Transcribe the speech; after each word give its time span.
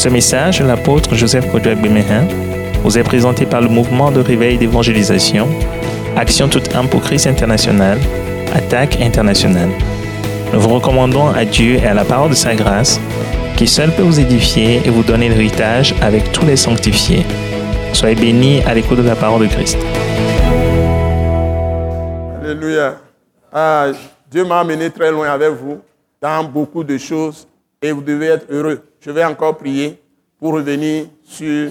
Ce 0.00 0.08
message, 0.08 0.62
l'apôtre 0.62 1.14
Joseph 1.14 1.52
Kodouak 1.52 1.78
Bemehin, 1.78 2.26
vous 2.82 2.96
est 2.96 3.02
présenté 3.02 3.44
par 3.44 3.60
le 3.60 3.68
mouvement 3.68 4.10
de 4.10 4.20
réveil 4.20 4.56
d'évangélisation, 4.56 5.46
Action 6.16 6.48
toute 6.48 6.74
âme 6.74 6.88
pour 6.88 7.02
Christ 7.02 7.26
international, 7.26 7.98
Attaque 8.54 8.98
internationale. 9.02 9.68
Nous 10.54 10.60
vous 10.60 10.70
recommandons 10.70 11.28
à 11.28 11.44
Dieu 11.44 11.74
et 11.74 11.84
à 11.84 11.92
la 11.92 12.06
parole 12.06 12.30
de 12.30 12.34
sa 12.34 12.54
grâce, 12.54 12.98
qui 13.58 13.66
seul 13.66 13.90
peut 13.94 14.00
vous 14.00 14.18
édifier 14.18 14.80
et 14.86 14.88
vous 14.88 15.02
donner 15.02 15.28
l'héritage 15.28 15.94
avec 16.00 16.32
tous 16.32 16.46
les 16.46 16.56
sanctifiés. 16.56 17.26
Soyez 17.92 18.14
bénis 18.14 18.62
à 18.62 18.72
l'écoute 18.72 18.96
de 18.96 19.06
la 19.06 19.16
parole 19.16 19.42
de 19.42 19.52
Christ. 19.52 19.76
Alléluia. 22.42 22.96
Ah, 23.52 23.88
Dieu 24.30 24.46
m'a 24.46 24.60
amené 24.60 24.88
très 24.88 25.10
loin 25.10 25.28
avec 25.28 25.50
vous 25.50 25.78
dans 26.22 26.42
beaucoup 26.42 26.84
de 26.84 26.96
choses 26.96 27.46
et 27.82 27.92
vous 27.92 28.00
devez 28.00 28.28
être 28.28 28.46
heureux. 28.48 28.80
Je 29.00 29.10
vais 29.10 29.24
encore 29.24 29.56
prier 29.56 29.98
pour 30.38 30.52
revenir 30.52 31.06
sur 31.24 31.70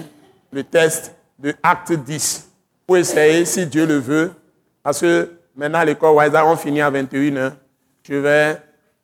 le 0.52 0.64
test 0.64 1.14
de 1.38 1.54
Acte 1.62 1.92
10. 1.92 2.50
Pour 2.86 2.96
essayer, 2.96 3.44
si 3.44 3.66
Dieu 3.66 3.86
le 3.86 3.98
veut, 3.98 4.32
parce 4.82 5.00
que 5.00 5.30
maintenant 5.54 5.84
l'école 5.84 6.16
Wiser, 6.16 6.42
on 6.44 6.56
finit 6.56 6.80
à 6.80 6.90
21h. 6.90 7.52
Je 8.02 8.14
vais, 8.14 8.56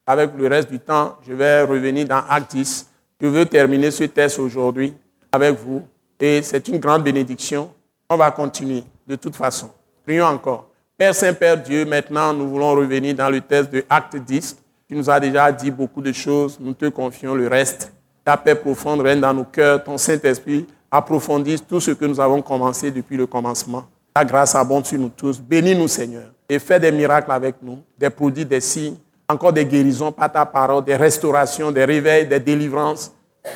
avec 0.04 0.30
le 0.36 0.48
reste 0.48 0.70
du 0.70 0.80
temps, 0.80 1.16
je 1.26 1.32
vais 1.32 1.62
revenir 1.62 2.06
dans 2.08 2.22
Acte 2.28 2.52
10. 2.56 2.90
Je 3.20 3.26
veux 3.28 3.46
terminer 3.46 3.92
ce 3.92 4.04
test 4.04 4.40
aujourd'hui 4.40 4.92
avec 5.30 5.56
vous. 5.58 5.86
Et 6.18 6.42
c'est 6.42 6.66
une 6.66 6.78
grande 6.78 7.04
bénédiction. 7.04 7.72
On 8.08 8.16
va 8.16 8.30
continuer 8.32 8.82
de 9.06 9.14
toute 9.14 9.36
façon. 9.36 9.70
Prions 10.04 10.26
encore. 10.26 10.68
Père 10.98 11.14
Saint-Père 11.14 11.62
Dieu, 11.62 11.84
maintenant 11.84 12.32
nous 12.32 12.48
voulons 12.48 12.72
revenir 12.72 13.14
dans 13.14 13.30
le 13.30 13.40
test 13.40 13.70
de 13.70 13.84
Acte 13.88 14.16
10. 14.16 14.56
Tu 14.88 14.96
nous 14.96 15.08
as 15.08 15.20
déjà 15.20 15.52
dit 15.52 15.70
beaucoup 15.70 16.00
de 16.00 16.12
choses. 16.12 16.58
Nous 16.58 16.74
te 16.74 16.86
confions 16.86 17.34
le 17.34 17.46
reste. 17.46 17.92
Ta 18.26 18.36
paix 18.36 18.56
profonde 18.56 19.02
règne 19.02 19.20
dans 19.20 19.32
nos 19.32 19.44
cœurs. 19.44 19.84
Ton 19.84 19.96
Saint-Esprit 19.96 20.66
approfondisse 20.90 21.64
tout 21.64 21.78
ce 21.78 21.92
que 21.92 22.04
nous 22.04 22.18
avons 22.18 22.42
commencé 22.42 22.90
depuis 22.90 23.16
le 23.16 23.24
commencement. 23.24 23.84
Ta 24.12 24.24
grâce 24.24 24.56
abonde 24.56 24.84
sur 24.84 24.98
nous 24.98 25.10
tous. 25.10 25.38
Bénis-nous, 25.38 25.86
Seigneur, 25.86 26.24
et 26.48 26.58
fais 26.58 26.80
des 26.80 26.90
miracles 26.90 27.30
avec 27.30 27.54
nous, 27.62 27.78
des 27.96 28.10
produits, 28.10 28.44
des 28.44 28.60
signes, 28.60 28.96
encore 29.28 29.52
des 29.52 29.64
guérisons 29.64 30.10
par 30.10 30.32
ta 30.32 30.44
parole, 30.44 30.84
des 30.84 30.96
restaurations, 30.96 31.70
des 31.70 31.84
réveils, 31.84 32.26
des 32.26 32.40
délivrances, 32.40 33.12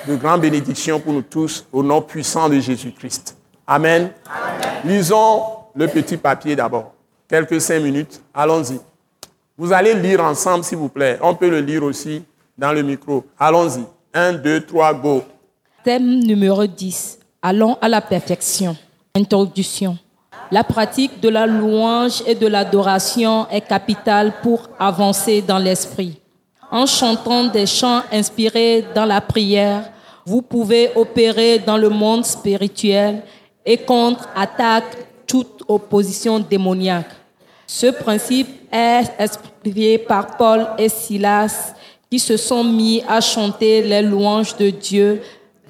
de 0.07 0.15
grandes 0.15 0.43
bénédictions 0.43 1.01
pour 1.01 1.15
nous 1.15 1.23
tous, 1.23 1.67
au 1.73 1.83
nom 1.83 2.01
puissant 2.01 2.49
de 2.49 2.61
Jésus-Christ. 2.61 3.37
Amen. 3.67 4.13
Lisons 4.85 5.43
le 5.75 5.89
petit 5.89 6.17
papier 6.17 6.55
d'abord. 6.55 6.95
Quelques 7.27 7.61
cinq 7.61 7.83
minutes. 7.83 8.23
Allons-y. 8.33 8.79
Vous 9.59 9.73
allez 9.73 9.95
lire 9.95 10.23
ensemble, 10.23 10.63
s'il 10.63 10.79
vous 10.79 10.89
plaît. 10.89 11.19
On 11.21 11.35
peut 11.35 11.51
le 11.51 11.59
lire 11.59 11.83
aussi 11.83 12.23
dans 12.57 12.73
le 12.73 12.83
micro. 12.83 13.25
Allons-y. 13.37 13.85
Un, 14.13 14.33
deux, 14.33 14.61
trois, 14.67 14.93
go. 14.93 15.23
Thème 15.85 16.19
numéro 16.25 16.67
10. 16.67 17.21
Allons 17.43 17.79
à 17.81 17.89
la 17.89 18.01
perfection. 18.01 18.77
Introduction. 19.15 19.97
La 20.51 20.65
pratique 20.65 21.21
de 21.21 21.29
la 21.29 21.47
louange 21.47 22.21
et 22.27 22.35
de 22.35 22.49
l'adoration 22.49 23.49
est 23.51 23.61
capitale 23.61 24.33
pour 24.43 24.69
avancer 24.81 25.43
dans 25.43 25.59
l'esprit. 25.59 26.19
En 26.73 26.87
chantant 26.87 27.45
des 27.45 27.67
chants 27.67 28.03
inspirés 28.11 28.85
dans 28.97 29.05
la 29.05 29.21
prière, 29.21 29.89
vous 30.27 30.43
pouvez 30.43 30.91
opérer 30.97 31.61
dans 31.61 31.77
le 31.77 31.89
monde 31.89 32.25
spirituel 32.25 33.23
et 33.65 33.79
contre-attaque 33.79 34.97
toute 35.25 35.63
opposition 35.69 36.41
démoniaque. 36.41 37.11
Ce 37.65 37.87
principe 37.87 38.49
est 38.73 39.05
expliqué 39.21 39.99
par 39.99 40.37
Paul 40.37 40.67
et 40.79 40.89
Silas 40.89 41.75
qui 42.11 42.19
se 42.19 42.37
sont 42.37 42.65
mis 42.65 43.03
à 43.09 43.21
chanter 43.21 43.83
les 43.83 44.03
louanges 44.03 44.57
de 44.57 44.71
Dieu 44.71 45.23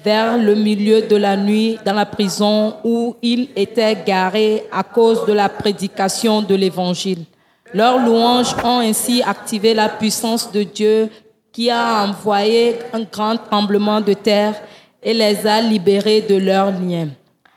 vers 0.03 0.37
le 0.37 0.55
milieu 0.55 1.03
de 1.03 1.15
la 1.15 1.37
nuit 1.37 1.77
dans 1.85 1.93
la 1.93 2.05
prison 2.05 2.75
où 2.83 3.15
ils 3.21 3.49
étaient 3.55 3.95
garés 4.05 4.63
à 4.71 4.81
cause 4.81 5.25
de 5.25 5.33
la 5.33 5.47
prédication 5.47 6.41
de 6.41 6.55
l'Évangile. 6.55 7.25
Leurs 7.73 8.03
louanges 8.03 8.55
ont 8.63 8.79
ainsi 8.79 9.21
activé 9.21 9.73
la 9.75 9.87
puissance 9.87 10.51
de 10.51 10.63
Dieu 10.63 11.09
qui 11.51 11.69
a 11.69 12.05
envoyé 12.05 12.79
un 12.91 13.03
grand 13.03 13.37
tremblement 13.37 14.01
de 14.01 14.13
terre 14.13 14.55
et 15.03 15.13
les 15.13 15.45
a 15.45 15.61
libérés 15.61 16.21
de 16.21 16.35
leurs 16.35 16.71
liens. 16.71 17.09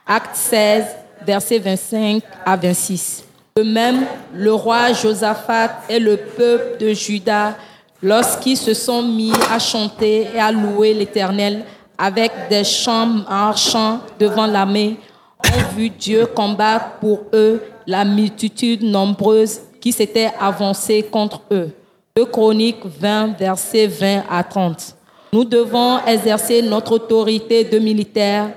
Acte 0.05 0.35
16, 0.35 0.85
versets 1.25 1.59
25 1.59 2.21
à 2.45 2.55
26. 2.55 3.23
De 3.55 3.63
même, 3.63 4.05
le 4.33 4.53
roi 4.53 4.93
Josaphat 4.93 5.81
et 5.89 5.99
le 5.99 6.17
peuple 6.17 6.77
de 6.79 6.93
Juda, 6.93 7.55
lorsqu'ils 8.05 8.57
se 8.57 8.75
sont 8.75 9.01
mis 9.01 9.33
à 9.51 9.57
chanter 9.57 10.27
et 10.35 10.39
à 10.39 10.51
louer 10.51 10.93
l'Éternel 10.93 11.63
avec 11.97 12.31
des 12.51 12.63
chants 12.63 13.07
marchants 13.07 13.99
devant 14.19 14.45
l'armée, 14.45 14.97
ont 15.43 15.75
vu 15.75 15.89
Dieu 15.89 16.27
combattre 16.27 16.99
pour 17.01 17.21
eux 17.33 17.63
la 17.87 18.05
multitude 18.05 18.83
nombreuse 18.83 19.59
qui 19.81 19.91
s'était 19.91 20.31
avancée 20.39 21.01
contre 21.01 21.41
eux. 21.51 21.71
De 22.15 22.23
Chroniques 22.23 22.85
20, 22.85 23.39
versets 23.39 23.87
20 23.87 24.23
à 24.29 24.43
30. 24.43 24.95
Nous 25.33 25.43
devons 25.43 25.97
exercer 26.05 26.61
notre 26.61 26.93
autorité 26.93 27.63
de 27.63 27.79
militaire, 27.79 28.51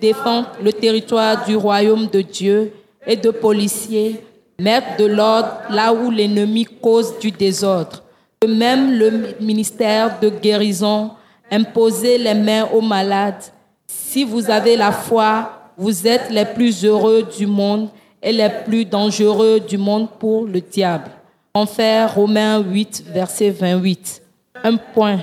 défendre 0.00 0.48
le 0.62 0.72
territoire 0.72 1.44
du 1.44 1.56
royaume 1.56 2.06
de 2.06 2.22
Dieu 2.22 2.72
et 3.06 3.16
de 3.16 3.30
policiers, 3.30 4.24
mettre 4.58 4.96
de 4.98 5.04
l'ordre 5.04 5.58
là 5.68 5.92
où 5.92 6.10
l'ennemi 6.10 6.64
cause 6.64 7.18
du 7.18 7.30
désordre. 7.30 8.02
De 8.42 8.46
même, 8.46 8.92
le 8.92 9.34
ministère 9.40 10.20
de 10.20 10.28
guérison, 10.28 11.10
imposer 11.50 12.18
les 12.18 12.34
mains 12.34 12.68
aux 12.72 12.80
malades. 12.80 13.42
Si 13.86 14.22
vous 14.22 14.48
avez 14.48 14.76
la 14.76 14.92
foi, 14.92 15.70
vous 15.76 16.06
êtes 16.06 16.30
les 16.30 16.44
plus 16.44 16.84
heureux 16.84 17.22
du 17.36 17.46
monde 17.46 17.88
et 18.22 18.32
les 18.32 18.48
plus 18.64 18.84
dangereux 18.84 19.60
du 19.60 19.76
monde 19.76 20.08
pour 20.18 20.46
le 20.46 20.60
diable. 20.60 21.10
Confère 21.52 22.14
Romains 22.14 22.60
8, 22.60 23.04
verset 23.08 23.50
28. 23.50 24.22
Un 24.62 24.76
point. 24.76 25.20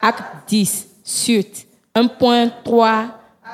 Acte 0.00 0.48
10, 0.48 0.88
suite. 1.04 1.66
1.3, 1.94 3.06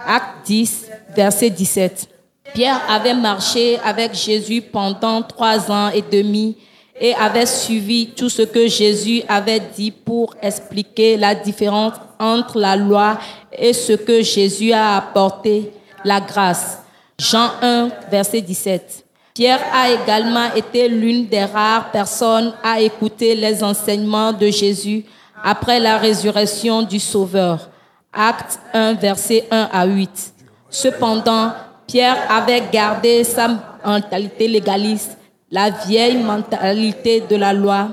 acte 0.07 0.47
10, 0.47 0.91
verset 1.15 1.51
17. 1.51 2.09
Pierre 2.55 2.81
avait 2.89 3.15
marché 3.15 3.79
avec 3.85 4.15
Jésus 4.15 4.63
pendant 4.63 5.23
trois 5.23 5.71
ans 5.71 5.91
et 5.91 6.03
demi 6.03 6.57
et 6.99 7.15
avait 7.15 7.47
suivi 7.47 8.09
tout 8.09 8.29
ce 8.29 8.43
que 8.43 8.69
Jésus 8.69 9.23
avait 9.29 9.63
dit 9.75 9.91
pour 9.91 10.35
expliquer 10.41 11.17
la 11.17 11.35
différence 11.35 11.95
entre 12.19 12.59
la 12.59 12.77
loi 12.77 13.19
et 13.53 13.73
ce 13.73 13.95
que 13.95 14.23
Jésus 14.23 14.73
a 14.73 14.97
apporté, 14.97 15.73
la 16.05 16.21
grâce. 16.21 16.79
Jean 17.19 17.51
1, 17.61 17.89
verset 18.11 18.41
17. 18.41 19.05
Pierre 19.35 19.61
a 19.73 19.91
également 19.91 20.53
été 20.55 20.89
l'une 20.89 21.27
des 21.27 21.45
rares 21.45 21.91
personnes 21.91 22.53
à 22.63 22.81
écouter 22.81 23.35
les 23.35 23.65
enseignements 23.65 24.33
de 24.33 24.49
Jésus 24.49 25.05
après 25.43 25.81
la 25.81 25.97
résurrection 25.97 26.83
du 26.83 27.01
Sauveur. 27.01 27.71
Acte 28.13 28.61
1, 28.75 28.95
verset 28.95 29.47
1 29.51 29.71
à 29.73 29.87
8. 29.87 30.35
Cependant, 30.69 31.53
Pierre 31.87 32.19
avait 32.31 32.63
gardé 32.71 33.25
sa 33.25 33.49
mentalité 33.85 34.49
légaliste, 34.49 35.17
la 35.53 35.69
vieille 35.69 36.17
mentalité 36.17 37.21
de 37.21 37.37
la 37.37 37.53
loi, 37.53 37.91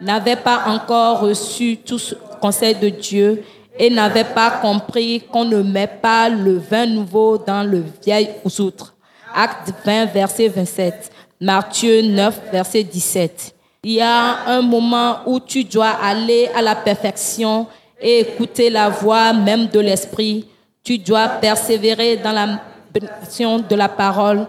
n'avait 0.00 0.36
pas 0.36 0.64
encore 0.66 1.20
reçu 1.20 1.78
tout 1.78 2.00
ce 2.00 2.16
conseil 2.40 2.74
de 2.74 2.88
Dieu 2.88 3.44
et 3.78 3.88
n'avait 3.88 4.24
pas 4.24 4.50
compris 4.50 5.20
qu'on 5.20 5.44
ne 5.44 5.62
met 5.62 5.86
pas 5.86 6.28
le 6.28 6.58
vin 6.58 6.84
nouveau 6.84 7.38
dans 7.38 7.62
le 7.62 7.84
vieil 8.04 8.30
outre. 8.44 8.94
Acte 9.32 9.72
20, 9.84 10.06
verset 10.06 10.48
27. 10.48 11.12
Matthieu 11.40 12.02
9, 12.02 12.40
verset 12.50 12.82
17. 12.82 13.54
Il 13.84 13.92
y 13.92 14.00
a 14.00 14.48
un 14.48 14.62
moment 14.62 15.18
où 15.26 15.38
tu 15.38 15.62
dois 15.62 15.94
aller 16.02 16.48
à 16.56 16.60
la 16.60 16.74
perfection 16.74 17.68
et 18.00 18.20
écouter 18.20 18.68
la 18.68 18.88
voix 18.88 19.32
même 19.32 19.68
de 19.68 19.78
l'Esprit. 19.78 20.46
Tu 20.82 20.98
dois 20.98 21.28
persévérer 21.28 22.16
dans 22.16 22.32
la 22.32 22.60
bénédiction 22.92 23.60
de 23.60 23.74
la 23.76 23.88
parole, 23.88 24.46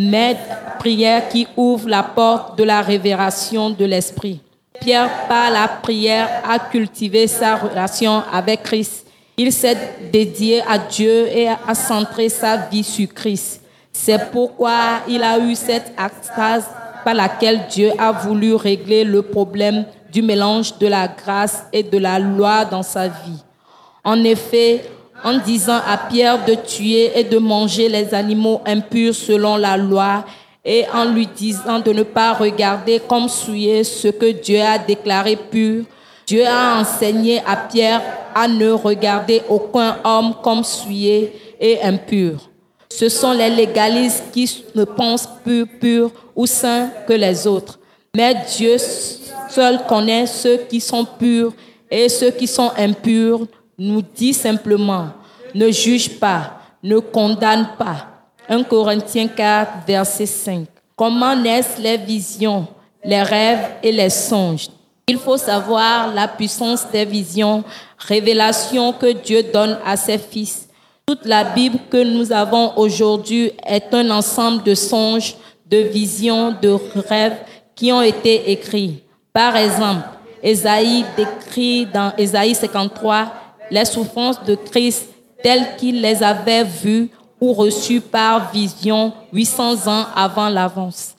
mais 0.00 0.36
prière 0.78 1.28
qui 1.28 1.48
ouvre 1.56 1.88
la 1.88 2.04
porte 2.04 2.56
de 2.56 2.62
la 2.62 2.82
révélation 2.82 3.70
de 3.70 3.84
l'Esprit. 3.84 4.40
Pierre, 4.80 5.26
par 5.26 5.50
la 5.50 5.66
prière, 5.66 6.40
a 6.48 6.60
cultivé 6.60 7.26
sa 7.26 7.56
relation 7.56 8.22
avec 8.32 8.62
Christ. 8.62 9.04
Il 9.36 9.52
s'est 9.52 9.76
dédié 10.12 10.62
à 10.68 10.78
Dieu 10.78 11.26
et 11.26 11.48
a 11.48 11.74
centré 11.74 12.28
sa 12.28 12.56
vie 12.56 12.84
sur 12.84 13.12
Christ. 13.12 13.60
C'est 13.92 14.30
pourquoi 14.30 15.00
il 15.08 15.20
a 15.20 15.36
eu 15.36 15.56
cette 15.56 15.92
extase 15.98 16.66
par 17.04 17.14
laquelle 17.14 17.66
Dieu 17.68 17.90
a 17.98 18.12
voulu 18.12 18.54
régler 18.54 19.02
le 19.02 19.22
problème 19.22 19.84
du 20.12 20.22
mélange 20.22 20.78
de 20.78 20.86
la 20.86 21.08
grâce 21.08 21.64
et 21.72 21.82
de 21.82 21.98
la 21.98 22.20
loi 22.20 22.64
dans 22.64 22.84
sa 22.84 23.08
vie. 23.08 23.42
En 24.04 24.22
effet, 24.22 24.84
en 25.24 25.38
disant 25.38 25.80
à 25.86 25.96
Pierre 25.96 26.44
de 26.44 26.54
tuer 26.54 27.18
et 27.18 27.24
de 27.24 27.38
manger 27.38 27.88
les 27.88 28.14
animaux 28.14 28.60
impurs 28.66 29.14
selon 29.14 29.56
la 29.56 29.76
loi, 29.76 30.24
et 30.64 30.84
en 30.92 31.04
lui 31.06 31.26
disant 31.26 31.78
de 31.80 31.92
ne 31.92 32.02
pas 32.02 32.34
regarder 32.34 33.00
comme 33.00 33.28
souillé 33.28 33.84
ce 33.84 34.08
que 34.08 34.32
Dieu 34.32 34.60
a 34.60 34.78
déclaré 34.78 35.36
pur, 35.36 35.84
Dieu 36.26 36.44
a 36.46 36.78
enseigné 36.80 37.40
à 37.46 37.56
Pierre 37.56 38.02
à 38.34 38.46
ne 38.46 38.70
regarder 38.70 39.42
aucun 39.48 39.96
homme 40.04 40.34
comme 40.42 40.62
souillé 40.62 41.32
et 41.58 41.80
impur. 41.82 42.50
Ce 42.90 43.08
sont 43.08 43.32
les 43.32 43.50
légalistes 43.50 44.24
qui 44.32 44.64
ne 44.74 44.84
pensent 44.84 45.28
plus 45.42 45.66
purs 45.66 46.10
ou 46.36 46.46
saints 46.46 46.90
que 47.06 47.14
les 47.14 47.46
autres. 47.46 47.78
Mais 48.14 48.34
Dieu 48.56 48.76
seul 49.48 49.80
connaît 49.88 50.26
ceux 50.26 50.58
qui 50.68 50.80
sont 50.80 51.04
purs 51.04 51.52
et 51.90 52.08
ceux 52.08 52.30
qui 52.30 52.46
sont 52.46 52.70
impurs 52.76 53.46
nous 53.78 54.02
dit 54.02 54.34
simplement, 54.34 55.10
ne 55.54 55.70
juge 55.70 56.18
pas, 56.18 56.58
ne 56.82 56.98
condamne 56.98 57.68
pas. 57.78 58.06
1 58.48 58.64
Corinthiens 58.64 59.28
4, 59.28 59.86
verset 59.86 60.26
5. 60.26 60.66
Comment 60.96 61.36
naissent 61.36 61.78
les 61.78 61.96
visions, 61.96 62.66
les 63.04 63.22
rêves 63.22 63.68
et 63.82 63.92
les 63.92 64.10
songes? 64.10 64.68
Il 65.06 65.18
faut 65.18 65.36
savoir 65.36 66.12
la 66.12 66.26
puissance 66.26 66.86
des 66.90 67.04
visions, 67.04 67.62
révélations 67.98 68.92
que 68.92 69.12
Dieu 69.12 69.44
donne 69.44 69.78
à 69.86 69.96
ses 69.96 70.18
fils. 70.18 70.68
Toute 71.06 71.24
la 71.24 71.44
Bible 71.44 71.78
que 71.88 72.02
nous 72.02 72.32
avons 72.32 72.76
aujourd'hui 72.76 73.52
est 73.66 73.94
un 73.94 74.10
ensemble 74.10 74.62
de 74.64 74.74
songes, 74.74 75.34
de 75.66 75.78
visions, 75.78 76.54
de 76.60 76.76
rêves 77.08 77.38
qui 77.74 77.92
ont 77.92 78.02
été 78.02 78.50
écrits. 78.50 79.02
Par 79.32 79.56
exemple, 79.56 80.02
Esaïe 80.42 81.04
décrit 81.16 81.86
dans 81.86 82.12
Esaïe 82.18 82.54
53 82.54 83.32
les 83.70 83.84
souffrances 83.84 84.42
de 84.44 84.54
Christ 84.54 85.08
telles 85.42 85.76
qu'il 85.76 86.00
les 86.00 86.22
avait 86.22 86.64
vues 86.64 87.10
ou 87.40 87.52
reçues 87.52 88.00
par 88.00 88.50
vision 88.50 89.12
800 89.32 89.86
ans 89.86 90.06
avant 90.14 90.48
l'avance. 90.48 91.14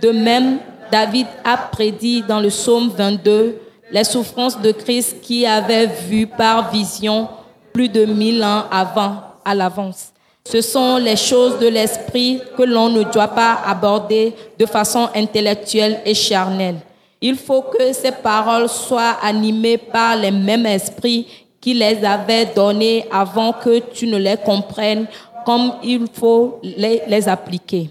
De 0.00 0.10
même, 0.10 0.58
David 0.90 1.26
a 1.44 1.56
prédit 1.56 2.22
dans 2.22 2.40
le 2.40 2.48
psaume 2.48 2.90
22 2.96 3.60
les 3.90 4.04
souffrances 4.04 4.60
de 4.60 4.72
Christ 4.72 5.20
qu'il 5.22 5.46
avait 5.46 5.86
vues 5.86 6.26
par 6.26 6.70
vision 6.70 7.28
plus 7.72 7.88
de 7.88 8.04
mille 8.04 8.42
ans 8.42 8.64
avant, 8.70 9.16
à 9.44 9.54
l'avance. 9.54 10.12
Ce 10.50 10.60
sont 10.62 10.96
les 10.96 11.16
choses 11.16 11.58
de 11.58 11.68
l'esprit 11.68 12.40
que 12.56 12.62
l'on 12.62 12.88
ne 12.88 13.02
doit 13.02 13.28
pas 13.28 13.58
aborder 13.66 14.34
de 14.58 14.66
façon 14.66 15.08
intellectuelle 15.14 16.00
et 16.06 16.14
charnelle. 16.14 16.78
Il 17.20 17.36
faut 17.36 17.62
que 17.62 17.92
ces 17.92 18.12
paroles 18.12 18.68
soient 18.68 19.16
animées 19.22 19.76
par 19.76 20.16
les 20.16 20.30
mêmes 20.30 20.66
esprits 20.66 21.26
qui 21.60 21.74
les 21.74 22.04
avaient 22.04 22.46
données 22.46 23.06
avant 23.10 23.52
que 23.52 23.80
tu 23.92 24.06
ne 24.06 24.16
les 24.16 24.36
comprennes 24.36 25.06
comme 25.44 25.74
il 25.82 26.06
faut 26.12 26.60
les, 26.62 27.28
appliquer. 27.28 27.90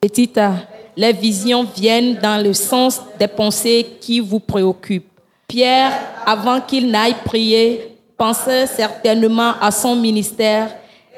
Petit 0.00 0.30
les 0.96 1.12
visions 1.12 1.64
viennent 1.64 2.16
dans 2.16 2.42
le 2.42 2.52
sens 2.52 3.00
des 3.18 3.26
pensées 3.26 3.86
qui 4.00 4.20
vous 4.20 4.40
préoccupent. 4.40 5.08
Pierre, 5.48 5.92
avant 6.26 6.60
qu'il 6.60 6.90
n'aille 6.90 7.16
prier, 7.24 7.96
pensait 8.16 8.66
certainement 8.66 9.54
à 9.60 9.70
son 9.70 9.96
ministère 9.96 10.70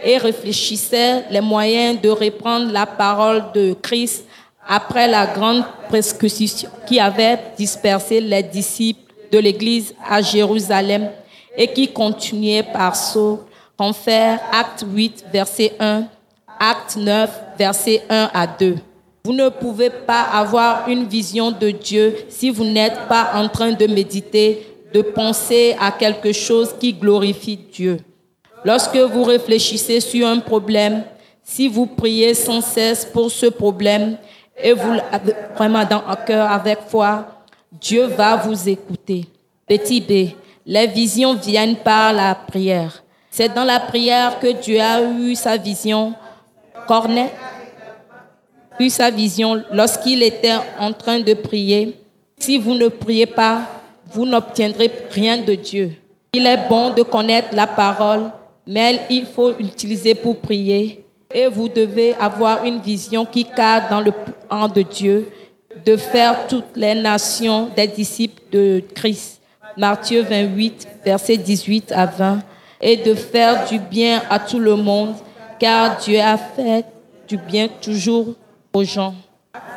et 0.02 0.17
réfléchissait 0.17 1.25
les 1.31 1.40
moyens 1.40 2.00
de 2.00 2.08
reprendre 2.08 2.73
la 2.73 2.87
parole 2.87 3.44
de 3.55 3.75
Christ 3.81 4.25
après 4.67 5.08
la 5.08 5.26
grande 5.26 5.64
persécution 5.90 6.70
qui 6.87 6.99
avait 6.99 7.38
dispersé 7.56 8.20
les 8.20 8.43
disciples 8.43 9.12
de 9.31 9.38
l'Église 9.38 9.94
à 10.08 10.23
Jérusalem 10.23 11.11
et 11.56 11.68
qui 11.68 11.88
continuait 11.88 12.62
par 12.62 12.96
saut, 12.96 13.44
confère 13.76 14.40
Acte 14.52 14.84
8, 14.86 15.26
verset 15.32 15.72
1, 15.78 16.04
Acte 16.58 16.96
9, 16.96 17.30
verset 17.58 18.02
1 18.08 18.30
à 18.32 18.46
2. 18.46 18.76
Vous 19.24 19.32
ne 19.32 19.48
pouvez 19.48 19.90
pas 19.90 20.22
avoir 20.22 20.88
une 20.88 21.04
vision 21.04 21.50
de 21.50 21.70
Dieu 21.70 22.14
si 22.28 22.50
vous 22.50 22.64
n'êtes 22.64 23.08
pas 23.08 23.32
en 23.34 23.48
train 23.48 23.72
de 23.72 23.86
méditer, 23.86 24.66
de 24.92 25.02
penser 25.02 25.74
à 25.80 25.90
quelque 25.90 26.32
chose 26.32 26.74
qui 26.78 26.92
glorifie 26.92 27.56
Dieu. 27.56 27.98
Lorsque 28.64 28.96
vous 28.96 29.24
réfléchissez 29.24 30.00
sur 30.00 30.26
un 30.26 30.40
problème, 30.40 31.04
si 31.42 31.68
vous 31.68 31.86
priez 31.86 32.34
sans 32.34 32.60
cesse 32.60 33.04
pour 33.04 33.30
ce 33.30 33.46
problème 33.46 34.16
et 34.56 34.72
vous 34.72 34.92
l'avez 34.92 35.34
vraiment 35.56 35.84
dans 35.84 36.02
un 36.06 36.16
cœur 36.16 36.50
avec 36.50 36.78
foi, 36.88 37.26
Dieu 37.72 38.06
va 38.06 38.36
vous 38.36 38.68
écouter. 38.68 39.26
Petit 39.66 40.00
B, 40.00 40.30
les 40.66 40.87
visions 40.87 41.34
viennent 41.34 41.76
par 41.76 42.12
la 42.12 42.34
prière. 42.34 43.02
C'est 43.31 43.52
dans 43.52 43.64
la 43.64 43.81
prière 43.81 44.38
que 44.38 44.52
Dieu 44.61 44.81
a 44.81 45.02
eu 45.02 45.34
sa 45.34 45.56
vision. 45.56 46.14
Cornet 46.87 47.32
eu 48.81 48.90
sa 48.90 49.11
vision 49.11 49.62
lorsqu'il 49.72 50.22
était 50.22 50.56
en 50.78 50.93
train 50.93 51.20
de 51.20 51.34
prier. 51.34 51.96
Si 52.38 52.58
vous 52.58 52.75
ne 52.75 52.88
priez 52.88 53.26
pas, 53.26 53.62
vous 54.12 54.26
n'obtiendrez 54.26 54.90
rien 55.11 55.38
de 55.38 55.55
Dieu. 55.55 55.93
Il 56.32 56.46
est 56.46 56.69
bon 56.69 56.90
de 56.90 57.02
connaître 57.02 57.55
la 57.55 57.66
parole 57.66 58.31
mais 58.66 59.00
il 59.11 59.26
faut 59.26 59.52
l'utiliser 59.52 60.14
pour 60.14 60.38
prier. 60.38 61.05
Et 61.32 61.49
vous 61.49 61.69
devez 61.69 62.14
avoir 62.14 62.64
une 62.64 62.81
vision 62.81 63.25
qui 63.25 63.44
cadre 63.44 63.88
dans 63.90 64.00
le 64.00 64.12
plan 64.12 64.69
de 64.69 64.82
Dieu 64.82 65.28
de 65.84 65.96
faire 65.96 66.46
toutes 66.46 66.76
les 66.76 66.94
nations 66.94 67.70
des 67.76 67.88
disciples 67.88 68.43
de 68.52 68.82
Christ. 68.94 69.40
Matthieu 69.76 70.23
28, 70.23 70.88
versets 71.05 71.37
18 71.37 71.93
à 71.93 72.06
20. 72.06 72.38
Et 72.81 72.97
de 72.97 73.15
faire 73.15 73.67
du 73.67 73.79
bien 73.79 74.23
à 74.29 74.38
tout 74.38 74.59
le 74.59 74.76
monde, 74.76 75.15
car 75.59 75.97
Dieu 75.99 76.21
a 76.21 76.37
fait 76.37 76.85
du 77.26 77.37
bien 77.37 77.69
toujours 77.81 78.35
aux 78.73 78.85
gens. 78.85 79.15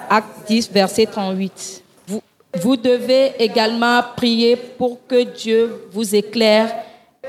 Acte 0.09 0.47
10, 0.47 0.71
verset 0.71 1.05
38. 1.05 1.83
Vous, 2.07 2.21
vous 2.59 2.75
devez 2.75 3.31
également 3.39 4.01
prier 4.15 4.55
pour 4.55 4.99
que 5.07 5.23
Dieu 5.23 5.87
vous 5.91 6.15
éclaire 6.15 6.73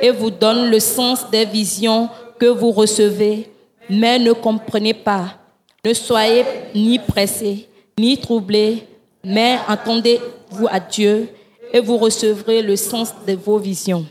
et 0.00 0.10
vous 0.10 0.30
donne 0.30 0.70
le 0.70 0.80
sens 0.80 1.30
des 1.30 1.44
visions 1.44 2.08
que 2.38 2.46
vous 2.46 2.70
recevez, 2.72 3.50
mais 3.90 4.18
ne 4.18 4.32
comprenez 4.32 4.94
pas. 4.94 5.34
Ne 5.84 5.92
soyez 5.92 6.44
ni 6.74 6.98
pressés, 6.98 7.68
ni 7.98 8.18
troublés, 8.18 8.86
mais 9.24 9.58
attendez-vous 9.66 10.68
à 10.70 10.80
Dieu 10.80 11.28
et 11.72 11.80
vous 11.80 11.96
recevrez 11.96 12.62
le 12.62 12.76
sens 12.76 13.12
de 13.26 13.34
vos 13.34 13.58
visions. 13.58 14.04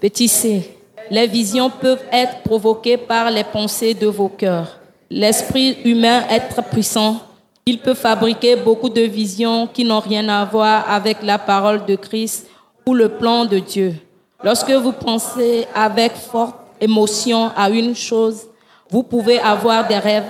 Petit 0.00 0.28
c, 0.28 0.76
les 1.10 1.26
visions 1.26 1.70
peuvent 1.70 2.04
être 2.10 2.42
provoquées 2.42 2.96
par 2.96 3.30
les 3.30 3.44
pensées 3.44 3.94
de 3.94 4.06
vos 4.06 4.28
cœurs. 4.28 4.78
L'esprit 5.10 5.78
humain 5.84 6.24
est 6.28 6.40
très 6.40 6.62
puissant. 6.62 7.20
Il 7.66 7.78
peut 7.78 7.94
fabriquer 7.94 8.56
beaucoup 8.56 8.88
de 8.88 9.02
visions 9.02 9.66
qui 9.66 9.84
n'ont 9.84 10.00
rien 10.00 10.28
à 10.28 10.44
voir 10.44 10.90
avec 10.90 11.22
la 11.22 11.38
parole 11.38 11.84
de 11.84 11.94
Christ 11.96 12.46
ou 12.86 12.94
le 12.94 13.08
plan 13.08 13.44
de 13.44 13.58
Dieu. 13.58 13.94
Lorsque 14.42 14.70
vous 14.70 14.92
pensez 14.92 15.66
avec 15.74 16.12
forte 16.16 16.56
émotion 16.80 17.50
à 17.56 17.70
une 17.70 17.94
chose, 17.94 18.42
vous 18.90 19.02
pouvez 19.02 19.38
avoir 19.38 19.86
des 19.86 19.98
rêves, 19.98 20.24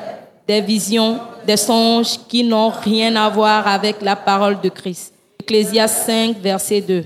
des 0.46 0.60
visions, 0.60 1.18
des 1.46 1.56
songes 1.56 2.18
qui 2.28 2.44
n'ont 2.44 2.68
rien 2.70 3.16
à 3.16 3.28
voir 3.28 3.66
avec 3.66 4.02
la 4.02 4.16
parole 4.16 4.60
de 4.60 4.68
Christ. 4.68 5.13
Ecclésias 5.44 6.06
5, 6.06 6.38
verset 6.40 6.80
2. 6.80 7.04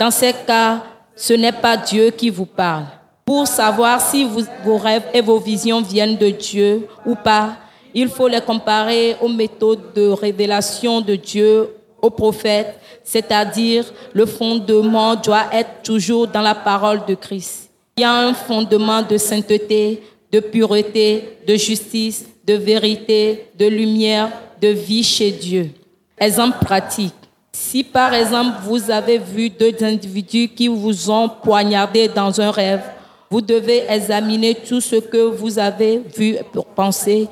Dans 0.00 0.10
ces 0.10 0.32
cas, 0.32 0.82
ce 1.14 1.32
n'est 1.32 1.52
pas 1.52 1.76
Dieu 1.76 2.10
qui 2.10 2.28
vous 2.28 2.44
parle. 2.44 2.86
Pour 3.24 3.46
savoir 3.46 4.00
si 4.00 4.26
vos 4.64 4.76
rêves 4.78 5.04
et 5.14 5.20
vos 5.20 5.38
visions 5.38 5.80
viennent 5.80 6.16
de 6.16 6.30
Dieu 6.30 6.88
ou 7.06 7.14
pas, 7.14 7.56
il 7.94 8.08
faut 8.08 8.26
les 8.26 8.40
comparer 8.40 9.14
aux 9.20 9.28
méthodes 9.28 9.92
de 9.94 10.08
révélation 10.08 11.00
de 11.00 11.14
Dieu 11.14 11.68
aux 12.02 12.10
prophètes, 12.10 12.80
c'est-à-dire 13.04 13.84
le 14.12 14.26
fondement 14.26 15.14
doit 15.14 15.46
être 15.52 15.82
toujours 15.84 16.26
dans 16.26 16.42
la 16.42 16.56
parole 16.56 17.04
de 17.06 17.14
Christ. 17.14 17.70
Il 17.96 18.00
y 18.00 18.04
a 18.04 18.12
un 18.12 18.34
fondement 18.34 19.02
de 19.02 19.16
sainteté, 19.18 20.02
de 20.32 20.40
pureté, 20.40 21.38
de 21.46 21.54
justice, 21.54 22.26
de 22.44 22.54
vérité, 22.54 23.46
de 23.56 23.66
lumière, 23.66 24.32
de 24.60 24.68
vie 24.68 25.04
chez 25.04 25.30
Dieu. 25.30 25.70
Exemple 26.18 26.58
pratique. 26.64 27.14
Si 27.60 27.82
par 27.82 28.14
exemple 28.14 28.58
vous 28.62 28.88
avez 28.88 29.18
vu 29.18 29.50
deux 29.50 29.74
individus 29.82 30.48
qui 30.48 30.68
vous 30.68 31.10
ont 31.10 31.28
poignardé 31.28 32.06
dans 32.06 32.40
un 32.40 32.52
rêve, 32.52 32.82
vous 33.28 33.40
devez 33.40 33.82
examiner 33.88 34.54
tout 34.54 34.80
ce 34.80 34.94
que 34.94 35.24
vous 35.26 35.58
avez 35.58 36.00
vu 36.16 36.36
pour 36.52 36.66
penser, 36.66 37.26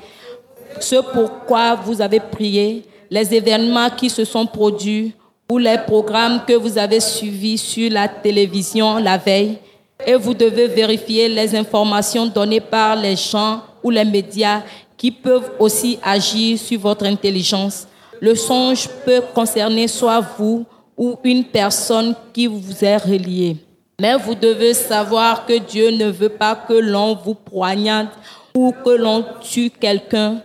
ce 0.81 0.97
pourquoi 0.97 1.75
vous 1.75 2.01
avez 2.01 2.19
prié, 2.19 2.83
les 3.09 3.33
événements 3.33 3.89
qui 3.89 4.09
se 4.09 4.25
sont 4.25 4.45
produits 4.45 5.13
ou 5.49 5.57
les 5.57 5.77
programmes 5.77 6.41
que 6.45 6.53
vous 6.53 6.77
avez 6.77 6.99
suivis 6.99 7.57
sur 7.57 7.89
la 7.89 8.09
télévision 8.09 8.97
la 8.97 9.17
veille 9.17 9.57
et 10.05 10.15
vous 10.15 10.33
devez 10.33 10.67
vérifier 10.67 11.29
les 11.29 11.55
informations 11.55 12.25
données 12.25 12.59
par 12.59 12.97
les 12.97 13.15
gens 13.15 13.61
ou 13.81 13.89
les 13.89 14.03
médias 14.05 14.61
qui 14.97 15.09
peuvent 15.09 15.51
aussi 15.57 15.97
agir 16.03 16.59
sur 16.59 16.81
votre 16.81 17.05
intelligence. 17.05 17.87
Le 18.19 18.35
songe 18.35 18.87
peut 19.05 19.21
concerner 19.33 19.87
soit 19.87 20.21
vous 20.37 20.65
ou 20.97 21.17
une 21.23 21.45
personne 21.45 22.15
qui 22.33 22.47
vous 22.47 22.83
est 22.83 22.97
reliée. 22.97 23.57
Mais 23.99 24.15
vous 24.15 24.35
devez 24.35 24.73
savoir 24.73 25.45
que 25.45 25.57
Dieu 25.57 25.91
ne 25.91 26.09
veut 26.09 26.29
pas 26.29 26.55
que 26.55 26.73
l'on 26.73 27.15
vous 27.15 27.33
poignarde 27.33 28.09
ou 28.55 28.71
que 28.71 28.91
l'on 28.91 29.25
tue 29.41 29.69
quelqu'un 29.69 30.41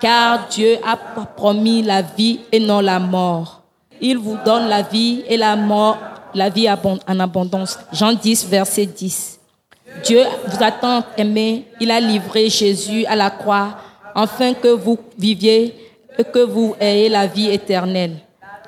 car 0.00 0.48
Dieu 0.48 0.76
a 0.84 0.96
promis 0.96 1.82
la 1.82 2.02
vie 2.02 2.40
et 2.52 2.60
non 2.60 2.80
la 2.80 2.98
mort. 2.98 3.62
Il 4.00 4.18
vous 4.18 4.36
donne 4.44 4.68
la 4.68 4.82
vie 4.82 5.24
et 5.26 5.36
la 5.36 5.56
mort, 5.56 5.98
la 6.34 6.50
vie 6.50 6.68
en 6.68 7.20
abondance. 7.20 7.78
Jean 7.92 8.12
10, 8.12 8.46
verset 8.48 8.86
10. 8.86 9.40
Dieu 10.04 10.22
vous 10.46 10.62
a 10.62 10.70
tant 10.70 11.02
aimé, 11.16 11.64
il 11.80 11.90
a 11.90 12.00
livré 12.00 12.48
Jésus 12.50 13.06
à 13.06 13.16
la 13.16 13.30
croix 13.30 13.78
afin 14.14 14.52
que 14.52 14.68
vous 14.68 14.98
viviez 15.18 15.74
et 16.18 16.24
que 16.24 16.38
vous 16.40 16.74
ayez 16.80 17.08
la 17.08 17.26
vie 17.26 17.50
éternelle, 17.50 18.16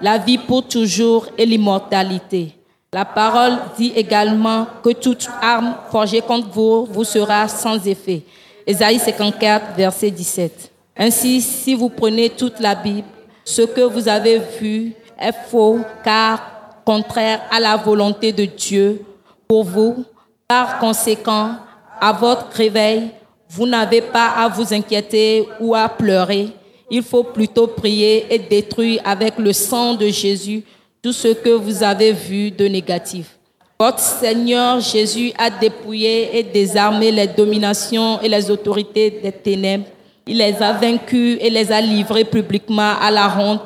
la 0.01 0.19
vie 0.19 0.39
pour 0.39 0.67
toujours 0.67 1.27
et 1.37 1.47
l'immortalité. 1.47 2.55
La 2.93 3.05
parole 3.05 3.59
dit 3.77 3.93
également 3.95 4.67
que 4.83 4.91
toute 4.91 5.29
arme 5.43 5.75
forgée 5.91 6.23
contre 6.23 6.49
vous 6.49 6.87
vous 6.87 7.05
sera 7.05 7.47
sans 7.49 7.87
effet. 7.87 8.23
Ésaïe 8.67 8.99
54, 8.99 9.77
verset 9.77 10.11
17. 10.11 10.73
Ainsi, 10.97 11.41
si 11.41 11.75
vous 11.75 11.91
prenez 11.91 12.31
toute 12.31 12.61
la 12.61 12.75
Bible, 12.75 13.07
ce 13.45 13.63
que 13.63 13.83
vous 13.83 14.09
avez 14.09 14.39
vu 14.61 14.95
est 15.19 15.33
faux, 15.49 15.81
car 16.03 16.41
contraire 16.85 17.43
à 17.51 17.61
la 17.61 17.77
volonté 17.77 18.33
de 18.33 18.45
Dieu 18.45 19.05
pour 19.47 19.65
vous. 19.65 20.05
Par 20.47 20.79
conséquent, 20.79 21.53
à 22.01 22.13
votre 22.13 22.49
réveil, 22.53 23.11
vous 23.51 23.67
n'avez 23.67 24.01
pas 24.01 24.29
à 24.37 24.49
vous 24.49 24.73
inquiéter 24.73 25.47
ou 25.61 25.75
à 25.75 25.89
pleurer. 25.89 26.49
Il 26.91 27.03
faut 27.03 27.25
plutôt 27.25 27.67
prier 27.67 28.27
et 28.31 28.39
détruire 28.39 29.03
avec 29.05 29.39
le 29.39 29.53
sang 29.53 29.95
de 29.95 30.09
Jésus 30.09 30.63
tout 31.03 31.13
ce 31.13 31.29
que 31.29 31.51
vous 31.51 31.83
avez 31.83 32.13
vu 32.13 32.51
de 32.51 32.67
négatif. 32.67 33.39
Votre 33.79 34.01
Seigneur 34.01 34.81
Jésus 34.81 35.33
a 35.39 35.51
dépouillé 35.51 36.37
et 36.37 36.43
désarmé 36.43 37.13
les 37.13 37.29
dominations 37.29 38.21
et 38.21 38.29
les 38.29 38.51
autorités 38.51 39.11
des 39.23 39.31
ténèbres. 39.31 39.87
Il 40.27 40.39
les 40.39 40.61
a 40.61 40.73
vaincus 40.73 41.39
et 41.41 41.49
les 41.49 41.71
a 41.71 41.81
livrés 41.81 42.25
publiquement 42.25 42.95
à 43.01 43.11
la 43.11 43.33
honte 43.39 43.63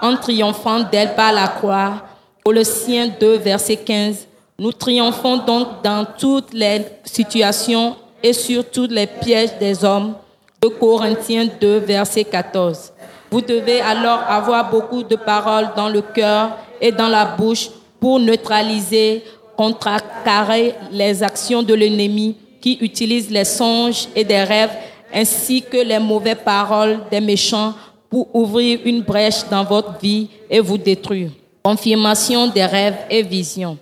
en 0.00 0.16
triomphant 0.16 0.80
d'elle 0.80 1.14
par 1.14 1.32
la 1.32 1.46
croix. 1.48 2.02
Colossiens 2.42 3.10
2, 3.20 3.36
verset 3.36 3.76
15. 3.76 4.26
Nous 4.58 4.72
triomphons 4.72 5.36
donc 5.38 5.82
dans 5.84 6.06
toutes 6.18 6.54
les 6.54 6.82
situations 7.04 7.96
et 8.22 8.32
sur 8.32 8.64
tous 8.70 8.86
les 8.86 9.06
pièges 9.06 9.58
des 9.58 9.84
hommes. 9.84 10.14
De 10.60 10.68
Corinthiens 10.68 11.48
2, 11.58 11.78
verset 11.78 12.24
14. 12.24 12.92
Vous 13.30 13.40
devez 13.40 13.80
alors 13.80 14.20
avoir 14.28 14.70
beaucoup 14.70 15.02
de 15.02 15.16
paroles 15.16 15.70
dans 15.74 15.88
le 15.88 16.02
cœur 16.02 16.58
et 16.80 16.92
dans 16.92 17.08
la 17.08 17.24
bouche 17.24 17.70
pour 17.98 18.20
neutraliser, 18.20 19.24
contrecarrer 19.56 20.74
les 20.90 21.22
actions 21.22 21.62
de 21.62 21.72
l'ennemi 21.72 22.36
qui 22.60 22.76
utilise 22.82 23.30
les 23.30 23.44
songes 23.44 24.08
et 24.14 24.24
des 24.24 24.42
rêves 24.42 24.76
ainsi 25.14 25.62
que 25.62 25.78
les 25.78 25.98
mauvaises 25.98 26.36
paroles 26.44 27.00
des 27.10 27.20
méchants 27.20 27.72
pour 28.10 28.28
ouvrir 28.34 28.80
une 28.84 29.00
brèche 29.00 29.48
dans 29.50 29.64
votre 29.64 29.98
vie 29.98 30.28
et 30.50 30.60
vous 30.60 30.76
détruire. 30.76 31.30
Confirmation 31.62 32.48
des 32.48 32.66
rêves 32.66 32.98
et 33.08 33.22
visions. 33.22 33.78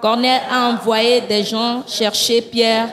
Corneille 0.00 0.40
a 0.50 0.70
envoyé 0.70 1.20
des 1.20 1.44
gens 1.44 1.82
chercher 1.86 2.40
Pierre 2.40 2.88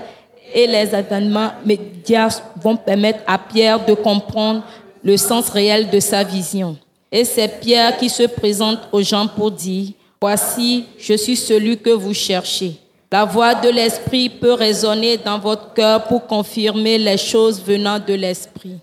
et 0.53 0.67
les 0.67 0.93
événements 0.93 1.51
médias 1.65 2.41
vont 2.62 2.75
permettre 2.75 3.19
à 3.27 3.38
Pierre 3.38 3.86
de 3.86 3.93
comprendre 3.93 4.63
le 5.03 5.17
sens 5.17 5.50
réel 5.50 5.89
de 5.89 6.00
sa 6.00 6.24
vision. 6.24 6.77
Et 7.12 7.25
c'est 7.25 7.60
Pierre 7.60 7.98
qui 7.98 8.10
se 8.10 8.24
présente 8.24 8.79
aux 8.91 9.01
gens 9.01 9.27
pour 9.27 9.51
dire, 9.51 9.89
Voici, 10.22 10.86
je 10.98 11.15
suis 11.15 11.36
celui 11.36 11.77
que 11.77 11.89
vous 11.89 12.13
cherchez. 12.13 12.75
La 13.12 13.25
voix 13.25 13.53
de 13.55 13.67
l'Esprit 13.69 14.29
peut 14.29 14.53
résonner 14.53 15.17
dans 15.17 15.38
votre 15.38 15.74
cœur 15.74 16.05
pour 16.05 16.25
confirmer 16.25 16.98
les 16.98 17.17
choses 17.17 17.62
venant 17.62 18.00
de 18.00 18.13
l'Esprit. 18.13 18.77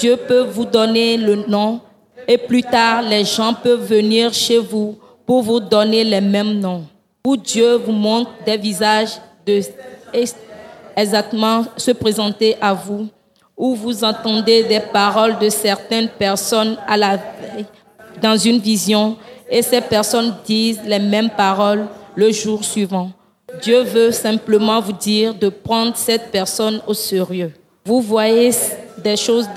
Dieu 0.00 0.16
peut 0.16 0.44
vous 0.44 0.64
donner 0.64 1.18
le 1.18 1.44
nom 1.46 1.80
et 2.26 2.38
plus 2.38 2.62
tard, 2.62 3.02
les 3.02 3.24
gens 3.24 3.54
peuvent 3.54 3.86
venir 3.86 4.32
chez 4.32 4.58
vous 4.58 4.98
pour 5.24 5.42
vous 5.42 5.60
donner 5.60 6.02
les 6.02 6.20
mêmes 6.20 6.58
noms. 6.58 6.84
Ou 7.26 7.36
Dieu 7.36 7.74
vous 7.74 7.92
montre 7.92 8.30
des 8.44 8.56
visages 8.56 9.18
de 9.46 9.60
exactement 10.96 11.64
se 11.76 11.90
présenter 11.90 12.56
à 12.60 12.72
vous, 12.72 13.08
ou 13.56 13.74
vous 13.74 14.04
entendez 14.04 14.62
des 14.64 14.80
paroles 14.80 15.38
de 15.38 15.48
certaines 15.48 16.08
personnes 16.08 16.76
à 16.86 16.96
la 16.96 17.18
dans 18.20 18.36
une 18.36 18.58
vision 18.58 19.16
et 19.50 19.62
ces 19.62 19.80
personnes 19.80 20.34
disent 20.44 20.80
les 20.86 20.98
mêmes 20.98 21.30
paroles 21.30 21.86
le 22.14 22.32
jour 22.32 22.64
suivant. 22.64 23.10
Dieu 23.62 23.82
veut 23.82 24.10
simplement 24.10 24.80
vous 24.80 24.92
dire 24.92 25.34
de 25.34 25.48
prendre 25.48 25.96
cette 25.96 26.30
personne 26.30 26.80
au 26.86 26.94
sérieux. 26.94 27.52
Vous 27.84 28.00
voyez 28.00 28.50
des 29.02 29.16
choses 29.16 29.48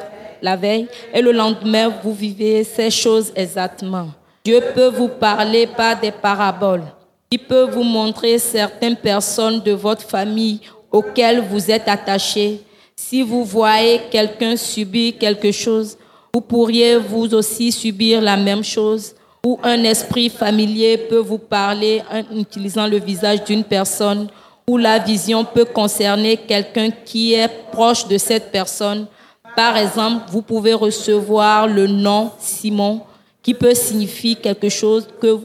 la 0.42 0.56
veille 0.56 0.88
et 1.14 1.22
le 1.22 1.32
lendemain, 1.32 1.92
vous 2.02 2.14
vivez 2.14 2.64
ces 2.64 2.90
choses 2.90 3.32
exactement. 3.36 4.10
Dieu 4.46 4.62
peut 4.74 4.88
vous 4.88 5.10
parler 5.10 5.68
par 5.68 6.00
des 6.00 6.12
paraboles. 6.12 6.86
Il 7.32 7.40
peut 7.40 7.70
vous 7.70 7.84
montrer 7.84 8.40
certaines 8.40 8.96
personnes 8.96 9.60
de 9.62 9.74
votre 9.74 10.02
famille 10.02 10.62
auxquelles 10.92 11.42
vous 11.42 11.70
êtes 11.70 11.88
attachés. 11.88 12.62
Si 12.96 13.22
vous 13.22 13.44
voyez 13.44 14.02
quelqu'un 14.12 14.56
subir 14.56 15.14
quelque 15.18 15.52
chose, 15.52 15.98
vous 16.34 16.42
pourriez 16.42 16.98
vous 16.98 17.34
aussi 17.34 17.72
subir 17.72 18.22
la 18.22 18.38
même 18.38 18.64
chose. 18.64 19.16
Ou 19.46 19.58
un 19.64 19.84
esprit 19.84 20.30
familier 20.30 20.98
peut 20.98 21.20
vous 21.20 21.38
parler 21.38 22.02
en 22.12 22.38
utilisant 22.38 22.88
le 22.88 23.00
visage 23.00 23.44
d'une 23.46 23.64
personne. 23.64 24.28
Ou 24.68 24.78
la 24.78 25.00
vision 25.00 25.46
peut 25.46 25.66
concerner 25.66 26.38
quelqu'un 26.38 26.92
qui 26.92 27.34
est 27.34 27.50
proche 27.72 28.08
de 28.08 28.18
cette 28.18 28.52
personne. 28.52 29.08
Par 29.56 29.78
exemple, 29.78 30.26
vous 30.30 30.42
pouvez 30.42 30.74
recevoir 30.74 31.68
le 31.68 31.88
nom 31.88 32.32
Simon 32.40 33.02
qui 33.42 33.54
peut 33.54 33.74
signifier 33.74 34.36
quelque 34.36 34.70
chose 34.70 35.08
que 35.20 35.40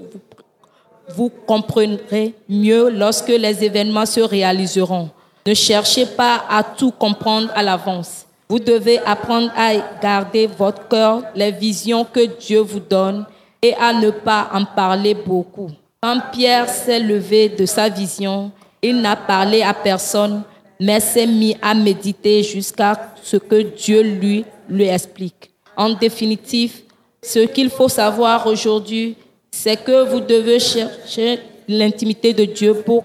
vous 1.16 1.30
comprendrez 1.46 2.34
mieux 2.48 2.90
lorsque 2.90 3.28
les 3.28 3.64
événements 3.64 4.06
se 4.06 4.20
réaliseront. 4.20 5.10
Ne 5.46 5.54
cherchez 5.54 6.06
pas 6.06 6.44
à 6.48 6.62
tout 6.62 6.90
comprendre 6.90 7.50
à 7.54 7.62
l'avance. 7.62 8.24
Vous 8.48 8.58
devez 8.58 8.98
apprendre 9.00 9.50
à 9.56 9.72
garder 10.00 10.46
votre 10.46 10.88
cœur 10.88 11.22
les 11.34 11.50
visions 11.50 12.04
que 12.04 12.38
Dieu 12.38 12.60
vous 12.60 12.80
donne 12.80 13.26
et 13.60 13.74
à 13.74 13.92
ne 13.92 14.10
pas 14.10 14.50
en 14.52 14.64
parler 14.64 15.14
beaucoup. 15.14 15.70
Quand 16.02 16.20
Pierre 16.32 16.68
s'est 16.68 17.00
levé 17.00 17.48
de 17.48 17.66
sa 17.66 17.88
vision, 17.88 18.52
il 18.82 19.00
n'a 19.00 19.16
parlé 19.16 19.62
à 19.62 19.72
personne, 19.72 20.42
mais 20.80 21.00
s'est 21.00 21.26
mis 21.26 21.56
à 21.62 21.74
méditer 21.74 22.42
jusqu'à 22.42 23.14
ce 23.22 23.38
que 23.38 23.62
Dieu 23.62 24.02
lui, 24.02 24.44
lui 24.68 24.84
explique. 24.84 25.50
En 25.76 25.90
définitive, 25.94 26.82
ce 27.22 27.40
qu'il 27.40 27.70
faut 27.70 27.88
savoir 27.88 28.46
aujourd'hui, 28.46 29.16
c'est 29.50 29.82
que 29.82 30.04
vous 30.04 30.20
devez 30.20 30.58
chercher 30.58 31.40
l'intimité 31.66 32.34
de 32.34 32.44
Dieu 32.44 32.74
pour 32.74 33.04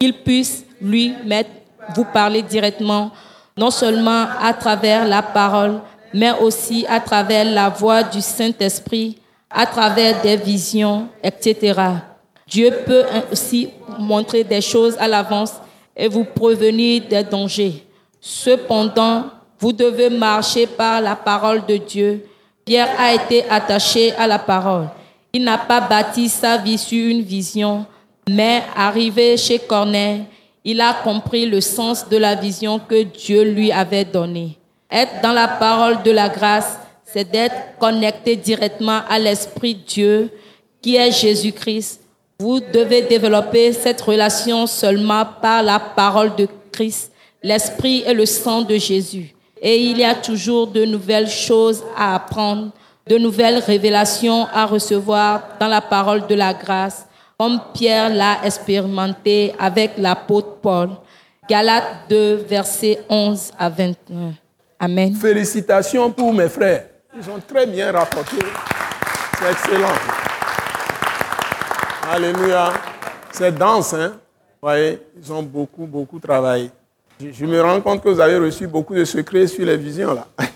qu'il 0.00 0.12
puisse 0.14 0.64
lui 0.80 1.14
mettre, 1.24 1.50
vous 1.94 2.04
parler 2.04 2.42
directement 2.42 3.10
non 3.56 3.70
seulement 3.70 4.26
à 4.40 4.52
travers 4.54 5.06
la 5.06 5.22
parole, 5.22 5.80
mais 6.14 6.32
aussi 6.40 6.86
à 6.88 7.00
travers 7.00 7.44
la 7.44 7.68
voix 7.68 8.02
du 8.02 8.20
Saint-Esprit, 8.20 9.18
à 9.50 9.66
travers 9.66 10.20
des 10.22 10.36
visions, 10.36 11.08
etc. 11.22 11.74
Dieu 12.46 12.70
peut 12.84 13.04
aussi 13.30 13.70
montrer 13.98 14.44
des 14.44 14.60
choses 14.60 14.96
à 14.98 15.08
l'avance 15.08 15.54
et 15.96 16.08
vous 16.08 16.24
prévenir 16.24 17.02
des 17.08 17.22
dangers. 17.22 17.86
Cependant, 18.20 19.24
vous 19.58 19.72
devez 19.72 20.10
marcher 20.10 20.66
par 20.66 21.00
la 21.00 21.16
parole 21.16 21.64
de 21.66 21.76
Dieu. 21.76 22.26
Pierre 22.64 22.88
a 22.98 23.14
été 23.14 23.48
attaché 23.48 24.12
à 24.14 24.26
la 24.26 24.38
parole. 24.38 24.88
Il 25.32 25.44
n'a 25.44 25.58
pas 25.58 25.80
bâti 25.80 26.28
sa 26.28 26.56
vie 26.58 26.78
sur 26.78 27.10
une 27.10 27.22
vision, 27.22 27.86
mais 28.28 28.62
arrivé 28.76 29.36
chez 29.36 29.58
Corneille, 29.58 30.24
il 30.64 30.80
a 30.80 30.94
compris 31.02 31.46
le 31.46 31.60
sens 31.60 32.08
de 32.08 32.16
la 32.16 32.34
vision 32.34 32.78
que 32.78 33.02
Dieu 33.02 33.42
lui 33.42 33.72
avait 33.72 34.04
donnée. 34.04 34.58
Être 34.90 35.20
dans 35.22 35.32
la 35.32 35.48
parole 35.48 36.02
de 36.02 36.10
la 36.10 36.28
grâce, 36.28 36.78
c'est 37.04 37.30
d'être 37.30 37.78
connecté 37.78 38.36
directement 38.36 39.00
à 39.08 39.18
l'Esprit 39.18 39.74
Dieu 39.74 40.30
qui 40.80 40.96
est 40.96 41.10
Jésus-Christ. 41.10 42.00
Vous 42.38 42.60
devez 42.60 43.02
développer 43.02 43.72
cette 43.72 44.00
relation 44.00 44.66
seulement 44.66 45.24
par 45.40 45.62
la 45.62 45.78
parole 45.78 46.34
de 46.36 46.48
Christ, 46.70 47.12
l'Esprit 47.42 48.02
et 48.06 48.14
le 48.14 48.26
sang 48.26 48.62
de 48.62 48.76
Jésus. 48.76 49.34
Et 49.60 49.78
il 49.78 49.98
y 49.98 50.04
a 50.04 50.14
toujours 50.14 50.66
de 50.66 50.84
nouvelles 50.84 51.28
choses 51.28 51.82
à 51.96 52.14
apprendre, 52.16 52.70
de 53.06 53.18
nouvelles 53.18 53.58
révélations 53.58 54.46
à 54.52 54.66
recevoir 54.66 55.42
dans 55.60 55.68
la 55.68 55.80
parole 55.80 56.26
de 56.26 56.34
la 56.34 56.54
grâce 56.54 57.06
comme 57.42 57.58
Pierre 57.74 58.08
l'a 58.08 58.38
expérimenté 58.44 59.52
avec 59.58 59.98
l'apôtre 59.98 60.58
Paul. 60.62 60.90
Galates 61.50 62.06
2, 62.08 62.36
versets 62.48 63.00
11 63.08 63.50
à 63.58 63.68
21. 63.68 64.34
Amen. 64.78 65.12
Félicitations 65.16 66.08
pour 66.12 66.32
mes 66.32 66.48
frères. 66.48 66.84
Ils 67.18 67.28
ont 67.28 67.40
très 67.40 67.66
bien 67.66 67.90
rapporté. 67.90 68.36
C'est 69.36 69.50
excellent. 69.50 69.88
Alléluia. 72.12 72.72
C'est 73.32 73.50
dense, 73.50 73.92
hein? 73.94 74.10
Vous 74.10 74.68
voyez, 74.68 75.00
ils 75.20 75.32
ont 75.32 75.42
beaucoup, 75.42 75.86
beaucoup 75.86 76.20
travaillé. 76.20 76.70
Je, 77.18 77.44
me 77.44 77.60
rends 77.60 77.80
compte 77.80 78.04
que 78.04 78.08
vous 78.08 78.20
avez 78.20 78.38
reçu 78.38 78.68
beaucoup 78.68 78.94
de 78.94 79.04
secrets 79.04 79.48
sur 79.48 79.66
les 79.66 79.76
visions, 79.76 80.14
là. 80.14 80.28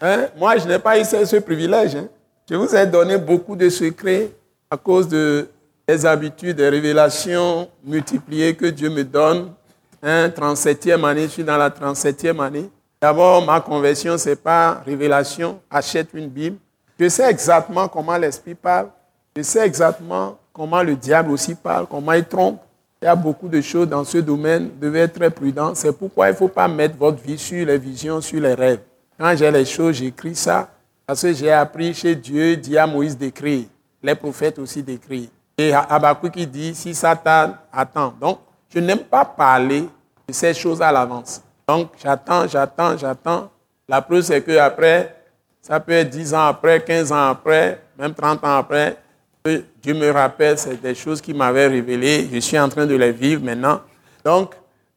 Hein? 0.00 0.26
Moi, 0.36 0.58
je 0.58 0.68
n'ai 0.68 0.78
pas 0.78 0.96
eu 0.98 1.04
ce, 1.04 1.36
privilège. 1.40 1.96
Hein? 1.96 2.06
Je 2.48 2.54
vous 2.54 2.72
ai 2.72 2.86
donné 2.86 3.16
beaucoup 3.16 3.56
de 3.56 3.68
secrets 3.68 4.30
à 4.70 4.76
cause 4.76 5.08
de 5.08 5.48
des 5.86 6.06
habitudes, 6.06 6.56
des 6.56 6.68
révélations 6.68 7.68
multipliées 7.84 8.54
que 8.54 8.66
Dieu 8.66 8.90
me 8.90 9.04
donne. 9.04 9.52
Hein, 10.02 10.28
37e 10.28 11.04
année, 11.04 11.24
je 11.24 11.28
suis 11.28 11.44
dans 11.44 11.56
la 11.56 11.70
37e 11.70 12.40
année. 12.40 12.70
D'abord, 13.00 13.44
ma 13.44 13.60
conversion, 13.60 14.16
ce 14.16 14.30
n'est 14.30 14.36
pas 14.36 14.82
révélation, 14.86 15.60
achète 15.70 16.08
une 16.14 16.28
Bible. 16.28 16.56
Je 16.98 17.08
sais 17.08 17.28
exactement 17.28 17.88
comment 17.88 18.16
l'Esprit 18.16 18.54
parle. 18.54 18.88
Je 19.36 19.42
sais 19.42 19.66
exactement 19.66 20.38
comment 20.52 20.82
le 20.82 20.94
diable 20.94 21.30
aussi 21.32 21.54
parle, 21.54 21.86
comment 21.86 22.12
il 22.12 22.24
trompe. 22.24 22.60
Il 23.02 23.06
y 23.06 23.08
a 23.08 23.16
beaucoup 23.16 23.48
de 23.48 23.60
choses 23.60 23.88
dans 23.88 24.04
ce 24.04 24.18
domaine. 24.18 24.70
Vous 24.70 24.80
devez 24.80 25.00
être 25.00 25.14
très 25.14 25.28
prudent. 25.28 25.74
C'est 25.74 25.92
pourquoi 25.92 26.28
il 26.28 26.32
ne 26.32 26.36
faut 26.36 26.48
pas 26.48 26.68
mettre 26.68 26.96
votre 26.96 27.22
vie 27.22 27.36
sur 27.36 27.66
les 27.66 27.76
visions, 27.76 28.20
sur 28.22 28.40
les 28.40 28.54
rêves. 28.54 28.80
Quand 29.18 29.36
j'ai 29.36 29.50
les 29.50 29.66
choses, 29.66 29.96
j'écris 29.96 30.34
ça. 30.34 30.70
Parce 31.06 31.20
que 31.20 31.34
j'ai 31.34 31.52
appris 31.52 31.92
chez 31.92 32.14
Dieu, 32.14 32.56
dit 32.56 32.78
à 32.78 32.86
Moïse 32.86 33.18
d'écrire. 33.18 33.64
Les 34.02 34.14
prophètes 34.14 34.58
aussi 34.58 34.82
d'écrire. 34.82 35.28
Et 35.56 35.72
Habakkuk 35.72 36.32
qui 36.32 36.46
dit, 36.46 36.74
si 36.74 36.94
Satan 36.94 37.54
attend. 37.72 38.14
Donc, 38.20 38.40
je 38.72 38.80
n'aime 38.80 38.98
pas 38.98 39.24
parler 39.24 39.88
de 40.26 40.32
ces 40.32 40.52
choses 40.52 40.82
à 40.82 40.90
l'avance. 40.90 41.42
Donc, 41.68 41.90
j'attends, 42.02 42.46
j'attends, 42.48 42.96
j'attends. 42.96 43.50
La 43.88 44.02
preuve, 44.02 44.22
c'est 44.22 44.42
qu'après, 44.42 45.14
ça 45.62 45.78
peut 45.78 45.92
être 45.92 46.10
10 46.10 46.34
ans 46.34 46.46
après, 46.46 46.82
15 46.82 47.12
ans 47.12 47.28
après, 47.28 47.80
même 47.98 48.12
30 48.12 48.44
ans 48.44 48.56
après, 48.58 48.96
Dieu 49.82 49.94
me 49.94 50.10
rappelle, 50.10 50.58
c'est 50.58 50.80
des 50.80 50.94
choses 50.94 51.20
qu'il 51.20 51.36
m'avait 51.36 51.66
révélées. 51.66 52.28
Je 52.32 52.38
suis 52.38 52.58
en 52.58 52.68
train 52.68 52.86
de 52.86 52.94
les 52.94 53.12
vivre 53.12 53.44
maintenant. 53.44 53.80
Donc, 54.24 54.54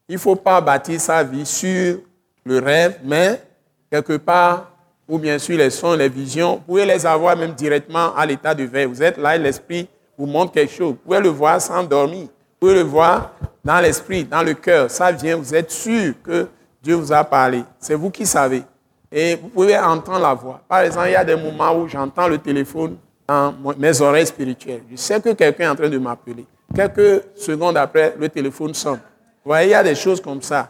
il 0.08 0.14
ne 0.14 0.18
faut 0.18 0.36
pas 0.36 0.60
bâtir 0.60 1.00
sa 1.00 1.22
vie 1.22 1.44
sur 1.44 1.98
le 2.44 2.58
rêve, 2.58 2.98
mais 3.04 3.42
quelque 3.90 4.16
part, 4.16 4.70
ou 5.06 5.18
bien 5.18 5.38
sûr 5.38 5.58
les 5.58 5.70
sons, 5.70 5.94
les 5.94 6.08
visions, 6.08 6.54
vous 6.56 6.60
pouvez 6.60 6.86
les 6.86 7.04
avoir 7.04 7.36
même 7.36 7.52
directement 7.52 8.14
à 8.14 8.24
l'état 8.24 8.54
de 8.54 8.64
veille. 8.64 8.86
Vous 8.86 9.02
êtes 9.02 9.18
là 9.18 9.36
et 9.36 9.38
l'esprit 9.38 9.86
vous 10.18 10.26
montre 10.26 10.52
quelque 10.52 10.72
chose. 10.72 10.90
Vous 10.90 10.94
pouvez 10.94 11.20
le 11.20 11.28
voir 11.28 11.60
sans 11.60 11.84
dormir. 11.84 12.22
Vous 12.22 12.66
pouvez 12.66 12.74
le 12.74 12.82
voir 12.82 13.32
dans 13.64 13.78
l'esprit, 13.80 14.24
dans 14.24 14.42
le 14.42 14.54
cœur. 14.54 14.90
Ça 14.90 15.12
vient, 15.12 15.36
vous 15.36 15.54
êtes 15.54 15.70
sûr 15.70 16.14
que 16.22 16.48
Dieu 16.82 16.96
vous 16.96 17.12
a 17.12 17.22
parlé. 17.22 17.62
C'est 17.78 17.94
vous 17.94 18.10
qui 18.10 18.26
savez. 18.26 18.62
Et 19.10 19.36
vous 19.36 19.48
pouvez 19.48 19.78
entendre 19.78 20.20
la 20.20 20.34
voix. 20.34 20.60
Par 20.68 20.80
exemple, 20.80 21.06
il 21.06 21.12
y 21.12 21.16
a 21.16 21.24
des 21.24 21.36
moments 21.36 21.74
où 21.78 21.88
j'entends 21.88 22.28
le 22.28 22.38
téléphone 22.38 22.96
dans 23.26 23.54
mes 23.78 24.00
oreilles 24.00 24.26
spirituelles. 24.26 24.82
Je 24.90 24.96
sais 24.96 25.20
que 25.20 25.30
quelqu'un 25.30 25.64
est 25.64 25.68
en 25.68 25.76
train 25.76 25.88
de 25.88 25.98
m'appeler. 25.98 26.44
Quelques 26.74 27.22
secondes 27.36 27.76
après, 27.76 28.14
le 28.18 28.28
téléphone 28.28 28.74
sonne. 28.74 29.00
Vous 29.44 29.50
voyez, 29.50 29.68
il 29.68 29.70
y 29.70 29.74
a 29.74 29.82
des 29.82 29.94
choses 29.94 30.20
comme 30.20 30.42
ça. 30.42 30.68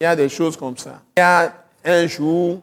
Il 0.00 0.04
y 0.04 0.06
a 0.06 0.14
des 0.14 0.28
choses 0.28 0.56
comme 0.56 0.76
ça. 0.76 1.00
Il 1.16 1.20
y 1.20 1.22
a 1.22 1.52
un 1.84 2.06
jour, 2.06 2.60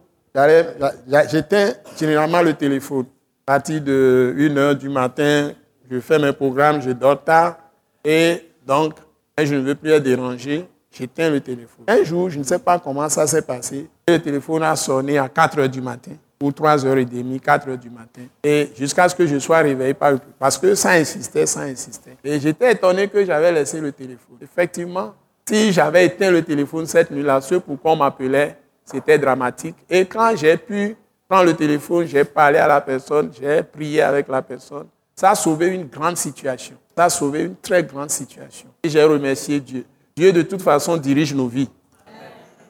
j'éteins 1.30 1.74
généralement 2.00 2.42
le 2.42 2.54
téléphone. 2.54 3.06
À 3.46 3.54
partir 3.54 3.82
de 3.82 4.34
1h 4.38 4.76
du 4.76 4.90
matin, 4.90 5.52
je 5.90 6.00
fais 6.00 6.20
mes 6.20 6.34
programmes, 6.34 6.82
je 6.82 6.92
dors 6.92 7.24
tard. 7.24 7.58
Et 8.04 8.52
donc, 8.66 8.96
je 9.38 9.56
ne 9.56 9.60
veux 9.60 9.76
plus 9.76 9.92
être 9.92 10.04
dérangé. 10.04 10.68
J'éteins 10.92 11.30
le 11.30 11.42
téléphone. 11.42 11.86
Un 11.88 12.04
jour, 12.04 12.30
je 12.30 12.40
ne 12.40 12.44
sais 12.44 12.60
pas 12.60 12.80
comment 12.80 13.08
ça 13.10 13.28
s'est 13.28 13.42
passé. 13.42 13.88
Le 14.08 14.18
téléphone 14.18 14.64
a 14.64 14.76
sonné 14.76 15.18
à 15.18 15.30
4 15.30 15.60
h 15.60 15.68
du 15.68 15.82
matin 15.82 16.14
ou 16.42 16.50
3h30, 16.52 17.40
4h 17.40 17.78
du 17.78 17.90
matin. 17.90 18.22
Et 18.44 18.70
jusqu'à 18.78 19.10
ce 19.10 19.16
que 19.16 19.26
je 19.26 19.40
sois 19.40 19.60
réveillé 19.60 19.94
par 19.94 20.14
Parce 20.40 20.58
que 20.58 20.76
ça 20.76 20.92
insistait, 20.92 21.46
ça 21.46 21.62
insistait. 21.62 22.18
Et 22.24 22.40
j'étais 22.40 22.74
étonné 22.74 23.08
que 23.08 23.26
j'avais 23.26 23.52
laissé 23.52 23.80
le 23.80 23.92
téléphone. 23.92 24.38
Effectivement, 24.42 25.14
si 25.48 25.72
j'avais 25.72 26.06
éteint 26.06 26.32
le 26.32 26.42
téléphone 26.42 26.86
cette 26.86 27.12
nuit-là, 27.12 27.42
ce 27.42 27.56
pourquoi 27.56 27.94
on 27.94 27.98
m'appelait, 27.98 28.58
c'était 28.86 29.18
dramatique. 29.18 29.76
Et 29.90 30.06
quand 30.06 30.36
j'ai 30.36 30.58
pu 30.58 30.96
prendre 31.28 31.46
le 31.46 31.54
téléphone, 31.54 32.06
j'ai 32.06 32.24
parlé 32.24 32.60
à 32.60 32.68
la 32.68 32.82
personne, 32.82 33.32
j'ai 33.40 33.64
prié 33.64 34.02
avec 34.02 34.28
la 34.28 34.42
personne. 34.42 34.88
Ça 35.20 35.32
a 35.32 35.36
sauvé 35.36 35.70
une 35.70 35.86
grande 35.86 36.16
situation. 36.16 36.76
Ça 36.96 37.06
a 37.06 37.10
sauvé 37.10 37.42
une 37.42 37.56
très 37.56 37.84
grande 37.84 38.12
situation. 38.12 38.68
Et 38.84 38.90
j'ai 38.90 39.04
remercié 39.04 39.60
Dieu. 39.60 39.84
Dieu, 40.16 40.32
de 40.32 40.44
toute 40.44 40.62
façon, 40.62 40.96
dirige 40.96 41.34
nos 41.34 41.48
vies 41.48 41.70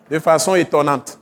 de 0.10 0.18
façon 0.18 0.56
étonnante. 0.56 1.20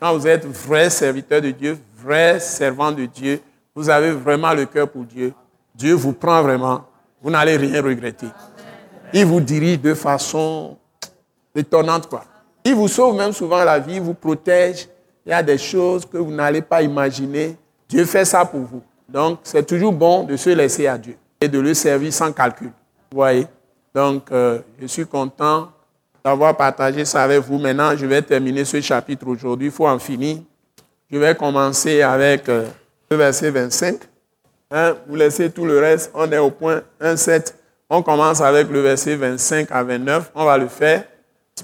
Quand 0.00 0.16
vous 0.16 0.26
êtes 0.26 0.46
vrai 0.46 0.88
serviteur 0.88 1.42
de 1.42 1.50
Dieu, 1.50 1.78
vrai 1.94 2.40
servant 2.40 2.90
de 2.90 3.04
Dieu, 3.04 3.40
vous 3.74 3.90
avez 3.90 4.12
vraiment 4.12 4.54
le 4.54 4.64
cœur 4.64 4.88
pour 4.88 5.04
Dieu. 5.04 5.34
Dieu 5.74 5.92
vous 5.92 6.14
prend 6.14 6.42
vraiment. 6.42 6.86
Vous 7.20 7.30
n'allez 7.30 7.56
rien 7.56 7.82
regretter. 7.82 8.28
Il 9.12 9.26
vous 9.26 9.40
dirige 9.42 9.78
de 9.78 9.92
façon 9.92 10.78
étonnante, 11.54 12.08
quoi. 12.08 12.24
Il 12.64 12.74
vous 12.74 12.88
sauve 12.88 13.16
même 13.16 13.32
souvent 13.32 13.62
la 13.62 13.78
vie, 13.78 13.96
il 13.96 14.00
vous 14.00 14.14
protège. 14.14 14.88
Il 15.26 15.30
y 15.30 15.32
a 15.34 15.42
des 15.42 15.58
choses 15.58 16.06
que 16.06 16.16
vous 16.16 16.32
n'allez 16.32 16.62
pas 16.62 16.80
imaginer. 16.80 17.56
Dieu 17.86 18.06
fait 18.06 18.24
ça 18.24 18.46
pour 18.46 18.60
vous. 18.60 18.82
Donc, 19.12 19.40
c'est 19.42 19.66
toujours 19.66 19.92
bon 19.92 20.24
de 20.24 20.36
se 20.36 20.50
laisser 20.50 20.86
à 20.86 20.96
Dieu 20.96 21.16
et 21.40 21.48
de 21.48 21.60
le 21.60 21.74
servir 21.74 22.12
sans 22.12 22.32
calcul. 22.32 22.70
Vous 23.10 23.18
voyez? 23.18 23.46
Donc, 23.94 24.32
euh, 24.32 24.60
je 24.80 24.86
suis 24.86 25.04
content 25.04 25.70
d'avoir 26.24 26.56
partagé 26.56 27.04
ça 27.04 27.22
avec 27.22 27.40
vous. 27.40 27.58
Maintenant, 27.58 27.94
je 27.94 28.06
vais 28.06 28.22
terminer 28.22 28.64
ce 28.64 28.80
chapitre 28.80 29.26
aujourd'hui. 29.26 29.66
Il 29.66 29.72
faut 29.72 29.86
en 29.86 29.98
finir. 29.98 30.38
Je 31.10 31.18
vais 31.18 31.34
commencer 31.34 32.00
avec 32.00 32.48
euh, 32.48 32.66
le 33.10 33.16
verset 33.18 33.50
25. 33.50 33.96
Hein, 34.70 34.94
vous 35.06 35.16
laissez 35.16 35.50
tout 35.50 35.66
le 35.66 35.78
reste. 35.78 36.10
On 36.14 36.30
est 36.32 36.38
au 36.38 36.50
point 36.50 36.80
1.7. 36.98 37.52
On 37.90 38.02
commence 38.02 38.40
avec 38.40 38.70
le 38.70 38.80
verset 38.80 39.16
25 39.16 39.70
à 39.70 39.82
29. 39.82 40.30
On 40.34 40.46
va 40.46 40.56
le 40.56 40.68
faire. 40.68 41.04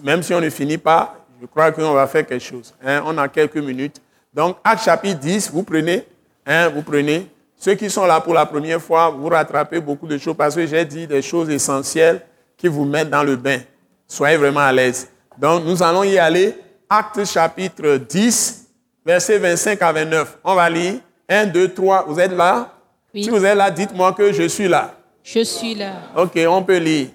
Même 0.04 0.22
si 0.22 0.34
on 0.34 0.40
ne 0.42 0.50
finit 0.50 0.76
pas, 0.76 1.16
je 1.40 1.46
crois 1.46 1.72
qu'on 1.72 1.94
va 1.94 2.06
faire 2.06 2.26
quelque 2.26 2.44
chose. 2.44 2.74
Hein. 2.84 3.02
On 3.06 3.16
a 3.16 3.26
quelques 3.28 3.56
minutes. 3.56 4.02
Donc, 4.34 4.58
Acte 4.62 4.84
chapitre 4.84 5.18
10, 5.18 5.50
vous 5.50 5.62
prenez, 5.62 6.06
hein, 6.44 6.68
vous 6.68 6.82
prenez. 6.82 7.26
Ceux 7.59 7.75
qui 7.75 7.90
sont 7.90 8.07
là 8.07 8.21
pour 8.21 8.35
la 8.35 8.47
première 8.47 8.81
fois, 8.81 9.11
vous 9.11 9.29
rattrapez 9.29 9.81
beaucoup 9.81 10.07
de 10.07 10.16
choses 10.16 10.37
parce 10.37 10.55
que 10.55 10.64
j'ai 10.64 10.85
dit 10.85 11.09
des 11.09 11.21
choses 11.21 11.51
essentielles 11.51 12.21
qui 12.57 12.68
vous 12.68 12.85
mettent 12.85 13.11
dans 13.11 13.25
le 13.25 13.35
bain. 13.35 13.59
Soyez 14.07 14.37
vraiment 14.37 14.61
à 14.61 14.73
l'aise. 14.73 15.09
Donc, 15.37 15.64
nous 15.64 15.83
allons 15.83 16.05
y 16.05 16.16
aller. 16.18 16.57
Acte 16.88 17.25
chapitre 17.25 17.97
10, 17.97 18.66
verset 19.05 19.38
25 19.38 19.83
à 19.83 19.92
29. 19.92 20.38
On 20.44 20.55
va 20.55 20.71
lire. 20.71 21.01
1, 21.29 21.47
2, 21.47 21.75
3. 21.75 22.05
Vous 22.07 22.18
êtes 22.18 22.33
là? 22.33 22.73
Oui. 23.12 23.25
Si 23.25 23.31
vous 23.31 23.44
êtes 23.44 23.57
là, 23.57 23.71
dites-moi 23.71 24.12
que 24.12 24.33
je 24.33 24.44
suis 24.49 24.68
là. 24.68 24.94
Je 25.23 25.44
suis 25.44 25.75
là. 25.75 25.92
Ok, 26.16 26.38
on 26.49 26.62
peut 26.62 26.79
lire. 26.79 27.09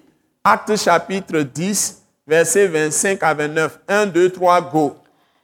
Acte 0.44 0.76
chapitre 0.76 1.40
10, 1.40 2.04
verset 2.28 2.68
25 2.68 3.24
à 3.24 3.34
29. 3.34 3.80
1, 3.88 4.06
2, 4.08 4.30
3, 4.30 4.62
go. 4.62 4.96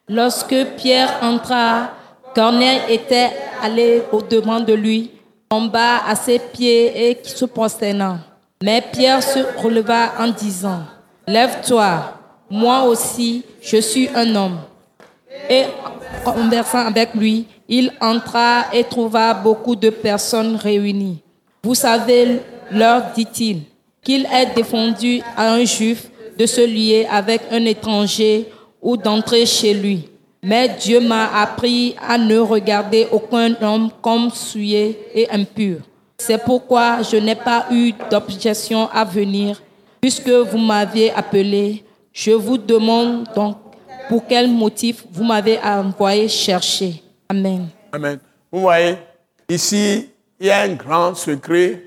Lorsque 0.07 0.55
Pierre 0.75 1.19
entra, 1.21 1.91
Corneille 2.39 2.79
était 2.87 3.31
allé 3.61 4.01
au-devant 4.13 4.61
de 4.61 4.71
lui, 4.71 5.11
tomba 5.49 5.97
à 6.07 6.15
ses 6.15 6.39
pieds 6.39 7.09
et 7.09 7.17
se 7.21 7.43
prosternant. 7.43 8.19
Mais 8.63 8.81
Pierre 8.93 9.21
se 9.21 9.39
releva 9.61 10.13
en 10.17 10.29
disant, 10.29 10.83
Lève-toi, 11.27 12.13
moi 12.49 12.83
aussi, 12.83 13.43
je 13.61 13.75
suis 13.81 14.07
un 14.15 14.33
homme. 14.37 14.59
Et 15.49 15.63
en 16.25 16.31
conversant 16.31 16.87
avec 16.87 17.13
lui, 17.13 17.45
il 17.67 17.91
entra 17.99 18.67
et 18.71 18.85
trouva 18.85 19.33
beaucoup 19.33 19.75
de 19.75 19.89
personnes 19.89 20.55
réunies. 20.55 21.21
Vous 21.61 21.75
savez, 21.75 22.39
leur 22.71 23.01
dit-il, 23.13 23.63
qu'il 24.01 24.25
est 24.33 24.55
défendu 24.55 25.19
à 25.35 25.51
un 25.55 25.65
juif 25.65 26.09
de 26.37 26.45
se 26.45 26.61
lier 26.61 27.05
avec 27.11 27.41
un 27.51 27.65
étranger 27.65 28.47
ou 28.81 28.95
d'entrer 28.95 29.45
chez 29.45 29.73
lui. 29.73 30.09
Mais 30.41 30.69
Dieu 30.69 30.99
m'a 30.99 31.41
appris 31.41 31.95
à 31.99 32.17
ne 32.17 32.37
regarder 32.39 33.07
aucun 33.11 33.53
homme 33.61 33.89
comme 34.01 34.29
souillé 34.29 34.97
et 35.13 35.29
impur. 35.29 35.79
C'est 36.17 36.43
pourquoi 36.43 37.01
je 37.01 37.17
n'ai 37.17 37.35
pas 37.35 37.67
eu 37.71 37.93
d'objection 38.09 38.89
à 38.89 39.03
venir 39.03 39.61
Puisque 40.01 40.29
vous 40.29 40.57
m'aviez 40.57 41.11
appelé, 41.11 41.83
je 42.13 42.31
vous 42.31 42.57
demande 42.57 43.27
donc 43.35 43.57
pour 44.07 44.25
quel 44.25 44.49
motif 44.49 45.05
vous 45.11 45.23
m'avez 45.23 45.59
envoyé 45.59 46.27
chercher. 46.27 47.03
Amen. 47.27 47.67
Amen. 47.91 48.19
Vous 48.51 48.61
voyez, 48.61 48.95
ici, 49.49 50.09
il 50.39 50.47
y 50.47 50.49
a 50.49 50.61
un 50.61 50.73
grand 50.73 51.15
secret 51.15 51.83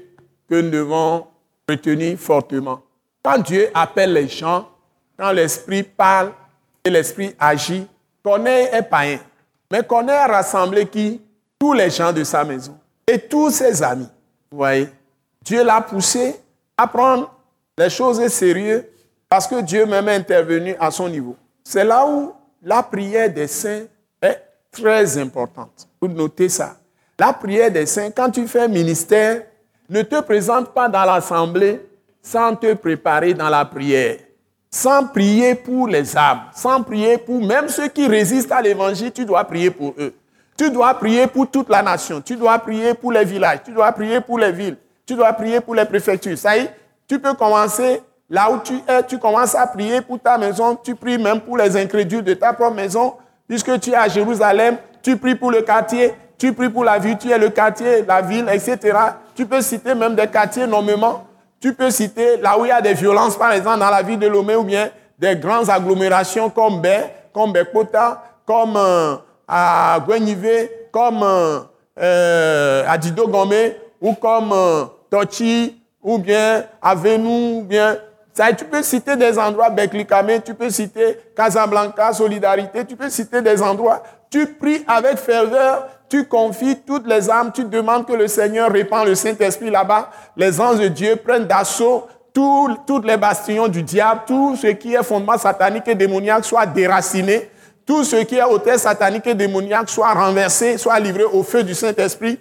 que 0.49 0.61
nous 0.61 0.71
devons 0.71 1.27
retenir 1.69 2.19
fortement. 2.19 2.81
Quand 3.23 3.39
Dieu 3.39 3.71
appelle 3.73 4.13
les 4.13 4.29
gens, 4.29 4.69
quand 5.19 5.33
l'Esprit 5.33 5.83
parle 5.83 6.33
et 6.85 6.91
l'Esprit 6.91 7.35
agit, 7.39 7.87
Corneille 8.23 8.69
est 8.73 8.83
païen. 8.83 9.19
Mais 9.71 9.83
Corneille 9.83 10.17
a 10.17 10.27
rassemblé 10.27 10.87
qui? 10.87 11.21
Tous 11.59 11.73
les 11.73 11.91
gens 11.91 12.13
de 12.13 12.25
sa 12.25 12.45
maison 12.45 12.77
et 13.07 13.19
tous 13.19 13.51
ses 13.51 13.83
amis. 13.83 14.09
Vous 14.51 14.59
voyez, 14.59 14.89
Dieu 15.43 15.65
l'a 15.65 15.81
poussé 15.81 16.37
à 16.77 16.87
prendre 16.87 17.33
les 17.79 17.91
choses 17.91 18.27
sérieuses 18.29 18.85
parce 19.29 19.47
que 19.47 19.61
Dieu 19.61 19.87
même 19.87 20.09
est 20.09 20.17
intervenu 20.17 20.75
à 20.79 20.91
son 20.91 21.09
niveau. 21.09 21.37
C'est 21.65 21.85
là 21.85 22.07
où 22.07 22.33
la 22.63 22.83
prière 22.83 23.33
des 23.33 23.47
saints 23.47 23.85
est 24.21 24.43
très 24.71 25.19
importante. 25.19 25.89
Vous 26.01 26.09
notez 26.09 26.49
ça. 26.49 26.77
La 27.19 27.33
prière 27.33 27.71
des 27.71 27.87
saints, 27.87 28.11
quand 28.11 28.31
tu 28.31 28.47
fais 28.49 28.69
ministère, 28.69 29.43
ne 29.89 30.03
te 30.03 30.21
présente 30.21 30.73
pas 30.73 30.89
dans 30.89 31.05
l'assemblée 31.05 31.81
sans 32.21 32.55
te 32.57 32.75
préparer 32.75 33.35
dans 33.35 33.49
la 33.49 33.65
prière, 33.65 34.19
sans 34.75 35.05
prier 35.05 35.55
pour 35.55 35.87
les 35.87 36.17
âmes, 36.17 36.41
sans 36.55 36.83
prier 36.83 37.19
pour 37.19 37.45
même 37.45 37.69
ceux 37.69 37.89
qui 37.89 38.07
résistent 38.09 38.53
à 38.53 38.63
l'évangile, 38.63 39.13
tu 39.13 39.27
dois 39.27 39.45
prier 39.45 39.71
pour 39.71 39.95
eux. 39.99 40.15
Tu 40.57 40.71
dois 40.71 40.95
prier 40.95 41.27
pour 41.27 41.51
toute 41.51 41.69
la 41.69 41.83
nation, 41.83 42.23
tu 42.23 42.37
dois 42.37 42.59
prier 42.59 42.95
pour 42.95 43.13
les 43.13 43.25
villages, 43.25 43.61
tu 43.65 43.73
dois 43.73 43.93
prier 43.93 44.21
pour 44.21 44.39
les 44.39 44.51
villes. 44.51 44.77
Tu 45.05 45.15
dois 45.15 45.33
prier 45.33 45.61
pour 45.61 45.75
les 45.75 45.85
préfectures. 45.85 46.39
Ça 46.39 46.57
y 46.57 46.61
est, 46.61 46.71
tu 47.07 47.19
peux 47.19 47.35
commencer 47.35 48.01
là 48.31 48.51
où 48.51 48.61
tu 48.65 48.75
es, 48.89 49.03
tu 49.03 49.19
commences 49.19 49.55
à 49.55 49.67
prier 49.67 50.01
pour 50.01 50.19
ta 50.19 50.39
maison, 50.39 50.75
tu 50.83 50.95
pries 50.95 51.19
même 51.19 51.41
pour 51.41 51.59
les 51.59 51.77
incrédules 51.77 52.25
de 52.25 52.33
ta 52.33 52.55
propre 52.55 52.75
maison, 52.75 53.15
puisque 53.47 53.79
tu 53.79 53.91
es 53.91 53.95
à 53.95 54.09
Jérusalem, 54.09 54.79
tu 55.03 55.19
pries 55.19 55.35
pour 55.35 55.51
le 55.51 55.61
quartier, 55.61 56.15
tu 56.39 56.53
pries 56.55 56.71
pour 56.71 56.85
la 56.85 56.99
ville, 56.99 57.19
tu 57.19 57.31
es 57.31 57.37
le 57.37 57.51
quartier, 57.51 58.05
la 58.07 58.23
ville, 58.23 58.49
etc. 58.51 58.79
Tu 59.35 59.45
peux 59.45 59.61
citer 59.61 59.95
même 59.95 60.15
des 60.15 60.27
quartiers 60.27 60.67
nommément. 60.67 61.27
Tu 61.63 61.73
peux 61.75 61.93
citer 61.93 62.39
là 62.39 62.59
où 62.59 62.65
il 62.65 62.69
y 62.69 62.73
a 62.73 62.81
des 62.81 62.93
violences, 62.93 63.37
par 63.39 63.53
exemple, 63.53 63.79
dans 63.79 63.89
la 63.91 64.03
ville 64.03 64.19
de 64.19 64.27
Lomé, 64.27 64.57
ou 64.57 64.65
bien 64.65 64.91
des 65.17 65.37
grandes 65.37 65.71
agglomérations 65.71 66.51
comme 66.51 66.81
Bé, 66.81 67.05
comme 67.33 67.53
Bekota, 67.53 68.21
comme 68.45 68.77
euh, 68.77 69.15
à 69.47 70.01
Gwenivé, 70.05 70.89
comme 70.91 71.23
euh, 71.23 71.61
euh, 72.01 72.85
à 72.89 72.99
Dido 72.99 73.29
Gomé, 73.29 73.77
ou 74.01 74.15
comme 74.15 74.53
Tochi, 75.09 75.81
ou 76.03 76.19
bien 76.19 76.65
à 76.83 76.97
Venou, 76.97 77.61
ou 77.61 77.63
bien 77.63 77.97
ça, 78.35 78.53
tu 78.53 78.65
peux 78.65 78.83
citer 78.83 79.15
des 79.15 79.39
endroits, 79.39 79.71
Beklikame, 79.71 80.41
tu 80.45 80.55
peux 80.55 80.71
citer 80.71 81.17
Casablanca, 81.37 82.13
Solidarité, 82.13 82.85
tu 82.85 82.97
peux 82.97 83.09
citer 83.09 83.41
des 83.41 83.63
endroits. 83.63 84.03
Tu 84.31 84.47
pries 84.47 84.83
avec 84.89 85.19
ferveur, 85.19 85.87
tu 86.13 86.27
confies 86.27 86.77
toutes 86.87 87.07
les 87.07 87.31
âmes, 87.31 87.53
tu 87.55 87.65
demandes 87.65 88.07
que 88.07 88.13
le 88.13 88.29
Seigneur 88.29 88.71
répand 88.71 89.07
le 89.07 89.15
Saint-Esprit 89.15 89.71
là-bas. 89.71 90.11
Les 90.37 90.61
anges 90.61 90.79
de 90.79 90.89
Dieu 90.89 91.17
prennent 91.17 91.47
d'assaut 91.47 92.07
toutes 92.35 93.07
les 93.07 93.17
bastions 93.17 93.67
du 93.67 93.83
diable, 93.83 94.21
tout 94.27 94.55
ce 94.55 94.67
qui 94.67 94.93
est 94.93 95.03
fondement 95.03 95.39
satanique 95.39 95.89
et 95.89 95.95
démoniaque 95.95 96.45
soit 96.45 96.67
déraciné, 96.67 97.51
tout 97.87 98.05
ce 98.05 98.17
qui 98.17 98.37
est 98.37 98.43
hôtel 98.43 98.79
satanique 98.79 99.27
et 99.27 99.35
démoniaque 99.35 99.89
soit 99.89 100.13
renversé, 100.13 100.77
soit 100.77 101.01
livré 101.01 101.25
au 101.25 101.43
feu 101.43 101.63
du 101.63 101.75
Saint-Esprit. 101.75 102.39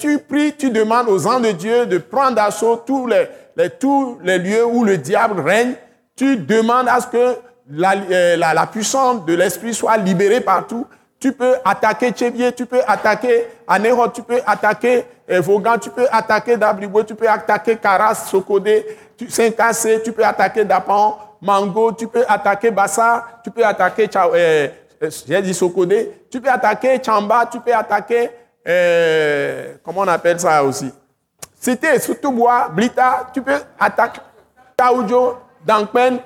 Tu 0.00 0.18
pries, 0.18 0.56
tu 0.58 0.70
demandes 0.70 1.08
aux 1.08 1.28
anges 1.28 1.42
de 1.42 1.52
Dieu 1.52 1.86
de 1.86 1.98
prendre 1.98 2.34
d'assaut 2.34 2.82
tous 2.84 3.06
les 3.06 3.70
tous 3.78 4.18
lieux 4.24 4.66
où 4.66 4.82
le 4.82 4.98
diable 4.98 5.42
règne, 5.42 5.74
tu 6.16 6.38
demandes 6.38 6.88
à 6.88 7.00
ce 7.00 7.06
que 7.06 7.36
la, 7.70 7.94
euh, 8.10 8.36
la, 8.36 8.66
puissance 8.66 9.24
de 9.24 9.34
l'esprit 9.34 9.74
soit 9.74 9.96
libérée 9.96 10.40
partout. 10.40 10.86
Tu 11.18 11.32
peux 11.32 11.54
attaquer 11.64 12.10
Tchébier, 12.10 12.52
tu 12.52 12.66
peux 12.66 12.82
attaquer 12.86 13.46
Anéro, 13.66 14.06
tu 14.08 14.22
peux 14.22 14.40
attaquer 14.46 15.04
euh, 15.30 15.40
Vaughan, 15.40 15.78
tu 15.78 15.90
peux 15.90 16.06
attaquer 16.10 16.56
Dablibo, 16.56 17.02
tu 17.02 17.14
peux 17.14 17.28
attaquer 17.28 17.76
Karas, 17.76 18.26
Sokodé, 18.26 18.84
Saint-Cassé, 19.28 20.02
tu 20.04 20.12
peux 20.12 20.24
attaquer 20.24 20.64
Dapan, 20.64 21.18
Mango, 21.40 21.92
tu 21.92 22.06
peux 22.06 22.24
attaquer 22.28 22.70
Bassa, 22.70 23.24
tu 23.42 23.50
peux 23.50 23.64
attaquer, 23.64 24.08
euh, 24.14 24.68
euh, 25.02 25.10
j'ai 25.26 25.40
dit 25.42 25.54
Sokodé, 25.54 26.26
tu 26.30 26.40
peux 26.40 26.50
attaquer 26.50 27.00
Chamba, 27.02 27.46
tu 27.46 27.60
peux 27.60 27.74
attaquer, 27.74 28.30
euh, 28.68 29.74
comment 29.82 30.02
on 30.02 30.08
appelle 30.08 30.38
ça 30.38 30.62
aussi 30.62 30.92
c'était 31.66 31.98
surtout 31.98 32.30
bois, 32.30 32.68
Blita, 32.68 33.28
tu 33.34 33.42
peux 33.42 33.58
attaquer 33.78 34.20
Taoujo, 34.76 35.36
Dankpen, 35.64 36.20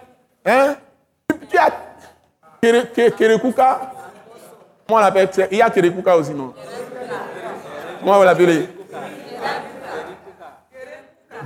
hein? 0.45 0.75
Tu 1.49 1.57
as 1.57 1.71
Kerekuka. 3.17 3.93
L'appelle 4.99 5.29
Il 5.51 5.59
y 5.59 5.63
a 5.63 5.71
Kerekuka 5.71 6.17
aussi, 6.17 6.33
non? 6.33 6.55
Comment 8.01 8.19
on 8.19 8.23
l'appelle 8.23 8.69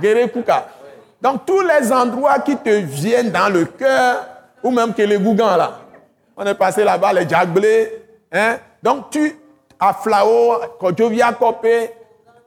Kerekuka. 0.01 0.67
Donc, 1.21 1.45
tous 1.45 1.61
les 1.61 1.91
endroits 1.91 2.39
qui 2.39 2.57
te 2.57 2.69
viennent 2.69 3.31
dans 3.31 3.51
le 3.51 3.65
cœur, 3.65 4.25
ou 4.63 4.71
même 4.71 4.93
que 4.93 5.01
les 5.01 5.17
Gougans, 5.17 5.55
là. 5.55 5.79
On 6.37 6.45
est 6.45 6.55
passé 6.55 6.83
là-bas, 6.83 7.13
les 7.13 7.27
Djagblé. 7.27 8.03
Hein? 8.31 8.57
Donc, 8.83 9.09
tu, 9.09 9.39
à 9.79 9.93
Flao, 9.93 10.59
Kodjovia 10.79 11.31
Kopé, 11.33 11.91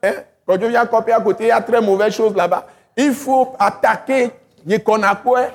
hein? 0.03 0.13
Viens 0.57 0.87
copier 0.87 1.13
à 1.13 1.21
côté, 1.21 1.45
il 1.45 1.49
y 1.49 1.51
a 1.51 1.61
très 1.61 1.81
mauvaises 1.81 2.15
choses 2.15 2.35
là-bas. 2.35 2.67
Il 2.97 3.13
faut 3.13 3.55
attaquer 3.59 4.31
Yekonakwe. 4.67 5.51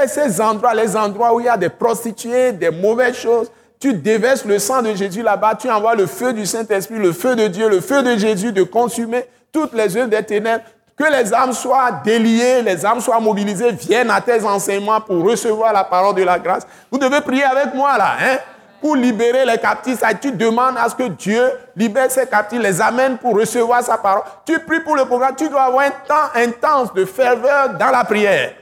Et 0.00 0.06
ces 0.06 0.40
endroits, 0.40 0.72
les 0.72 0.96
endroits 0.96 1.34
où 1.34 1.40
il 1.40 1.46
y 1.46 1.48
a 1.48 1.56
des 1.56 1.68
prostituées, 1.68 2.52
des 2.52 2.70
mauvaises 2.70 3.16
choses, 3.16 3.50
tu 3.80 3.94
déverses 3.94 4.44
le 4.44 4.58
sang 4.58 4.82
de 4.82 4.94
Jésus 4.94 5.22
là-bas, 5.22 5.54
tu 5.54 5.70
envoies 5.70 5.94
le 5.94 6.06
feu 6.06 6.34
du 6.34 6.44
Saint-Esprit, 6.44 6.98
le 6.98 7.12
feu 7.12 7.34
de 7.34 7.48
Dieu, 7.48 7.68
le 7.68 7.80
feu 7.80 8.02
de 8.02 8.16
Jésus 8.16 8.52
de 8.52 8.62
consumer 8.62 9.24
toutes 9.50 9.72
les 9.72 9.96
œuvres 9.96 10.10
des 10.10 10.22
ténèbres. 10.22 10.62
Que 10.96 11.10
les 11.10 11.32
âmes 11.32 11.54
soient 11.54 11.90
déliées, 12.04 12.60
les 12.60 12.84
âmes 12.84 13.00
soient 13.00 13.20
mobilisées, 13.20 13.72
viennent 13.72 14.10
à 14.10 14.20
tes 14.20 14.44
enseignements 14.44 15.00
pour 15.00 15.24
recevoir 15.24 15.72
la 15.72 15.82
parole 15.82 16.14
de 16.14 16.22
la 16.22 16.38
grâce. 16.38 16.66
Vous 16.90 16.98
devez 16.98 17.22
prier 17.22 17.42
avec 17.42 17.72
moi 17.74 17.96
là, 17.96 18.16
hein? 18.20 18.36
pour 18.82 18.96
libérer 18.96 19.46
les 19.46 19.56
captifs. 19.56 20.02
tu 20.20 20.32
demandes 20.32 20.76
à 20.76 20.88
ce 20.90 20.94
que 20.94 21.08
Dieu 21.08 21.50
libère 21.74 22.10
ces 22.10 22.26
captifs, 22.26 22.60
les 22.60 22.82
amène 22.82 23.16
pour 23.16 23.34
recevoir 23.34 23.82
sa 23.82 23.96
parole. 23.96 24.22
Tu 24.44 24.58
pries 24.60 24.80
pour 24.80 24.96
le 24.96 25.06
programme. 25.06 25.34
Tu 25.36 25.48
dois 25.48 25.62
avoir 25.62 25.86
un 25.86 25.90
temps 25.90 26.30
intense 26.34 26.92
de 26.92 27.06
ferveur 27.06 27.70
dans 27.78 27.90
la 27.90 28.04
prière. 28.04 28.52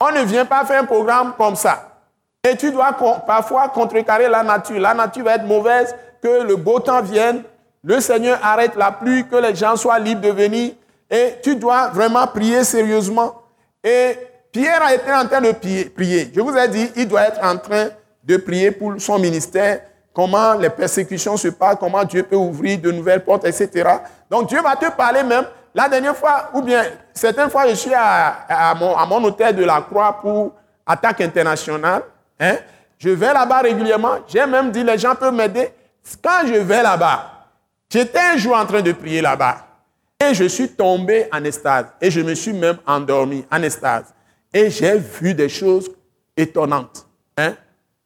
On 0.00 0.10
ne 0.10 0.22
vient 0.22 0.44
pas 0.44 0.64
faire 0.64 0.82
un 0.82 0.86
programme 0.86 1.34
comme 1.38 1.54
ça. 1.54 1.95
Et 2.46 2.56
tu 2.56 2.70
dois 2.70 2.96
parfois 3.26 3.68
contrecarrer 3.68 4.28
la 4.28 4.44
nature. 4.44 4.78
La 4.78 4.94
nature 4.94 5.24
va 5.24 5.34
être 5.34 5.46
mauvaise, 5.46 5.94
que 6.22 6.42
le 6.42 6.54
beau 6.54 6.78
temps 6.78 7.02
vienne, 7.02 7.42
le 7.82 8.00
Seigneur 8.00 8.38
arrête 8.42 8.76
la 8.76 8.92
pluie, 8.92 9.26
que 9.26 9.36
les 9.36 9.54
gens 9.54 9.74
soient 9.74 9.98
libres 9.98 10.20
de 10.20 10.30
venir. 10.30 10.72
Et 11.10 11.34
tu 11.42 11.56
dois 11.56 11.88
vraiment 11.88 12.26
prier 12.26 12.62
sérieusement. 12.62 13.42
Et 13.82 14.16
Pierre 14.52 14.82
a 14.82 14.94
été 14.94 15.12
en 15.12 15.26
train 15.26 15.40
de 15.40 15.52
prier. 15.52 16.30
Je 16.34 16.40
vous 16.40 16.56
ai 16.56 16.68
dit, 16.68 16.90
il 16.96 17.08
doit 17.08 17.22
être 17.22 17.44
en 17.44 17.56
train 17.56 17.88
de 18.22 18.36
prier 18.36 18.70
pour 18.70 18.94
son 18.98 19.18
ministère, 19.18 19.80
comment 20.12 20.54
les 20.54 20.70
persécutions 20.70 21.36
se 21.36 21.48
passent, 21.48 21.76
comment 21.78 22.04
Dieu 22.04 22.22
peut 22.22 22.36
ouvrir 22.36 22.78
de 22.80 22.90
nouvelles 22.90 23.24
portes, 23.24 23.44
etc. 23.44 23.88
Donc 24.30 24.48
Dieu 24.48 24.60
va 24.62 24.76
te 24.76 24.90
parler 24.90 25.22
même. 25.22 25.44
La 25.74 25.88
dernière 25.88 26.16
fois, 26.16 26.50
ou 26.54 26.62
bien 26.62 26.84
certaines 27.12 27.50
fois, 27.50 27.68
je 27.68 27.74
suis 27.74 27.92
à, 27.94 28.74
mon, 28.78 29.24
hôtel 29.24 29.54
de 29.54 29.64
la 29.64 29.80
Croix 29.82 30.18
pour 30.20 30.52
attaque 30.86 31.20
internationale. 31.20 32.02
Hein? 32.40 32.56
Je 32.98 33.10
vais 33.10 33.32
là-bas 33.32 33.60
régulièrement. 33.60 34.18
J'ai 34.26 34.46
même 34.46 34.70
dit, 34.70 34.82
les 34.82 34.98
gens 34.98 35.14
peuvent 35.14 35.34
m'aider. 35.34 35.70
Quand 36.22 36.46
je 36.46 36.54
vais 36.54 36.82
là-bas, 36.82 37.48
j'étais 37.90 38.18
un 38.18 38.36
jour 38.36 38.56
en 38.56 38.64
train 38.64 38.82
de 38.82 38.92
prier 38.92 39.20
là-bas. 39.20 39.66
Et 40.20 40.34
je 40.34 40.44
suis 40.44 40.68
tombé 40.68 41.26
en 41.32 41.44
estase. 41.44 41.86
Et 42.00 42.10
je 42.10 42.20
me 42.20 42.34
suis 42.34 42.52
même 42.52 42.78
endormi 42.86 43.44
en 43.50 43.62
estase. 43.62 44.14
Et 44.52 44.70
j'ai 44.70 44.96
vu 44.96 45.34
des 45.34 45.48
choses 45.48 45.90
étonnantes. 46.36 47.06
Hein? 47.36 47.54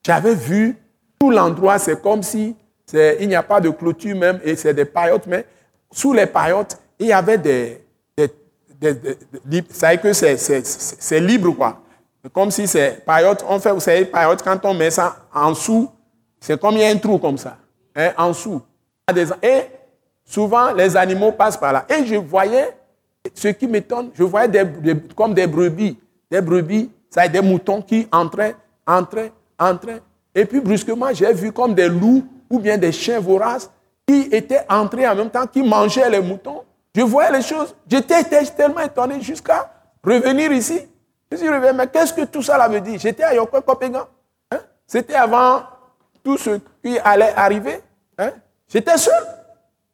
J'avais 0.04 0.34
vu 0.34 0.76
tout 1.18 1.30
l'endroit, 1.30 1.78
c'est 1.78 2.00
comme 2.00 2.22
si 2.22 2.56
il 2.92 3.28
n'y 3.28 3.34
a 3.34 3.42
pas 3.42 3.60
de 3.60 3.70
clôture 3.70 4.16
même, 4.16 4.40
et 4.42 4.56
c'est 4.56 4.74
des 4.74 4.84
paillotes, 4.84 5.26
mais 5.26 5.44
sous 5.92 6.12
les 6.12 6.26
paillotes, 6.26 6.78
il 6.98 7.06
y 7.06 7.12
avait 7.12 7.38
des. 7.38 7.80
des, 8.80 9.64
ça 9.70 9.96
que 9.96 10.12
c'est 10.12 11.20
libre, 11.20 11.52
quoi. 11.52 11.82
Comme 12.32 12.50
si 12.50 12.66
c'est 12.66 13.04
paillotes, 13.04 13.44
on 13.48 13.58
fait, 13.58 13.72
vous 13.72 13.80
savez, 13.80 14.04
paillotes, 14.04 14.42
quand 14.42 14.58
on 14.64 14.74
met 14.74 14.90
ça 14.90 15.16
en 15.34 15.50
dessous, 15.50 15.90
c'est 16.38 16.60
comme 16.60 16.74
il 16.74 16.80
y 16.80 16.84
a 16.84 16.88
un 16.88 16.96
trou 16.96 17.18
comme 17.18 17.38
ça, 17.38 17.56
hein, 17.96 18.10
en 18.16 18.28
dessous. 18.28 18.62
Et 19.42 19.62
souvent, 20.24 20.72
les 20.72 20.96
animaux 20.96 21.32
passent 21.32 21.56
par 21.56 21.72
là. 21.72 21.86
Et 21.88 22.04
je 22.04 22.16
voyais, 22.16 22.76
ce 23.34 23.48
qui 23.48 23.66
m'étonne, 23.66 24.10
je 24.14 24.22
voyais 24.22 24.48
des, 24.48 24.96
comme 25.16 25.34
des 25.34 25.46
brebis, 25.46 25.98
des 26.30 26.40
brebis, 26.40 26.90
ça 27.08 27.26
des 27.26 27.40
moutons 27.40 27.82
qui 27.82 28.06
entraient, 28.12 28.54
entraient, 28.86 29.32
train. 29.58 29.98
Et 30.34 30.44
puis 30.44 30.60
brusquement, 30.60 31.08
j'ai 31.12 31.32
vu 31.32 31.52
comme 31.52 31.74
des 31.74 31.88
loups 31.88 32.24
ou 32.48 32.58
bien 32.58 32.78
des 32.78 32.92
chiens 32.92 33.20
voraces 33.20 33.70
qui 34.06 34.28
étaient 34.32 34.64
entrés 34.68 35.06
en 35.08 35.14
même 35.14 35.30
temps, 35.30 35.46
qui 35.46 35.62
mangeaient 35.62 36.08
les 36.08 36.20
moutons. 36.20 36.62
Je 36.94 37.02
voyais 37.02 37.32
les 37.32 37.42
choses. 37.42 37.74
J'étais 37.86 38.22
tellement 38.24 38.80
étonné 38.80 39.20
jusqu'à 39.20 39.70
revenir 40.04 40.52
ici. 40.52 40.80
Je 41.30 41.36
suis 41.36 41.48
revenu, 41.48 41.72
mais 41.74 41.86
qu'est-ce 41.86 42.12
que 42.12 42.24
tout 42.24 42.42
ça 42.42 42.66
veut 42.68 42.80
dire? 42.80 42.98
J'étais 42.98 43.22
à 43.22 43.34
Yoko 43.34 43.60
Kopengan. 43.60 44.06
Hein? 44.50 44.58
C'était 44.86 45.14
avant 45.14 45.62
tout 46.24 46.36
ce 46.36 46.58
qui 46.82 46.98
allait 46.98 47.32
arriver. 47.36 47.80
Hein? 48.18 48.30
J'étais 48.68 48.96
seul 48.98 49.22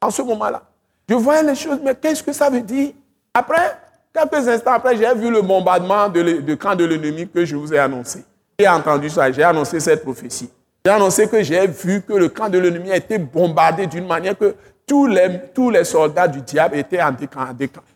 en 0.01 0.09
ce 0.09 0.21
moment-là. 0.23 0.63
Je 1.07 1.15
voyais 1.15 1.43
les 1.43 1.55
choses, 1.55 1.79
mais 1.83 1.95
qu'est-ce 1.95 2.23
que 2.23 2.33
ça 2.33 2.49
veut 2.49 2.61
dire? 2.61 2.91
Après, 3.33 3.77
quelques 4.13 4.47
instants 4.47 4.73
après, 4.73 4.97
j'ai 4.97 5.13
vu 5.13 5.29
le 5.29 5.41
bombardement 5.41 6.09
de, 6.09 6.41
de 6.41 6.55
camp 6.55 6.75
de 6.75 6.85
l'ennemi 6.85 7.29
que 7.29 7.45
je 7.45 7.55
vous 7.55 7.73
ai 7.73 7.79
annoncé. 7.79 8.25
J'ai 8.59 8.67
entendu 8.67 9.09
ça, 9.09 9.31
j'ai 9.31 9.43
annoncé 9.43 9.79
cette 9.79 10.03
prophétie. 10.03 10.51
J'ai 10.83 10.91
annoncé 10.91 11.27
que 11.29 11.43
j'ai 11.43 11.67
vu 11.67 12.01
que 12.01 12.13
le 12.13 12.29
camp 12.29 12.49
de 12.49 12.57
l'ennemi 12.57 12.91
a 12.91 12.95
été 12.97 13.19
bombardé 13.19 13.85
d'une 13.85 14.07
manière 14.07 14.37
que 14.37 14.55
tous 14.87 15.05
les, 15.05 15.41
tous 15.53 15.69
les 15.69 15.83
soldats 15.83 16.27
du 16.27 16.41
diable 16.41 16.77
étaient 16.77 17.01
en, 17.01 17.11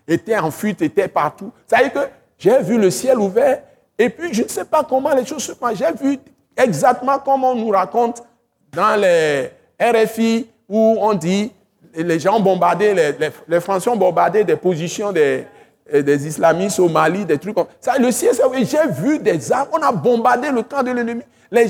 étaient 0.08 0.38
en 0.38 0.52
fuite, 0.52 0.82
étaient 0.82 1.08
partout. 1.08 1.52
Ça 1.66 1.78
veut 1.78 1.84
dire 1.86 1.94
que 1.94 2.10
j'ai 2.42 2.60
vu 2.64 2.80
le 2.80 2.90
ciel 2.90 3.20
ouvert 3.20 3.62
et 4.00 4.10
puis 4.10 4.34
je 4.34 4.42
ne 4.42 4.48
sais 4.48 4.66
pas 4.66 4.84
comment 4.84 5.14
les 5.14 5.26
choses 5.26 5.44
se 5.44 5.52
passent. 5.52 5.78
J'ai 5.78 5.94
vu 6.04 6.18
exactement 6.58 7.20
comment 7.20 7.52
on 7.52 7.56
nous 7.56 7.70
raconte 7.70 8.24
dans 8.72 9.00
les 9.00 9.52
RFI 9.80 10.48
où 10.68 10.98
on 11.00 11.14
dit 11.14 11.52
les 11.94 12.20
gens 12.20 12.38
ont 12.38 12.42
bombardé, 12.42 12.96
les, 12.96 13.30
les, 13.48 13.60
Français 13.60 13.92
ont 13.92 13.96
bombardé 13.96 14.44
des 14.44 14.56
positions 14.56 15.12
des, 15.12 15.46
des 15.94 16.28
islamistes 16.28 16.80
au 16.80 16.90
Mali, 16.90 17.26
des 17.26 17.38
trucs 17.38 17.54
comme 17.54 17.68
ça. 17.80 18.00
Le 18.00 18.12
ciel, 18.12 18.34
j'ai 18.56 18.92
vu 18.92 19.20
des 19.20 19.52
armes, 19.52 19.68
on 19.74 19.82
a 19.84 19.92
bombardé 19.92 20.50
le 20.50 20.64
camp 20.64 20.82
de 20.82 20.92
l'ennemi. 20.92 21.22
Les, 21.52 21.68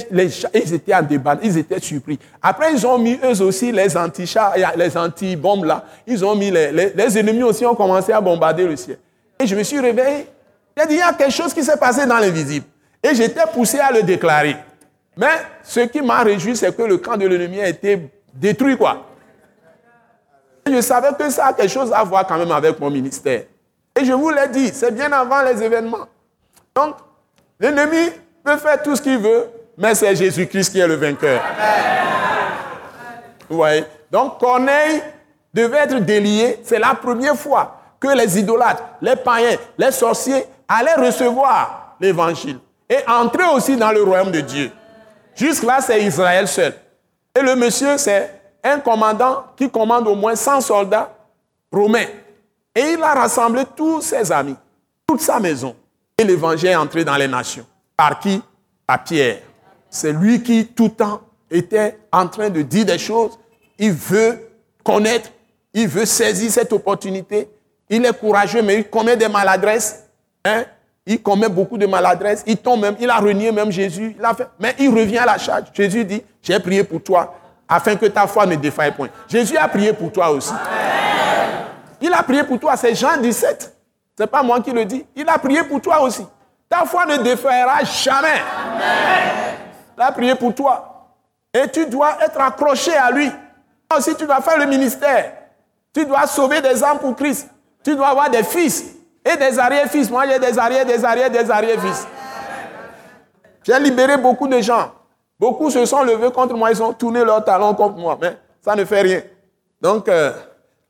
ils 0.54 0.74
étaient 0.76 0.94
en 0.94 1.02
débat, 1.02 1.38
ils 1.44 1.58
étaient 1.58 1.80
surpris. 1.82 2.18
Après, 2.42 2.72
ils 2.72 2.86
ont 2.88 2.98
mis 2.98 3.20
eux 3.26 3.42
aussi 3.42 3.74
les 3.74 3.98
anti-chars, 3.98 4.54
les 4.78 4.96
anti-bombes 4.96 5.66
là. 5.66 5.84
Ils 6.08 6.24
ont 6.24 6.36
mis 6.36 6.50
les, 6.52 6.72
les, 6.72 7.18
ennemis 7.18 7.44
aussi 7.44 7.66
ont 7.66 7.76
commencé 7.76 8.14
à 8.14 8.22
bombarder 8.22 8.66
le 8.66 8.78
ciel. 8.78 9.00
Et 9.38 9.48
je 9.48 9.56
me 9.56 9.64
suis 9.64 9.80
réveillé. 9.80 10.28
J'ai 10.78 10.86
dit, 10.88 10.94
il 10.96 11.00
y 11.00 11.02
a 11.02 11.14
quelque 11.14 11.34
chose 11.34 11.54
qui 11.54 11.64
s'est 11.64 11.78
passé 11.78 12.06
dans 12.06 12.18
l'invisible. 12.18 12.66
Et 13.04 13.14
j'étais 13.16 13.46
poussé 13.54 13.80
à 13.80 13.92
le 13.92 14.04
déclarer. 14.04 14.56
Mais 15.18 15.42
ce 15.64 15.82
qui 15.82 16.02
m'a 16.02 16.20
réjoui, 16.20 16.56
c'est 16.56 16.76
que 16.76 16.84
le 16.84 16.98
camp 16.98 17.18
de 17.18 17.28
l'ennemi 17.28 17.60
a 17.60 17.68
été 17.68 18.10
détruit, 18.34 18.78
quoi. 18.78 19.06
Je 20.66 20.80
savais 20.82 21.10
que 21.18 21.30
ça 21.30 21.48
a 21.48 21.54
quelque 21.54 21.72
chose 21.72 21.92
à 21.92 22.04
voir 22.04 22.26
quand 22.26 22.38
même 22.38 22.52
avec 22.52 22.80
mon 22.80 22.90
ministère. 22.90 23.44
Et 24.00 24.06
je 24.06 24.14
vous 24.14 24.30
l'ai 24.30 24.48
dit, 24.48 24.70
c'est 24.74 24.92
bien 24.92 25.12
avant 25.12 25.42
les 25.42 25.62
événements. 25.62 26.08
Donc, 26.74 26.96
l'ennemi 27.60 28.12
peut 28.44 28.58
faire 28.58 28.82
tout 28.82 28.96
ce 28.96 29.02
qu'il 29.02 29.18
veut, 29.18 29.50
mais 29.78 29.94
c'est 29.96 30.16
Jésus-Christ 30.16 30.72
qui 30.72 30.80
est 30.80 30.88
le 30.88 30.96
vainqueur. 30.96 31.42
Vous 33.50 33.58
voyez? 33.58 33.84
Donc 34.10 34.40
Corneille 34.40 35.02
devait 35.54 35.80
être 35.80 36.00
délié. 36.00 36.60
C'est 36.64 36.80
la 36.80 36.94
première 36.94 37.36
fois 37.36 37.82
que 38.00 38.08
les 38.16 38.40
idolâtres, 38.40 38.84
les 39.02 39.16
païens, 39.16 39.58
les 39.78 39.92
sorciers 39.92 40.46
allaient 40.72 40.96
recevoir 40.96 41.96
l'évangile 42.00 42.60
et 42.90 42.98
entrer 43.08 43.44
aussi 43.54 43.76
dans 43.76 43.92
le 43.92 44.04
royaume 44.04 44.32
de 44.32 44.40
Dieu. 44.42 44.72
Jusque-là, 45.36 45.82
c'est 45.82 46.02
Israël 46.04 46.48
seul. 46.48 46.74
Et 47.36 47.42
le 47.42 47.56
monsieur, 47.56 47.98
c'est 47.98 48.42
un 48.64 48.80
commandant 48.80 49.46
qui 49.56 49.70
commande 49.70 50.08
au 50.08 50.16
moins 50.16 50.36
100 50.36 50.62
soldats 50.62 51.14
romains. 51.72 52.08
Et 52.76 52.94
il 52.94 53.04
a 53.04 53.14
rassemblé 53.14 53.64
tous 53.76 54.02
ses 54.02 54.32
amis, 54.32 54.56
toute 55.08 55.22
sa 55.22 55.40
maison. 55.40 55.76
Et 56.18 56.24
l'évangile 56.24 56.70
est 56.70 56.76
entré 56.76 57.04
dans 57.04 57.16
les 57.16 57.28
nations. 57.28 57.66
Par 57.98 58.20
qui? 58.20 58.42
Par 58.88 59.04
Pierre. 59.04 59.40
C'est 59.90 60.14
lui 60.14 60.42
qui, 60.42 60.68
tout 60.68 60.86
le 60.86 60.92
temps, 60.92 61.22
était 61.50 61.98
en 62.12 62.28
train 62.28 62.50
de 62.50 62.62
dire 62.62 62.86
des 62.86 62.98
choses. 62.98 63.38
Il 63.78 63.92
veut 63.92 64.50
connaître, 64.84 65.30
il 65.74 65.88
veut 65.88 66.06
saisir 66.06 66.52
cette 66.52 66.72
opportunité. 66.72 67.50
Il 67.90 68.06
est 68.06 68.18
courageux, 68.18 68.62
mais 68.62 68.78
il 68.78 68.90
commet 68.90 69.18
des 69.18 69.28
maladresses. 69.28 70.04
Hein? 70.46 70.64
Il 71.06 71.22
commet 71.22 71.50
beaucoup 71.50 71.78
de 71.78 71.86
maladresses. 71.86 72.44
Il 72.46 72.58
tombe 72.58 72.82
même, 72.82 72.96
il 73.00 73.10
a 73.10 73.18
renié 73.18 73.52
même 73.52 73.72
Jésus. 73.72 74.16
Il 74.18 74.24
a 74.24 74.34
fait, 74.34 74.48
mais 74.60 74.76
il 74.80 74.90
revient 74.90 75.18
à 75.18 75.26
la 75.26 75.38
charge. 75.38 75.64
Jésus 75.74 76.06
dit, 76.06 76.24
j'ai 76.42 76.60
prié 76.60 76.84
pour 76.84 77.02
toi 77.02 77.36
afin 77.68 77.96
que 77.96 78.06
ta 78.06 78.28
foi 78.28 78.46
ne 78.46 78.56
défaille 78.56 78.92
point. 78.92 79.10
Jésus 79.28 79.58
a 79.58 79.68
prié 79.68 79.94
pour 79.94 80.12
toi 80.12 80.30
aussi. 80.30 80.54
Il 82.02 82.14
a 82.14 82.24
prié 82.24 82.44
pour 82.44 82.60
toi, 82.60 82.76
c'est 82.76 82.94
Jean 82.96 83.18
17. 83.18 83.76
Ce 84.18 84.24
n'est 84.24 84.28
pas 84.28 84.44
moi 84.44 84.60
qui 84.60 84.72
le 84.72 84.86
dis. 84.86 85.06
Il 85.16 85.28
a 85.30 85.38
prié 85.38 85.64
pour 85.64 85.82
toi 85.82 86.02
aussi. 86.02 86.26
Ta 86.70 86.86
foi 86.86 87.06
ne 87.06 87.18
défaillera 87.18 87.84
jamais. 87.84 88.42
Il 89.98 90.02
a 90.02 90.12
prié 90.12 90.36
pour 90.36 90.54
toi. 90.54 91.10
Et 91.54 91.68
tu 91.70 91.86
dois 91.86 92.18
être 92.24 92.40
accroché 92.40 92.96
à 92.96 93.12
lui. 93.12 93.30
Aussi, 93.96 94.16
tu 94.16 94.26
dois 94.26 94.42
faire 94.42 94.58
le 94.58 94.66
ministère. 94.66 95.34
Tu 95.94 96.06
dois 96.06 96.26
sauver 96.28 96.62
des 96.62 96.84
âmes 96.84 97.00
pour 97.00 97.16
Christ. 97.16 97.50
Tu 97.84 97.96
dois 97.96 98.10
avoir 98.10 98.30
des 98.30 98.44
fils 98.44 98.96
et 99.26 99.38
des 99.38 99.60
arrière-fils. 99.60 100.10
Moi, 100.10 100.26
j'ai 100.28 100.40
des 100.40 100.58
arrière, 100.58 100.86
des 100.86 101.04
arrière, 101.04 101.30
des 101.30 101.50
arrière-fils. 101.52 102.08
J'ai 103.64 103.80
libéré 103.80 104.18
beaucoup 104.18 104.48
de 104.48 104.60
gens. 104.60 104.92
Beaucoup 105.40 105.70
se 105.70 105.86
sont 105.86 106.04
levés 106.04 106.32
contre 106.32 106.56
moi. 106.56 106.72
Ils 106.72 106.82
ont 106.82 106.94
tourné 106.94 107.24
leurs 107.24 107.44
talons 107.44 107.74
contre 107.74 107.98
moi. 107.98 108.18
Mais 108.22 108.38
ça 108.62 108.76
ne 108.76 108.86
fait 108.86 109.02
rien. 109.02 109.22
Donc, 109.80 110.08
euh, 110.08 110.32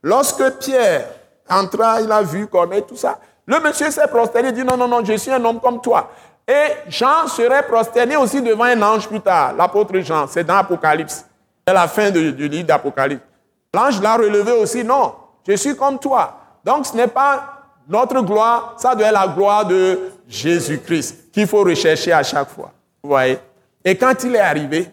lorsque 0.03 0.57
Pierre 0.59 1.07
entra, 1.49 2.01
il 2.01 2.11
a 2.11 2.21
vu 2.21 2.47
Corneille, 2.47 2.83
tout 2.87 2.95
ça. 2.97 3.19
Le 3.45 3.59
monsieur 3.59 3.89
s'est 3.91 4.07
prosterné, 4.07 4.49
il 4.49 4.53
dit 4.53 4.63
non, 4.63 4.77
non, 4.77 4.87
non, 4.87 5.03
je 5.03 5.13
suis 5.13 5.31
un 5.31 5.43
homme 5.43 5.59
comme 5.59 5.81
toi. 5.81 6.09
Et 6.47 6.89
Jean 6.89 7.27
serait 7.27 7.63
prosterné 7.63 8.15
aussi 8.17 8.41
devant 8.41 8.65
un 8.65 8.81
ange 8.81 9.07
plus 9.07 9.21
tard, 9.21 9.53
l'apôtre 9.53 9.97
Jean, 9.99 10.27
c'est 10.27 10.43
dans 10.43 10.55
l'Apocalypse. 10.55 11.25
C'est 11.65 11.73
la 11.73 11.87
fin 11.87 12.09
du, 12.11 12.31
livre 12.31 12.65
d'Apocalypse. 12.65 13.21
L'ange 13.73 14.01
l'a 14.01 14.17
relevé 14.17 14.51
aussi, 14.51 14.83
non, 14.83 15.13
je 15.47 15.53
suis 15.53 15.75
comme 15.75 15.99
toi. 15.99 16.37
Donc 16.63 16.85
ce 16.85 16.95
n'est 16.95 17.07
pas 17.07 17.60
notre 17.91 18.21
gloire, 18.21 18.75
ça 18.77 18.95
doit 18.95 19.07
être 19.07 19.13
la 19.13 19.27
gloire 19.27 19.65
de 19.65 19.99
Jésus-Christ 20.27 21.31
qu'il 21.31 21.45
faut 21.45 21.63
rechercher 21.63 22.13
à 22.13 22.23
chaque 22.23 22.49
fois. 22.49 22.71
Vous 23.03 23.09
voyez? 23.09 23.37
Et 23.83 23.95
quand 23.95 24.23
il 24.23 24.35
est 24.35 24.39
arrivé, 24.39 24.87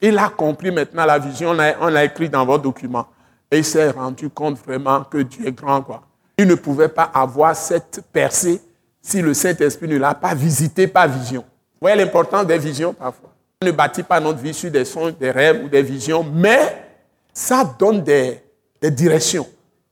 il 0.00 0.16
a 0.18 0.28
compris 0.28 0.70
maintenant 0.70 1.04
la 1.04 1.18
vision, 1.18 1.50
on 1.80 1.88
l'a 1.88 2.04
écrit 2.04 2.28
dans 2.28 2.44
votre 2.44 2.62
document. 2.62 3.06
Et 3.50 3.58
il 3.58 3.64
s'est 3.64 3.90
rendu 3.90 4.30
compte 4.30 4.58
vraiment 4.64 5.04
que 5.04 5.18
Dieu 5.18 5.46
est 5.46 5.52
grand. 5.52 5.82
Quoi. 5.82 6.02
Il 6.38 6.46
ne 6.46 6.54
pouvait 6.54 6.88
pas 6.88 7.10
avoir 7.12 7.54
cette 7.54 8.02
percée 8.12 8.60
si 9.00 9.20
le 9.20 9.34
Saint-Esprit 9.34 9.88
ne 9.88 9.98
l'a 9.98 10.14
pas 10.14 10.34
visité 10.34 10.86
par 10.86 11.08
vision. 11.08 11.42
Vous 11.42 11.88
voyez 11.88 11.96
l'importance 11.96 12.46
des 12.46 12.58
visions 12.58 12.94
parfois. 12.94 13.30
On 13.60 13.66
ne 13.66 13.72
bâtit 13.72 14.02
pas 14.02 14.20
notre 14.20 14.38
vie 14.38 14.54
sur 14.54 14.70
des 14.70 14.84
songes, 14.84 15.16
des 15.18 15.30
rêves 15.30 15.64
ou 15.64 15.68
des 15.68 15.82
visions, 15.82 16.24
mais 16.24 16.84
ça 17.32 17.64
donne 17.78 18.02
des, 18.02 18.42
directions. 18.82 19.46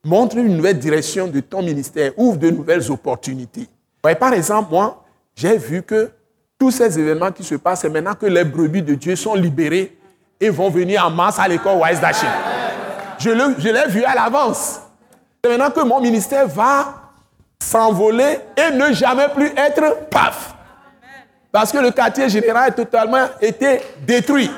Montre 0.04 0.38
une 0.38 0.56
nouvelle 0.56 0.78
direction 0.78 1.26
de 1.26 1.40
ton 1.40 1.62
ministère, 1.62 2.12
ouvre 2.16 2.38
de 2.38 2.48
nouvelles 2.50 2.90
opportunités. 2.90 3.68
Par 4.18 4.32
exemple, 4.32 4.70
moi, 4.72 5.04
j'ai 5.36 5.58
vu 5.58 5.82
que 5.82 6.10
tous 6.58 6.70
ces 6.70 6.98
événements 6.98 7.30
qui 7.30 7.44
se 7.44 7.54
passent, 7.56 7.82
c'est 7.82 7.90
maintenant 7.90 8.14
que 8.14 8.26
les 8.26 8.44
brebis 8.44 8.82
de 8.82 8.94
Dieu 8.94 9.14
sont 9.14 9.34
libérées 9.34 9.98
et 10.40 10.48
vont 10.48 10.70
venir 10.70 11.04
en 11.04 11.10
masse 11.10 11.38
à 11.38 11.46
l'école 11.46 11.78
Wise. 11.82 12.00
Je 13.18 13.30
l'ai 13.70 13.88
vu 13.88 14.04
à 14.04 14.14
l'avance. 14.14 14.80
C'est 15.44 15.50
maintenant 15.50 15.70
que 15.70 15.86
mon 15.86 16.00
ministère 16.00 16.48
va 16.48 16.94
s'envoler 17.62 18.38
et 18.56 18.74
ne 18.74 18.92
jamais 18.92 19.28
plus 19.34 19.52
être 19.54 20.08
paf. 20.10 20.54
Parce 21.52 21.72
que 21.72 21.78
le 21.78 21.90
quartier 21.90 22.28
général 22.30 22.68
a 22.68 22.72
totalement 22.72 23.26
été 23.40 23.80
détruit. 24.06 24.50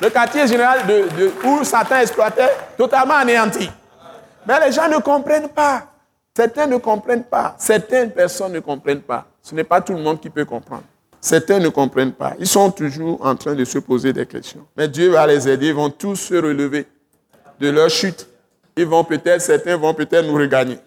Le 0.00 0.10
quartier 0.10 0.46
général 0.48 0.80
où 1.44 1.62
Satan 1.62 1.98
exploitait, 1.98 2.50
totalement 2.76 3.14
anéanti. 3.14 3.70
Mais 4.48 4.66
les 4.66 4.72
gens 4.72 4.88
ne 4.88 4.96
comprennent 4.96 5.50
pas. 5.50 5.86
Certains 6.34 6.66
ne 6.66 6.78
comprennent 6.78 7.24
pas. 7.24 7.54
Certaines 7.58 8.10
personnes 8.12 8.52
ne 8.52 8.60
comprennent 8.60 9.02
pas. 9.02 9.26
Ce 9.42 9.54
n'est 9.54 9.64
pas 9.64 9.82
tout 9.82 9.92
le 9.92 10.00
monde 10.00 10.20
qui 10.20 10.30
peut 10.30 10.46
comprendre. 10.46 10.84
Certains 11.20 11.58
ne 11.58 11.68
comprennent 11.68 12.12
pas. 12.12 12.34
Ils 12.38 12.46
sont 12.46 12.70
toujours 12.70 13.24
en 13.26 13.36
train 13.36 13.54
de 13.54 13.64
se 13.64 13.78
poser 13.78 14.14
des 14.14 14.24
questions. 14.24 14.64
Mais 14.74 14.88
Dieu 14.88 15.10
va 15.10 15.26
les 15.26 15.46
aider. 15.46 15.68
Ils 15.68 15.74
vont 15.74 15.90
tous 15.90 16.16
se 16.16 16.34
relever 16.34 16.86
de 17.60 17.68
leur 17.68 17.90
chute. 17.90 18.26
Ils 18.74 18.86
vont 18.86 19.04
peut-être, 19.04 19.42
certains 19.42 19.76
vont 19.76 19.92
peut-être 19.92 20.26
nous 20.26 20.36
regagner. 20.36 20.78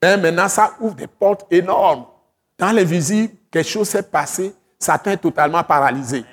Mais 0.00 0.16
maintenant, 0.16 0.48
ça 0.48 0.72
ouvre 0.80 0.94
des 0.94 1.08
portes 1.08 1.44
énormes. 1.50 2.06
Dans 2.58 2.70
les 2.70 2.84
visibles, 2.84 3.34
quelque 3.50 3.68
chose 3.68 3.88
s'est 3.88 4.02
passé. 4.02 4.54
Satan 4.78 5.10
est 5.10 5.18
totalement 5.18 5.62
paralysé. 5.62 6.24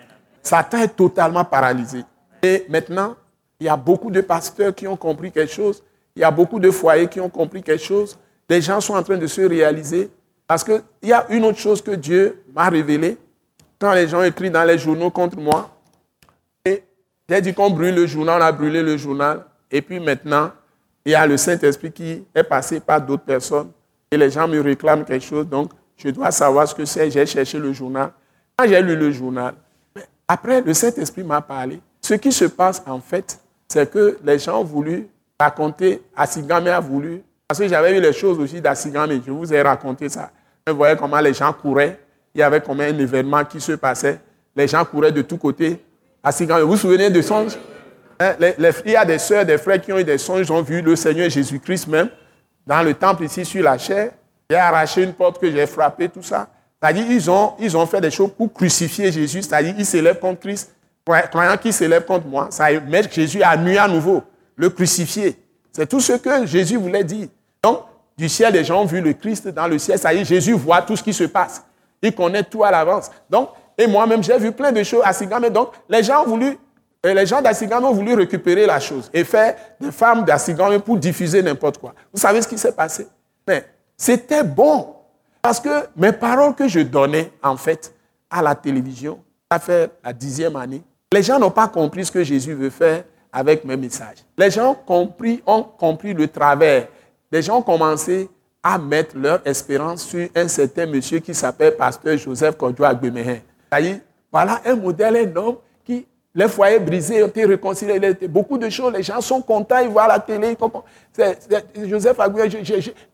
Satan 0.41 0.77
est 0.77 0.95
totalement 0.95 1.43
paralysé. 1.43 2.03
Et 2.41 2.65
maintenant, 2.69 3.15
il 3.59 3.65
y 3.65 3.69
a 3.69 3.75
beaucoup 3.75 4.11
de 4.11 4.21
pasteurs 4.21 4.73
qui 4.73 4.87
ont 4.87 4.95
compris 4.95 5.31
quelque 5.31 5.51
chose. 5.51 5.83
Il 6.15 6.21
y 6.21 6.23
a 6.23 6.31
beaucoup 6.31 6.59
de 6.59 6.71
foyers 6.71 7.07
qui 7.07 7.19
ont 7.19 7.29
compris 7.29 7.63
quelque 7.63 7.83
chose. 7.83 8.17
Les 8.49 8.61
gens 8.61 8.81
sont 8.81 8.95
en 8.95 9.03
train 9.03 9.17
de 9.17 9.27
se 9.27 9.41
réaliser. 9.41 10.09
Parce 10.47 10.63
qu'il 10.63 10.81
y 11.03 11.13
a 11.13 11.25
une 11.29 11.45
autre 11.45 11.59
chose 11.59 11.81
que 11.81 11.91
Dieu 11.91 12.43
m'a 12.53 12.69
révélée. 12.69 13.17
Quand 13.79 13.93
les 13.93 14.07
gens 14.07 14.21
écrivent 14.23 14.51
dans 14.51 14.63
les 14.63 14.77
journaux 14.77 15.09
contre 15.09 15.37
moi, 15.37 15.69
et 16.65 16.83
j'ai 17.27 17.41
dit 17.41 17.53
qu'on 17.53 17.69
brûle 17.69 17.95
le 17.95 18.05
journal, 18.05 18.41
on 18.41 18.45
a 18.45 18.51
brûlé 18.51 18.83
le 18.83 18.97
journal. 18.97 19.45
Et 19.71 19.81
puis 19.81 19.99
maintenant, 19.99 20.51
il 21.05 21.13
y 21.13 21.15
a 21.15 21.25
le 21.25 21.37
Saint-Esprit 21.37 21.91
qui 21.91 22.23
est 22.35 22.43
passé 22.43 22.79
par 22.79 23.01
d'autres 23.01 23.23
personnes 23.23 23.71
et 24.11 24.17
les 24.17 24.29
gens 24.29 24.47
me 24.47 24.59
réclament 24.59 25.05
quelque 25.05 25.25
chose, 25.25 25.47
donc 25.47 25.71
je 25.95 26.09
dois 26.09 26.31
savoir 26.31 26.67
ce 26.67 26.75
que 26.75 26.83
c'est. 26.83 27.09
J'ai 27.09 27.25
cherché 27.25 27.57
le 27.57 27.71
journal. 27.71 28.11
Quand 28.57 28.67
j'ai 28.67 28.81
lu 28.81 28.95
le 28.95 29.09
journal, 29.11 29.53
après, 30.27 30.61
le 30.61 30.73
Saint-Esprit 30.73 31.23
m'a 31.23 31.41
parlé. 31.41 31.81
Ce 32.01 32.13
qui 32.15 32.31
se 32.31 32.45
passe, 32.45 32.83
en 32.85 32.99
fait, 32.99 33.39
c'est 33.67 33.89
que 33.89 34.17
les 34.23 34.37
gens 34.37 34.61
ont 34.61 34.65
voulu 34.65 35.07
raconter, 35.41 36.01
Assigame 36.15 36.67
a 36.67 36.79
voulu, 36.79 37.23
parce 37.47 37.59
que 37.59 37.67
j'avais 37.67 37.93
vu 37.93 38.01
les 38.01 38.13
choses 38.13 38.39
aussi 38.39 38.61
d'Assigame, 38.61 39.21
je 39.25 39.31
vous 39.31 39.53
ai 39.53 39.61
raconté 39.61 40.09
ça. 40.09 40.31
Vous 40.67 40.75
voyez 40.75 40.95
comment 40.95 41.19
les 41.19 41.33
gens 41.33 41.51
couraient, 41.53 41.99
il 42.33 42.39
y 42.39 42.43
avait 42.43 42.61
comme 42.61 42.79
un 42.79 42.97
événement 42.97 43.43
qui 43.45 43.59
se 43.59 43.73
passait, 43.73 44.19
les 44.55 44.67
gens 44.67 44.85
couraient 44.85 45.11
de 45.11 45.21
tous 45.21 45.37
côtés. 45.37 45.83
Vous 46.23 46.67
vous 46.67 46.77
souvenez 46.77 47.09
de 47.09 47.21
songe 47.21 47.57
Hein, 48.21 48.35
il 48.85 48.91
y 48.91 48.95
a 48.95 49.03
des 49.03 49.17
soeurs, 49.17 49.45
des 49.45 49.57
frères 49.57 49.81
qui 49.81 49.91
ont 49.91 49.97
eu 49.97 50.03
des 50.03 50.19
songes, 50.19 50.51
ont 50.51 50.61
vu 50.61 50.81
le 50.81 50.95
Seigneur 50.95 51.27
Jésus-Christ 51.27 51.87
même 51.87 52.09
dans 52.67 52.83
le 52.83 52.93
temple 52.93 53.23
ici 53.23 53.43
sur 53.43 53.63
la 53.63 53.79
chair. 53.79 54.11
J'ai 54.47 54.57
arraché 54.57 55.03
une 55.03 55.13
porte 55.13 55.41
que 55.41 55.49
j'ai 55.49 55.65
frappée, 55.65 56.07
tout 56.07 56.21
ça. 56.21 56.47
C'est-à-dire 56.79 57.05
ils 57.09 57.31
ont, 57.31 57.53
ils 57.57 57.75
ont 57.75 57.85
fait 57.87 57.99
des 57.99 58.11
choses 58.11 58.29
pour 58.37 58.53
crucifier 58.53 59.11
Jésus. 59.11 59.41
C'est-à-dire 59.41 59.73
ils 59.75 59.85
s'élèvent 59.85 60.19
contre 60.19 60.39
Christ. 60.41 60.75
Croyant 61.03 61.57
qu'ils 61.57 61.73
s'élèvent 61.73 62.05
contre 62.05 62.27
moi, 62.27 62.47
ça 62.51 62.67
met 62.79 63.01
Jésus 63.11 63.41
à 63.41 63.57
nuit 63.57 63.77
à 63.77 63.87
nouveau, 63.87 64.21
le 64.55 64.69
crucifier. 64.69 65.37
C'est 65.71 65.87
tout 65.87 65.99
ce 65.99 66.13
que 66.13 66.45
Jésus 66.45 66.77
voulait 66.77 67.03
dire. 67.03 67.27
Donc, 67.63 67.81
du 68.17 68.27
ciel, 68.27 68.53
les 68.53 68.63
gens 68.63 68.81
ont 68.81 68.85
vu 68.85 69.01
le 69.01 69.13
Christ 69.13 69.47
dans 69.47 69.67
le 69.67 69.79
ciel. 69.79 69.97
Ça 69.97 70.13
y 70.13 70.19
est, 70.19 70.25
Jésus 70.25 70.53
voit 70.53 70.81
tout 70.81 70.95
ce 70.95 71.03
qui 71.03 71.13
se 71.13 71.23
passe. 71.23 71.63
Il 72.01 72.13
connaît 72.13 72.43
tout 72.43 72.63
à 72.63 72.71
l'avance. 72.71 73.09
Donc, 73.29 73.49
et 73.77 73.87
moi-même, 73.87 74.23
j'ai 74.23 74.37
vu 74.37 74.51
plein 74.51 74.71
de 74.71 74.83
choses 74.83 75.01
à 75.03 75.13
Sigame. 75.13 75.49
Donc, 75.49 75.71
les 75.89 76.03
gens 76.03 76.25
ont 76.27 76.37
et 77.03 77.13
les 77.13 77.25
gens 77.25 77.41
d'Assigame 77.41 77.83
ont 77.83 77.93
voulu 77.93 78.13
récupérer 78.13 78.65
la 78.67 78.79
chose 78.79 79.09
et 79.11 79.23
faire 79.23 79.55
des 79.79 79.91
femmes 79.91 80.23
d'Assigame 80.23 80.79
pour 80.81 80.97
diffuser 80.97 81.41
n'importe 81.41 81.79
quoi. 81.79 81.95
Vous 82.13 82.19
savez 82.19 82.41
ce 82.41 82.47
qui 82.47 82.57
s'est 82.57 82.73
passé? 82.73 83.07
Mais 83.47 83.65
C'était 83.97 84.43
bon. 84.43 84.95
Parce 85.41 85.59
que 85.59 85.87
mes 85.95 86.11
paroles 86.11 86.53
que 86.53 86.67
je 86.67 86.81
donnais, 86.81 87.31
en 87.41 87.57
fait, 87.57 87.91
à 88.29 88.43
la 88.43 88.53
télévision, 88.53 89.19
ça 89.51 89.57
fait 89.57 89.89
la 90.03 90.13
dixième 90.13 90.55
année, 90.55 90.83
les 91.11 91.23
gens 91.23 91.39
n'ont 91.39 91.49
pas 91.49 91.67
compris 91.67 92.05
ce 92.05 92.11
que 92.11 92.23
Jésus 92.23 92.53
veut 92.53 92.69
faire 92.69 93.03
avec 93.31 93.63
mes 93.63 93.77
messages. 93.77 94.17
Les 94.37 94.51
gens 94.51 94.71
ont 94.71 94.75
compris, 94.75 95.41
ont 95.45 95.63
compris 95.63 96.13
le 96.13 96.27
travers. 96.27 96.87
Les 97.31 97.41
gens 97.41 97.59
ont 97.59 97.61
commencé 97.61 98.29
à 98.63 98.77
mettre 98.77 99.17
leur 99.17 99.41
espérance 99.45 100.03
sur 100.03 100.27
un 100.35 100.47
certain 100.47 100.85
monsieur 100.85 101.19
qui 101.19 101.33
s'appelle 101.33 101.75
Pasteur 101.75 102.17
Joseph 102.17 102.57
Kodjo 102.57 102.83
Agbemehin. 102.83 103.39
Voilà 104.31 104.61
un 104.65 104.75
modèle, 104.75 105.17
un 105.17 105.35
homme 105.35 105.55
qui, 105.83 106.05
les 106.33 106.47
foyers 106.47 106.79
brisés 106.79 107.23
ont 107.23 107.27
été 107.27 107.45
réconciliés. 107.45 107.99
beaucoup 108.29 108.57
de 108.57 108.69
choses, 108.69 108.93
les 108.93 109.03
gens 109.03 109.19
sont 109.19 109.41
contents, 109.41 109.79
ils 109.79 109.89
voient 109.89 110.07
la 110.07 110.19
télé. 110.19 110.55
Joseph 111.85 112.17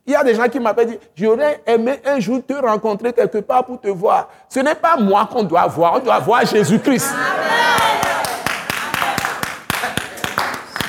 il 0.06 0.14
y 0.14 0.16
a 0.16 0.24
des 0.24 0.36
gens 0.36 0.48
qui 0.48 0.60
m'appellent 0.60 0.88
dit 0.88 1.00
J'aurais 1.16 1.62
aimé 1.66 2.00
un 2.06 2.20
jour 2.20 2.42
te 2.46 2.54
rencontrer 2.54 3.14
quelque 3.14 3.40
part 3.40 3.66
pour 3.66 3.80
te 3.80 3.88
voir. 3.88 4.30
Ce 4.50 4.60
n'est 4.60 4.76
pas 4.76 4.98
moi 4.98 5.28
qu'on 5.32 5.44
doit 5.44 5.68
voir, 5.68 5.96
on 5.96 6.00
doit 6.00 6.20
voir 6.20 6.46
Jésus-Christ. 6.46 7.14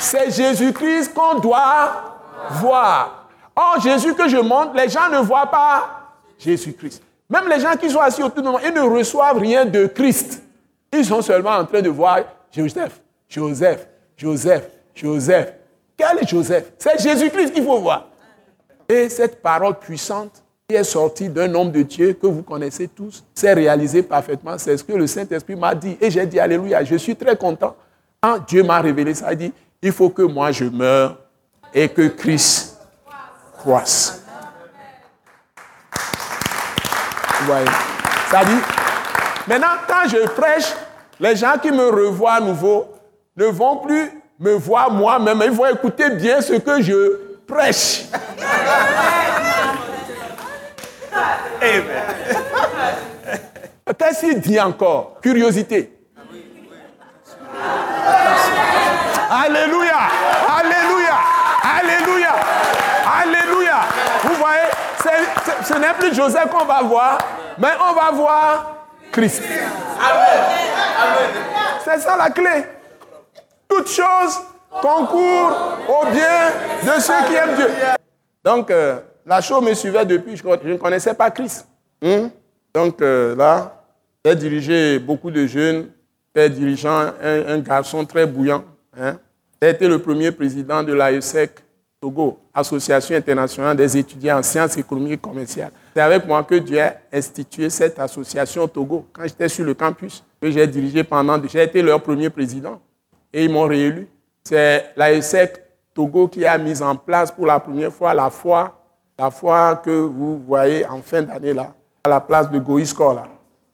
C'est 0.09 0.31
Jésus-Christ 0.31 1.13
qu'on 1.13 1.39
doit 1.39 2.21
voir. 2.53 3.29
Or, 3.55 3.79
Jésus 3.79 4.15
que 4.15 4.27
je 4.27 4.39
montre, 4.39 4.73
les 4.75 4.89
gens 4.89 5.11
ne 5.11 5.19
voient 5.19 5.51
pas 5.51 6.15
Jésus-Christ. 6.39 7.03
Même 7.29 7.47
les 7.47 7.61
gens 7.61 7.77
qui 7.77 7.91
sont 7.91 8.01
assis 8.01 8.23
autour 8.23 8.43
de 8.43 8.49
moi, 8.49 8.61
ils 8.65 8.73
ne 8.73 8.81
reçoivent 8.81 9.39
rien 9.39 9.67
de 9.67 9.87
Christ. 9.87 10.43
Ils 10.95 11.05
sont 11.05 11.21
seulement 11.21 11.51
en 11.51 11.67
train 11.67 11.83
de 11.83 11.91
voir 11.91 12.21
Joseph, 12.51 13.03
Joseph, 13.29 13.87
Joseph, 14.17 14.63
Joseph. 14.95 15.53
Quel 15.95 16.21
est 16.21 16.27
Joseph? 16.27 16.73
C'est 16.79 16.99
Jésus-Christ 17.03 17.53
qu'il 17.53 17.65
faut 17.65 17.79
voir. 17.79 18.07
Et 18.89 19.11
cette 19.11 19.43
parole 19.43 19.79
puissante 19.79 20.43
qui 20.67 20.75
est 20.75 20.85
sortie 20.85 21.29
d'un 21.29 21.55
homme 21.55 21.71
de 21.71 21.83
Dieu 21.83 22.15
que 22.15 22.27
vous 22.27 22.43
connaissez 22.43 22.89
tous, 22.89 23.23
s'est 23.35 23.53
réalisée 23.53 24.03
parfaitement. 24.03 24.57
C'est 24.57 24.79
ce 24.79 24.85
que 24.85 24.93
le 24.95 25.07
Saint-Esprit 25.07 25.57
m'a 25.57 25.75
dit. 25.75 25.99
Et 26.01 26.11
j'ai 26.11 26.25
dit 26.25 26.41
Alléluia, 26.41 26.83
je 26.83 26.97
suis 26.97 27.15
très 27.15 27.37
content. 27.37 27.77
Quand 28.21 28.39
Dieu 28.47 28.63
m'a 28.63 28.81
révélé 28.81 29.15
ça, 29.15 29.33
il 29.33 29.39
dit, 29.39 29.53
il 29.83 29.93
faut 29.93 30.11
que 30.11 30.23
moi 30.23 30.51
je 30.53 30.65
meure 30.65 31.17
et 31.73 31.89
que 31.89 32.09
Christ 32.09 32.79
croisse. 33.57 34.23
Ça 38.31 38.45
dit, 38.45 38.61
maintenant, 39.47 39.69
quand 39.87 40.09
je 40.09 40.27
prêche, 40.29 40.75
les 41.21 41.37
gens 41.37 41.55
qui 41.61 41.71
me 41.71 41.89
revoient 41.89 42.35
à 42.35 42.41
nouveau 42.41 42.95
ne 43.37 43.47
vont 43.47 43.77
plus 43.79 44.11
me 44.39 44.53
voir 44.53 44.91
moi-même, 44.91 45.41
ils 45.45 45.51
vont 45.51 45.67
écouter 45.67 46.11
bien 46.11 46.41
ce 46.41 46.55
que 46.55 46.83
je 46.83 47.19
prêche. 47.47 48.07
Qu'est-ce 53.99 54.21
qu'il 54.21 54.41
dit 54.41 54.61
encore 54.61 55.19
Curiosité. 55.23 55.98
Alléluia, 59.31 59.99
Alléluia, 60.49 61.19
Alléluia, 61.63 62.35
Alléluia. 63.23 63.81
Vous 64.25 64.35
voyez, 64.35 64.69
ce 65.65 65.75
n'est 65.79 65.95
plus 65.95 66.15
Joseph 66.15 66.49
qu'on 66.51 66.65
va 66.65 66.83
voir, 66.83 67.19
mais 67.59 67.69
on 67.81 67.93
va 67.95 68.11
voir 68.11 68.77
Christ. 69.13 69.43
C'est 71.85 71.99
ça 72.01 72.17
la 72.17 72.31
clé. 72.31 72.65
Toutes 73.69 73.91
choses 73.91 74.41
concourent 74.81 75.79
au 75.89 76.07
bien 76.07 76.51
de 76.85 77.01
ceux 77.01 77.25
qui 77.27 77.35
aiment 77.35 77.55
Dieu. 77.57 77.69
Donc, 78.45 78.71
euh, 78.71 79.01
la 79.27 79.43
chose 79.43 79.63
me 79.63 79.75
suivait 79.75 80.07
depuis, 80.07 80.37
je, 80.37 80.47
ne 80.47 80.77
connaissais 80.77 81.13
pas 81.13 81.31
Christ. 81.31 81.67
Hmm? 82.01 82.29
Donc 82.73 83.03
euh, 83.03 83.37
là, 83.37 83.83
j'ai 84.25 84.35
dirigé 84.37 84.99
beaucoup 84.99 85.31
de 85.31 85.47
jeunes, 85.47 85.91
j'ai 86.35 86.49
dirigé 86.49 86.89
un, 86.89 87.59
garçon 87.59 88.05
très 88.07 88.25
bouillant. 88.27 88.65
Hein? 88.99 89.19
J'ai 89.61 89.71
été 89.71 89.89
le 89.89 89.99
premier 90.01 90.33
président 90.33 90.83
de 90.83 90.93
l'AESEC 90.93 91.51
Togo, 92.01 92.39
Association 92.55 93.17
internationale 93.17 93.77
des 93.77 93.97
étudiants 93.97 94.39
en 94.39 94.43
sciences 94.43 94.77
économiques 94.77 95.15
et 95.15 95.19
commerciales. 95.19 95.73
C'est 95.95 96.01
avec 96.01 96.27
moi 96.27 96.45
que 96.45 96.55
Dieu 96.55 96.81
a 96.81 96.95
institué 97.13 97.69
cette 97.71 97.99
association 97.99 98.69
Togo. 98.69 99.07
Quand 99.13 99.25
j'étais 99.25 99.49
sur 99.49 99.65
le 99.65 99.75
campus, 99.75 100.23
que 100.41 100.51
j'ai 100.51 100.67
dirigé 100.67 101.03
pendant, 101.03 101.41
j'ai 101.49 101.63
été 101.63 101.83
leur 101.83 102.01
premier 102.01 102.31
président 102.31 102.81
et 103.33 103.45
ils 103.45 103.51
m'ont 103.51 103.67
réélu. 103.67 104.09
C'est 104.45 104.93
l'AESEC 104.97 105.61
Togo 105.93 106.29
qui 106.29 106.45
a 106.47 106.57
mis 106.57 106.81
en 106.81 106.95
place 106.95 107.33
pour 107.33 107.47
la 107.47 107.59
première 107.59 107.93
fois 107.93 108.15
la 108.15 108.31
foi, 108.31 108.81
la 109.19 109.31
foi 109.33 109.81
que 109.85 109.91
vous 109.91 110.39
voyez 110.39 110.87
en 110.87 111.03
fin 111.03 111.23
d'année 111.23 111.53
là, 111.53 111.75
à 112.05 112.09
la 112.09 112.21
place 112.21 112.49
de 112.51 112.59
Goïscore 112.61 113.15
là. 113.15 113.25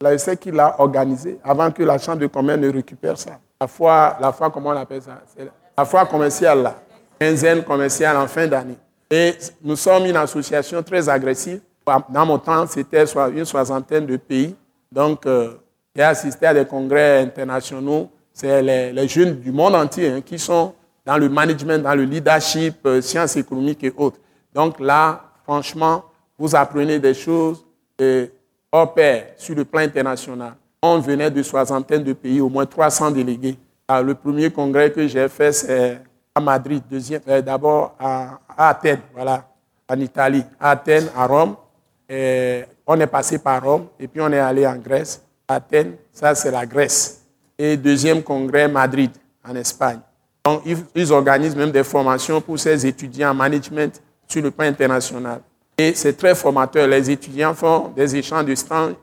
L'AESEC 0.01 0.41
qui 0.41 0.51
l'a 0.51 0.81
organisé 0.81 1.39
avant 1.45 1.71
que 1.71 1.83
la 1.83 1.99
Chambre 1.99 2.19
de 2.19 2.27
commerce 2.27 2.61
ne 2.61 2.73
récupère 2.73 3.19
ça. 3.19 3.39
La 3.61 3.67
foi, 3.69 4.17
la 4.21 4.33
comment 4.51 4.71
on 4.71 4.77
appelle 4.77 5.03
ça? 5.03 5.23
La 5.77 5.85
foi 5.85 6.07
commerciale 6.07 6.63
là, 6.63 6.75
quinzaine 7.19 7.63
commerciale 7.63 8.17
en 8.17 8.27
fin 8.27 8.47
d'année. 8.47 8.79
Et 9.11 9.35
nous 9.63 9.77
sommes 9.77 10.07
une 10.07 10.17
association 10.17 10.83
très 10.83 11.09
agressive 11.09 11.61
dans 12.09 12.27
mon 12.27 12.39
temps, 12.39 12.67
c'était 12.67 13.05
une 13.33 13.45
soixantaine 13.45 14.07
de 14.07 14.17
pays. 14.17 14.55
Donc, 14.91 15.27
euh, 15.27 15.55
j'ai 15.95 16.03
assisté 16.03 16.47
à 16.47 16.55
des 16.55 16.65
congrès 16.65 17.21
internationaux. 17.21 18.11
C'est 18.33 18.63
les, 18.63 19.09
jeunes 19.09 19.41
du 19.41 19.53
monde 19.53 19.75
entier 19.75 20.11
hein, 20.11 20.21
qui 20.21 20.39
sont 20.39 20.75
dans 21.05 21.19
le 21.19 21.29
management, 21.29 21.83
dans 21.83 21.95
le 21.95 22.05
leadership, 22.05 22.77
euh, 22.87 23.01
sciences 23.01 23.37
économiques 23.37 23.85
et 23.85 23.93
autres. 23.97 24.19
Donc 24.53 24.81
là, 24.81 25.23
franchement, 25.45 26.05
vous 26.39 26.57
apprenez 26.57 26.99
des 26.99 27.15
choses 27.15 27.65
et, 27.99 28.31
hors 28.73 28.95
sur 29.37 29.55
le 29.55 29.65
plan 29.65 29.83
international. 29.83 30.55
On 30.87 30.99
venait 30.99 31.31
de 31.31 31.43
soixantaine 31.43 32.05
de 32.05 32.13
pays, 32.13 32.43
au 32.43 32.51
moins 32.51 32.67
300 32.67 33.11
délégués. 33.11 33.57
le 33.89 34.13
premier 34.13 34.51
congrès 34.51 34.93
que 34.93 35.09
j'ai 35.09 35.31
fait, 35.31 35.51
c'est 35.51 35.99
à 36.35 36.41
Madrid, 36.41 36.83
deuxième, 36.91 37.23
euh, 37.27 37.41
d'abord 37.41 37.95
à, 37.99 38.39
Athènes, 38.55 39.01
en 39.89 39.99
Italie, 39.99 40.45
à 40.61 40.73
Athènes, 40.73 41.09
à 41.17 41.27
Rome, 41.27 41.57
on 42.87 43.01
est 43.01 43.07
passé 43.07 43.39
par 43.39 43.65
Rome 43.65 43.87
et 43.99 44.07
puis 44.07 44.21
on 44.21 44.31
est 44.31 44.39
allé 44.39 44.67
en 44.67 44.77
Grèce. 44.77 45.23
Athènes, 45.49 45.95
ça 46.13 46.35
c'est 46.35 46.51
la 46.51 46.67
Grèce. 46.67 47.23
Et 47.57 47.79
deuxième 47.79 48.23
congrès, 48.23 48.69
Madrid, 48.69 49.11
en 49.43 49.57
Espagne. 49.57 50.01
Donc, 50.45 50.65
ils, 50.95 51.13
organisent 51.15 51.57
même 51.57 51.71
des 51.71 51.85
formations 51.85 52.43
pour 52.43 52.59
ces 52.59 52.85
étudiants 52.87 53.31
en 53.31 53.35
management 53.35 54.03
sur 54.29 54.43
le 54.43 54.51
plan 54.51 54.67
international. 54.67 55.41
Et 55.79 55.95
c'est 55.95 56.13
très 56.13 56.35
formateur. 56.35 56.87
Les 56.87 57.11
étudiants 57.11 57.55
font 57.55 57.89
des 57.97 58.15
échanges 58.17 58.45
de, 58.45 58.55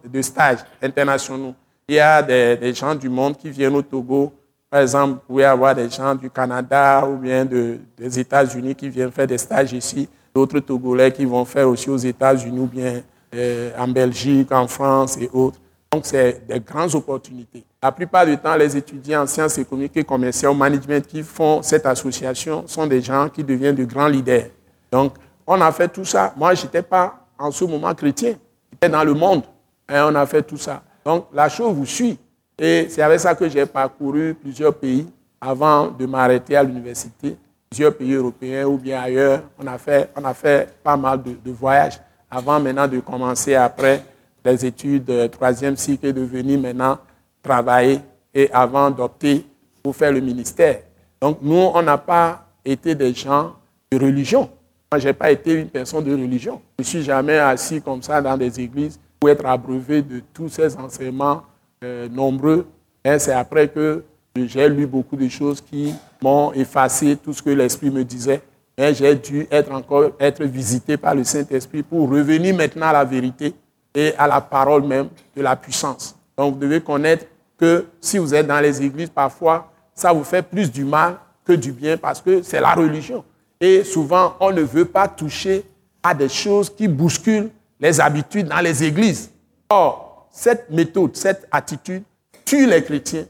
de 0.08 0.22
stages 0.22 0.60
internationaux. 0.80 1.56
Il 1.92 1.96
y 1.96 2.00
a 2.00 2.24
des, 2.24 2.74
gens 2.74 2.96
du 2.96 3.10
monde 3.10 3.36
qui 3.36 3.50
viennent 3.50 3.76
au 3.76 3.82
Togo. 3.82 4.32
Par 4.70 4.80
exemple, 4.80 5.16
vous 5.16 5.20
pouvez 5.28 5.44
avoir 5.44 5.76
des 5.76 5.90
gens 5.90 6.16
du 6.16 6.30
Canada 6.30 7.06
ou 7.06 7.18
bien 7.18 7.44
des 7.44 8.18
États-Unis 8.18 8.74
qui 8.76 8.88
viennent 8.88 9.12
faire 9.12 9.28
des 9.28 9.38
stages 9.38 9.74
ici 9.74 10.08
d'autres 10.34 10.62
Togolais 10.62 11.12
qui 11.12 11.26
vont 11.26 11.44
faire 11.44 11.68
aussi 11.68 11.90
aux 11.90 11.98
États-Unis 11.98 12.62
ou 12.62 12.66
bien 12.66 13.02
euh, 13.36 13.72
en 13.78 13.90
Belgique, 13.90 14.50
en 14.54 14.68
France 14.68 15.18
et 15.18 15.30
autres. 15.34 15.60
Donc, 15.92 16.06
c'est 16.06 16.48
des 16.48 16.62
grandes 16.62 16.96
opportunités. 16.96 17.66
La 17.84 17.92
plupart 17.92 18.26
du 18.26 18.38
temps, 18.38 18.56
les 18.56 18.78
étudiants 18.78 19.24
en 19.24 19.28
sciences 19.28 19.58
économiques 19.58 19.98
et 19.98 20.06
commerciales, 20.06 20.56
management 20.56 21.06
qui 21.06 21.24
font 21.24 21.62
cette 21.62 21.86
association 21.86 22.64
sont 22.68 22.88
des 22.88 23.02
gens 23.02 23.28
qui 23.28 23.44
deviennent 23.44 23.76
de 23.76 23.84
grands 23.84 24.08
leaders. 24.08 24.46
Donc, 24.90 25.16
on 25.46 25.60
a 25.60 25.70
fait 25.74 25.90
tout 25.90 26.06
ça. 26.06 26.34
Moi, 26.38 26.54
je 26.54 26.64
n'étais 26.64 26.84
pas 26.84 27.28
en 27.38 27.52
ce 27.52 27.66
moment 27.66 27.94
chrétien. 27.94 28.36
J'étais 28.72 28.88
dans 28.88 29.04
le 29.04 29.14
monde. 29.14 29.44
On 29.90 30.16
a 30.16 30.26
fait 30.26 30.44
tout 30.44 30.56
ça. 30.56 30.82
Donc, 31.06 31.28
la 31.34 31.50
chose 31.50 31.74
vous 31.76 31.86
suit. 31.86 32.18
Et 32.58 32.88
c'est 32.90 33.02
avec 33.02 33.20
ça 33.20 33.34
que 33.36 33.50
j'ai 33.50 33.66
parcouru 33.66 34.34
plusieurs 34.36 34.76
pays 34.76 35.08
avant 35.40 35.88
de 35.88 36.06
m'arrêter 36.06 36.56
à 36.56 36.64
l'université 36.64 37.38
plusieurs 37.72 37.96
pays 37.96 38.14
européens 38.14 38.66
ou 38.66 38.78
bien 38.78 39.02
ailleurs. 39.02 39.44
On 39.58 39.66
a 39.66 39.78
fait, 39.78 40.10
on 40.18 40.26
a 40.26 40.34
fait 40.34 40.68
pas 40.84 40.98
mal 40.98 41.22
de, 41.24 41.52
voyages 41.52 42.02
avant 42.30 42.60
maintenant 42.60 42.86
de 42.86 43.00
commencer 43.00 43.56
après 43.56 44.04
les 44.44 44.66
études 44.66 45.06
de 45.06 45.28
troisième 45.28 45.78
cycle 45.78 46.08
et 46.08 46.14
de 46.14 46.22
venir 46.22 46.60
maintenant 46.60 46.98
travailler 47.42 48.00
et 48.34 48.52
avant 48.52 48.92
d'opter 48.92 49.46
pour 49.82 49.96
faire 49.96 50.12
le 50.12 50.20
ministère. 50.20 50.82
Donc 51.22 51.38
nous, 51.42 51.56
on 51.56 51.82
n'a 51.82 51.98
pas 51.98 52.46
été 52.66 52.94
des 52.94 53.14
gens 53.14 53.56
de 53.90 53.98
religion. 53.98 54.50
Moi, 54.92 55.00
je 55.00 55.08
n'ai 55.08 55.14
pas 55.14 55.32
été 55.32 55.54
une 55.54 55.70
personne 55.70 56.04
de 56.04 56.12
religion. 56.12 56.62
Je 56.78 56.84
ne 56.84 56.88
suis 56.88 57.04
jamais 57.04 57.38
assis 57.38 57.82
comme 57.82 58.02
ça 58.02 58.22
dans 58.22 58.36
des 58.36 58.60
églises 58.60 59.00
pour 59.22 59.30
être 59.30 59.46
abreuvé 59.46 60.02
de 60.02 60.24
tous 60.34 60.50
ces 60.50 60.76
enseignements 60.78 61.44
euh, 61.84 62.10
nombreux. 62.10 62.66
C'est 63.06 63.32
après 63.32 63.68
que 63.68 64.04
j'ai 64.36 64.68
lu 64.68 64.88
beaucoup 64.88 65.16
de 65.16 65.28
choses 65.28 65.62
qui 65.62 65.94
m'ont 66.24 66.52
effacé 66.54 67.16
tout 67.18 67.32
ce 67.32 67.42
que 67.42 67.52
l'Esprit 67.52 67.92
me 67.92 68.04
disait. 68.04 68.42
Mais 68.76 68.96
j'ai 68.96 69.14
dû 69.14 69.48
être 69.52 69.72
encore 69.72 70.12
être 70.20 70.44
visité 70.44 70.98
par 70.98 71.14
le 71.14 71.24
Saint-Esprit 71.24 71.84
pour 71.84 72.10
revenir 72.10 72.56
maintenant 72.56 72.88
à 72.88 72.94
la 72.94 73.04
vérité 73.06 73.54
et 73.94 74.16
à 74.18 74.26
la 74.26 74.42
parole 74.42 74.84
même 74.84 75.10
de 75.36 75.42
la 75.44 75.56
puissance. 75.56 76.16
Donc 76.36 76.56
vous 76.56 76.60
devez 76.60 76.82
connaître 76.82 77.28
que 77.60 77.86
si 78.00 78.18
vous 78.18 78.34
êtes 78.34 78.48
dans 78.48 78.60
les 78.60 78.82
églises, 78.82 79.12
parfois, 79.12 79.72
ça 79.94 80.12
vous 80.12 80.24
fait 80.24 80.42
plus 80.42 80.72
du 80.72 80.84
mal 80.84 81.18
que 81.46 81.54
du 81.54 81.72
bien 81.72 81.96
parce 81.96 82.22
que 82.22 82.42
c'est 82.42 82.60
la 82.60 82.74
religion. 82.74 83.24
Et 83.60 83.84
souvent, 83.84 84.34
on 84.40 84.52
ne 84.52 84.62
veut 84.62 84.86
pas 84.86 85.08
toucher 85.08 85.64
à 86.02 86.16
des 86.16 86.30
choses 86.30 86.72
qui 86.72 86.88
bousculent 86.88 87.52
les 87.82 88.00
habitudes 88.00 88.48
dans 88.48 88.62
les 88.62 88.84
églises. 88.84 89.32
Or, 89.70 90.30
cette 90.32 90.70
méthode, 90.70 91.16
cette 91.18 91.48
attitude 91.52 92.04
tue 92.46 92.68
les 92.68 92.84
chrétiens 92.84 93.26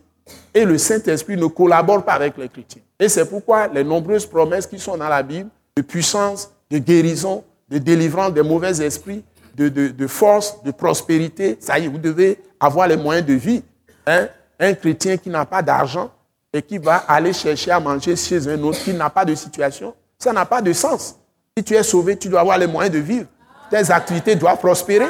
et 0.54 0.66
le 0.66 0.78
Saint-Esprit 0.78 1.38
ne 1.38 1.48
collabore 1.48 2.04
pas 2.04 2.14
avec 2.14 2.38
les 2.38 2.50
chrétiens. 2.50 2.82
Et 3.00 3.10
c'est 3.10 3.26
pourquoi 3.26 3.68
les 3.68 3.84
nombreuses 3.84 4.26
promesses 4.26 4.68
qui 4.68 4.78
sont 4.78 4.98
dans 4.98 5.10
la 5.10 5.24
Bible, 5.24 5.50
de 5.76 5.82
puissance, 5.82 6.52
de 6.70 6.78
guérison, 6.78 7.44
de 7.70 7.78
délivrance 7.78 8.34
des 8.34 8.44
mauvais 8.44 8.82
esprits, 8.84 9.24
de, 9.56 10.08
force, 10.08 10.62
de 10.64 10.72
prospérité, 10.72 11.58
ça 11.60 11.78
y 11.80 11.86
est, 11.86 11.88
vous 11.88 11.98
devez 11.98 12.40
avoir 12.60 12.88
les 12.88 12.98
moyens 12.98 13.26
de 13.26 13.34
vie. 13.34 13.64
Hein? 14.06 14.28
Un 14.60 14.74
chrétien 14.74 15.18
qui 15.18 15.30
n'a 15.30 15.46
pas 15.46 15.62
d'argent 15.62 16.12
et 16.54 16.62
qui 16.62 16.78
va 16.78 16.98
aller 16.98 17.34
chercher 17.34 17.72
à 17.72 17.80
manger 17.80 18.16
chez 18.16 18.48
un 18.48 18.62
autre 18.64 18.84
qui 18.84 18.94
n'a 18.94 19.10
pas 19.10 19.26
de 19.26 19.36
situation, 19.36 19.94
ça 20.20 20.34
n'a 20.34 20.46
pas 20.46 20.62
de 20.62 20.74
sens. 20.74 21.16
Si 21.58 21.64
tu 21.64 21.74
es 21.76 21.84
sauvé, 21.84 22.18
tu 22.18 22.30
dois 22.30 22.42
avoir 22.42 22.58
les 22.58 22.68
moyens 22.68 22.94
de 22.94 23.00
vivre. 23.00 23.28
Tes 23.72 23.90
activités 23.90 24.36
doivent 24.36 24.58
prospérer. 24.58 25.08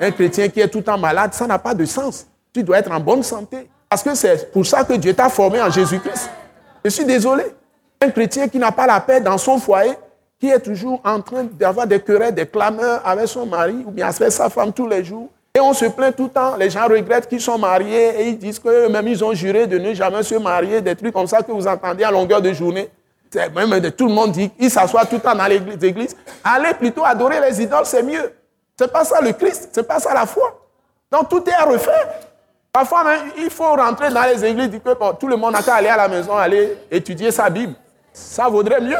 Un 0.00 0.10
chrétien 0.10 0.48
qui 0.48 0.60
est 0.60 0.68
tout 0.68 0.78
le 0.78 0.84
temps 0.84 0.96
malade, 0.96 1.34
ça 1.34 1.46
n'a 1.46 1.58
pas 1.58 1.74
de 1.74 1.84
sens. 1.84 2.26
Tu 2.52 2.62
dois 2.62 2.78
être 2.78 2.90
en 2.90 2.98
bonne 2.98 3.22
santé. 3.22 3.68
Parce 3.88 4.02
que 4.02 4.14
c'est 4.14 4.50
pour 4.50 4.64
ça 4.64 4.82
que 4.82 4.94
Dieu 4.94 5.12
t'a 5.12 5.28
formé 5.28 5.60
en 5.60 5.70
Jésus-Christ. 5.70 6.30
Je 6.82 6.88
suis 6.88 7.04
désolé. 7.04 7.44
Un 8.00 8.08
chrétien 8.08 8.48
qui 8.48 8.58
n'a 8.58 8.72
pas 8.72 8.86
la 8.86 8.98
paix 8.98 9.20
dans 9.20 9.36
son 9.36 9.58
foyer, 9.58 9.92
qui 10.40 10.48
est 10.48 10.58
toujours 10.58 11.00
en 11.04 11.20
train 11.20 11.44
d'avoir 11.44 11.86
des 11.86 12.00
querelles, 12.00 12.34
des 12.34 12.46
clameurs 12.46 13.06
avec 13.06 13.28
son 13.28 13.44
mari 13.44 13.84
ou 13.86 13.90
bien 13.90 14.08
avec 14.08 14.32
sa 14.32 14.48
femme 14.48 14.72
tous 14.72 14.88
les 14.88 15.04
jours. 15.04 15.28
Et 15.54 15.60
on 15.60 15.74
se 15.74 15.84
plaint 15.84 16.16
tout 16.16 16.24
le 16.24 16.30
temps. 16.30 16.56
Les 16.56 16.70
gens 16.70 16.88
regrettent 16.88 17.28
qu'ils 17.28 17.42
sont 17.42 17.58
mariés 17.58 18.22
et 18.22 18.28
ils 18.30 18.38
disent 18.38 18.58
qu'eux-mêmes, 18.58 19.06
ils 19.06 19.22
ont 19.22 19.34
juré 19.34 19.66
de 19.66 19.78
ne 19.78 19.92
jamais 19.92 20.22
se 20.22 20.34
marier, 20.36 20.80
des 20.80 20.96
trucs 20.96 21.12
comme 21.12 21.26
ça 21.26 21.42
que 21.42 21.52
vous 21.52 21.66
entendez 21.66 22.04
à 22.04 22.10
longueur 22.10 22.40
de 22.40 22.52
journée. 22.54 22.88
Même 23.34 23.90
tout 23.92 24.06
le 24.06 24.12
monde 24.12 24.32
dit 24.32 24.50
qu'ils 24.50 24.70
s'assoient 24.70 25.06
tout 25.06 25.16
le 25.16 25.20
temps 25.20 25.34
dans 25.34 25.46
l'église. 25.46 26.16
Allez 26.44 26.74
plutôt 26.74 27.04
adorer 27.04 27.40
les 27.40 27.62
idoles, 27.62 27.86
c'est 27.86 28.02
mieux. 28.02 28.32
C'est 28.78 28.92
pas 28.92 29.04
ça 29.04 29.20
le 29.20 29.32
Christ, 29.32 29.70
c'est 29.72 29.86
pas 29.86 29.98
ça 30.00 30.12
la 30.12 30.26
foi. 30.26 30.58
Donc 31.10 31.28
tout 31.28 31.42
est 31.48 31.54
à 31.54 31.64
refaire. 31.64 32.08
Parfois, 32.72 33.04
il 33.36 33.50
faut 33.50 33.68
rentrer 33.74 34.10
dans 34.10 34.22
les 34.22 34.44
églises, 34.44 34.70
dire 34.70 34.82
que 34.82 35.12
tout 35.16 35.28
le 35.28 35.36
monde 35.36 35.52
n'a 35.52 35.62
qu'à 35.62 35.74
aller 35.74 35.88
à 35.88 35.96
la 35.96 36.08
maison, 36.08 36.36
aller 36.36 36.78
étudier 36.90 37.30
sa 37.30 37.50
Bible. 37.50 37.74
Ça 38.12 38.48
vaudrait 38.48 38.80
mieux. 38.80 38.96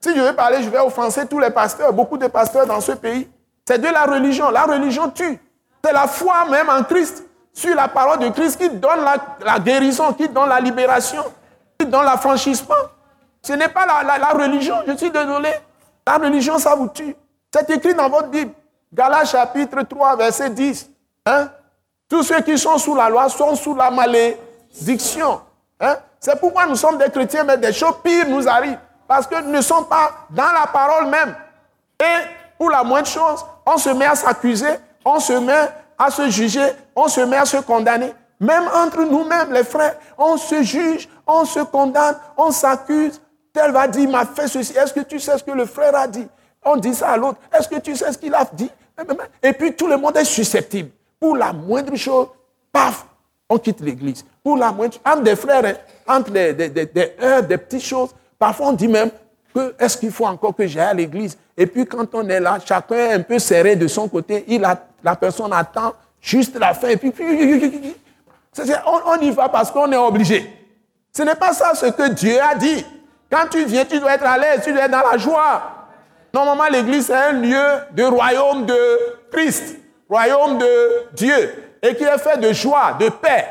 Si 0.00 0.14
je 0.14 0.20
veux 0.20 0.34
parler, 0.34 0.62
je 0.62 0.68
vais 0.68 0.78
offenser 0.78 1.26
tous 1.26 1.38
les 1.38 1.50
pasteurs, 1.50 1.92
beaucoup 1.92 2.18
de 2.18 2.26
pasteurs 2.26 2.66
dans 2.66 2.80
ce 2.80 2.92
pays. 2.92 3.28
C'est 3.66 3.78
de 3.78 3.88
la 3.88 4.04
religion. 4.04 4.50
La 4.50 4.64
religion 4.64 5.08
tue. 5.10 5.40
C'est 5.82 5.92
la 5.92 6.06
foi 6.06 6.44
même 6.50 6.68
en 6.68 6.82
Christ, 6.84 7.24
sur 7.52 7.74
la 7.74 7.88
parole 7.88 8.18
de 8.18 8.28
Christ 8.28 8.60
qui 8.60 8.68
donne 8.68 9.00
la, 9.44 9.58
guérison, 9.58 10.12
qui 10.12 10.28
donne 10.28 10.48
la 10.48 10.60
libération, 10.60 11.22
qui 11.78 11.86
donne 11.86 12.04
l'affranchissement. 12.04 12.74
Ce 13.46 13.52
n'est 13.52 13.68
pas 13.68 13.86
la, 13.86 14.30
religion, 14.30 14.74
je 14.88 14.96
suis 14.96 15.10
désolé. 15.12 15.50
La 16.04 16.14
religion, 16.14 16.58
ça 16.58 16.74
vous 16.74 16.88
tue. 16.88 17.14
C'est 17.54 17.70
écrit 17.70 17.94
dans 17.94 18.08
votre 18.08 18.26
Bible. 18.26 18.50
Galates 18.92 19.28
chapitre 19.28 19.82
3, 19.82 20.16
verset 20.16 20.50
10. 20.50 20.90
Hein? 21.26 21.48
Tous 22.08 22.24
ceux 22.24 22.40
qui 22.40 22.58
sont 22.58 22.76
sous 22.76 22.96
la 22.96 23.08
loi 23.08 23.28
sont 23.28 23.54
sous 23.54 23.76
la 23.76 23.88
malédiction. 23.88 25.40
Hein? 25.78 25.94
C'est 26.18 26.40
pourquoi 26.40 26.66
nous 26.66 26.74
sommes 26.74 26.98
des 26.98 27.08
chrétiens, 27.08 27.44
mais 27.44 27.56
des 27.56 27.72
choses 27.72 27.94
pires 28.02 28.28
nous 28.28 28.48
arrivent. 28.48 28.80
Parce 29.06 29.28
que 29.28 29.40
nous 29.40 29.52
ne 29.52 29.60
sommes 29.60 29.86
pas 29.86 30.26
dans 30.30 30.50
la 30.52 30.66
parole 30.66 31.06
même. 31.06 31.32
Et 32.00 32.26
pour 32.58 32.70
la 32.70 32.82
moindre 32.82 33.06
chose, 33.06 33.46
on 33.64 33.78
se 33.78 33.90
met 33.90 34.06
à 34.06 34.16
s'accuser, 34.16 34.74
on 35.04 35.20
se 35.20 35.34
met 35.34 35.68
à 35.96 36.10
se 36.10 36.28
juger, 36.30 36.66
on 36.96 37.06
se 37.06 37.20
met 37.20 37.36
à 37.36 37.44
se 37.44 37.58
condamner. 37.58 38.12
Même 38.40 38.64
entre 38.74 39.04
nous-mêmes, 39.04 39.52
les 39.52 39.62
frères, 39.62 39.94
on 40.18 40.36
se 40.36 40.64
juge, 40.64 41.08
on 41.28 41.44
se 41.44 41.60
condamne, 41.60 42.16
on 42.36 42.50
s'accuse. 42.50 43.20
Tel 43.56 43.72
va 43.72 43.88
dire, 43.88 44.06
m'a 44.10 44.26
fait 44.26 44.48
ceci. 44.48 44.76
Est-ce 44.76 44.92
que 44.92 45.00
tu 45.00 45.18
sais 45.18 45.38
ce 45.38 45.42
que 45.42 45.50
le 45.50 45.64
frère 45.64 45.96
a 45.96 46.06
dit 46.06 46.28
On 46.62 46.76
dit 46.76 46.94
ça 46.94 47.12
à 47.12 47.16
l'autre. 47.16 47.38
Est-ce 47.58 47.66
que 47.66 47.80
tu 47.80 47.96
sais 47.96 48.12
ce 48.12 48.18
qu'il 48.18 48.34
a 48.34 48.46
dit 48.52 48.68
Et 49.42 49.54
puis 49.54 49.72
tout 49.72 49.86
le 49.86 49.96
monde 49.96 50.14
est 50.14 50.26
susceptible. 50.26 50.90
Pour 51.18 51.38
la 51.38 51.54
moindre 51.54 51.96
chose, 51.96 52.26
paf, 52.70 53.06
on 53.48 53.56
quitte 53.56 53.80
l'église. 53.80 54.26
Pour 54.44 54.58
la 54.58 54.70
moindre 54.72 54.98
entre 55.06 55.22
des 55.22 55.36
frères, 55.36 55.64
hein, 55.64 55.74
entre 56.06 56.32
des, 56.32 56.52
des, 56.52 56.68
des, 56.68 56.86
des 57.48 57.56
petites 57.56 57.82
choses, 57.82 58.10
parfois 58.38 58.66
on 58.66 58.72
dit 58.72 58.88
même 58.88 59.08
que 59.54 59.74
est-ce 59.78 59.96
qu'il 59.96 60.10
faut 60.10 60.26
encore 60.26 60.54
que 60.54 60.66
j'aille 60.66 60.88
à 60.88 60.92
l'église 60.92 61.38
Et 61.56 61.66
puis 61.66 61.86
quand 61.86 62.14
on 62.14 62.28
est 62.28 62.40
là, 62.40 62.58
chacun 62.62 62.94
est 62.94 63.12
un 63.14 63.22
peu 63.22 63.38
serré 63.38 63.74
de 63.74 63.88
son 63.88 64.06
côté, 64.06 64.44
il 64.48 64.60
la 64.60 65.16
personne 65.16 65.54
attend 65.54 65.94
juste 66.20 66.58
la 66.58 66.74
fin, 66.74 66.88
et 66.88 66.98
puis, 66.98 67.10
on 68.86 69.20
y 69.22 69.30
va 69.30 69.48
parce 69.48 69.70
qu'on 69.70 69.90
est 69.90 69.96
obligé. 69.96 70.52
Ce 71.10 71.22
n'est 71.22 71.34
pas 71.34 71.54
ça 71.54 71.74
ce 71.74 71.86
que 71.86 72.10
Dieu 72.10 72.38
a 72.38 72.54
dit. 72.54 72.84
Quand 73.30 73.46
tu 73.50 73.64
viens, 73.64 73.84
tu 73.84 73.98
dois 73.98 74.14
être 74.14 74.26
à 74.26 74.38
l'aise, 74.38 74.60
tu 74.64 74.72
dois 74.72 74.84
être 74.84 74.90
dans 74.90 75.10
la 75.10 75.18
joie. 75.18 75.62
Normalement, 76.32 76.66
l'église, 76.70 77.06
c'est 77.06 77.14
un 77.14 77.32
lieu 77.32 77.64
de 77.92 78.04
royaume 78.04 78.66
de 78.66 78.98
Christ 79.32 79.76
royaume 80.08 80.58
de 80.58 81.06
Dieu, 81.12 81.78
et 81.82 81.94
qui 81.94 82.04
est 82.04 82.18
fait 82.18 82.38
de 82.38 82.52
joie, 82.52 82.96
de 82.98 83.08
paix. 83.08 83.46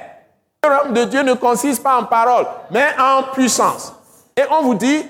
Le 0.64 0.70
royaume 0.70 0.94
de 0.94 1.04
Dieu 1.06 1.22
ne 1.22 1.34
consiste 1.34 1.84
pas 1.84 1.98
en 1.98 2.06
parole, 2.06 2.46
mais 2.72 2.88
en 3.00 3.24
puissance. 3.34 3.94
Et 4.36 4.44
on 4.52 4.64
vous 4.64 4.76
dit, 4.76 5.06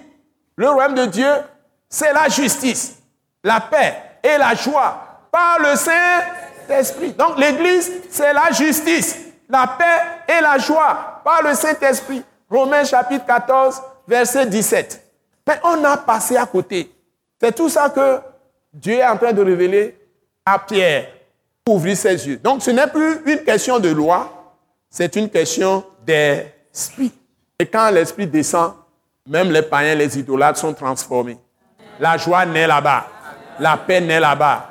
le 0.55 0.69
royaume 0.69 0.95
de 0.95 1.05
Dieu, 1.05 1.29
c'est 1.89 2.13
la 2.13 2.27
justice, 2.27 2.97
la 3.43 3.59
paix 3.61 3.95
et 4.23 4.37
la 4.37 4.53
joie 4.55 4.97
par 5.31 5.59
le 5.59 5.75
Saint-Esprit. 5.75 7.13
Donc 7.13 7.37
l'Église, 7.37 7.91
c'est 8.09 8.33
la 8.33 8.51
justice, 8.51 9.17
la 9.49 9.67
paix 9.67 10.33
et 10.35 10.41
la 10.41 10.57
joie 10.57 11.21
par 11.23 11.41
le 11.43 11.53
Saint-Esprit. 11.53 12.23
Romains 12.49 12.83
chapitre 12.83 13.25
14, 13.25 13.81
verset 14.07 14.47
17. 14.47 15.01
Mais 15.47 15.59
on 15.63 15.83
a 15.83 15.97
passé 15.97 16.37
à 16.37 16.45
côté. 16.45 16.91
C'est 17.41 17.53
tout 17.55 17.69
ça 17.69 17.89
que 17.89 18.19
Dieu 18.73 18.95
est 18.95 19.05
en 19.05 19.17
train 19.17 19.33
de 19.33 19.41
révéler 19.41 19.97
à 20.45 20.59
Pierre 20.59 21.07
ouvrir 21.67 21.97
ses 21.97 22.27
yeux. 22.27 22.37
Donc 22.37 22.61
ce 22.61 22.71
n'est 22.71 22.87
plus 22.87 23.21
une 23.25 23.43
question 23.43 23.79
de 23.79 23.89
loi, 23.89 24.53
c'est 24.89 25.15
une 25.15 25.29
question 25.29 25.83
d'esprit. 26.05 27.11
Et 27.59 27.65
quand 27.65 27.89
l'esprit 27.89 28.27
descend, 28.27 28.73
même 29.27 29.51
les 29.51 29.63
païens, 29.63 29.95
les 29.95 30.19
idolâtres 30.19 30.59
sont 30.59 30.73
transformés. 30.73 31.39
La 31.99 32.17
joie 32.17 32.45
naît 32.45 32.67
là-bas. 32.67 33.07
La 33.59 33.77
paix 33.77 34.01
naît 34.01 34.19
là-bas. 34.19 34.69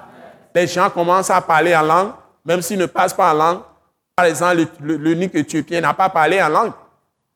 Les 0.55 0.67
gens 0.67 0.91
commencent 0.91 1.31
à 1.31 1.41
parler 1.41 1.75
en 1.75 1.83
langue, 1.83 2.13
même 2.45 2.63
s'ils 2.63 2.79
ne 2.79 2.87
passent 2.87 3.15
pas 3.15 3.33
en 3.33 3.35
langue. 3.35 3.61
Par 4.15 4.27
exemple, 4.27 4.65
l'unique 4.81 5.35
éthiopien 5.35 5.81
n'a 5.81 5.95
pas 5.95 6.09
parlé 6.09 6.41
en 6.41 6.49
langue. 6.49 6.73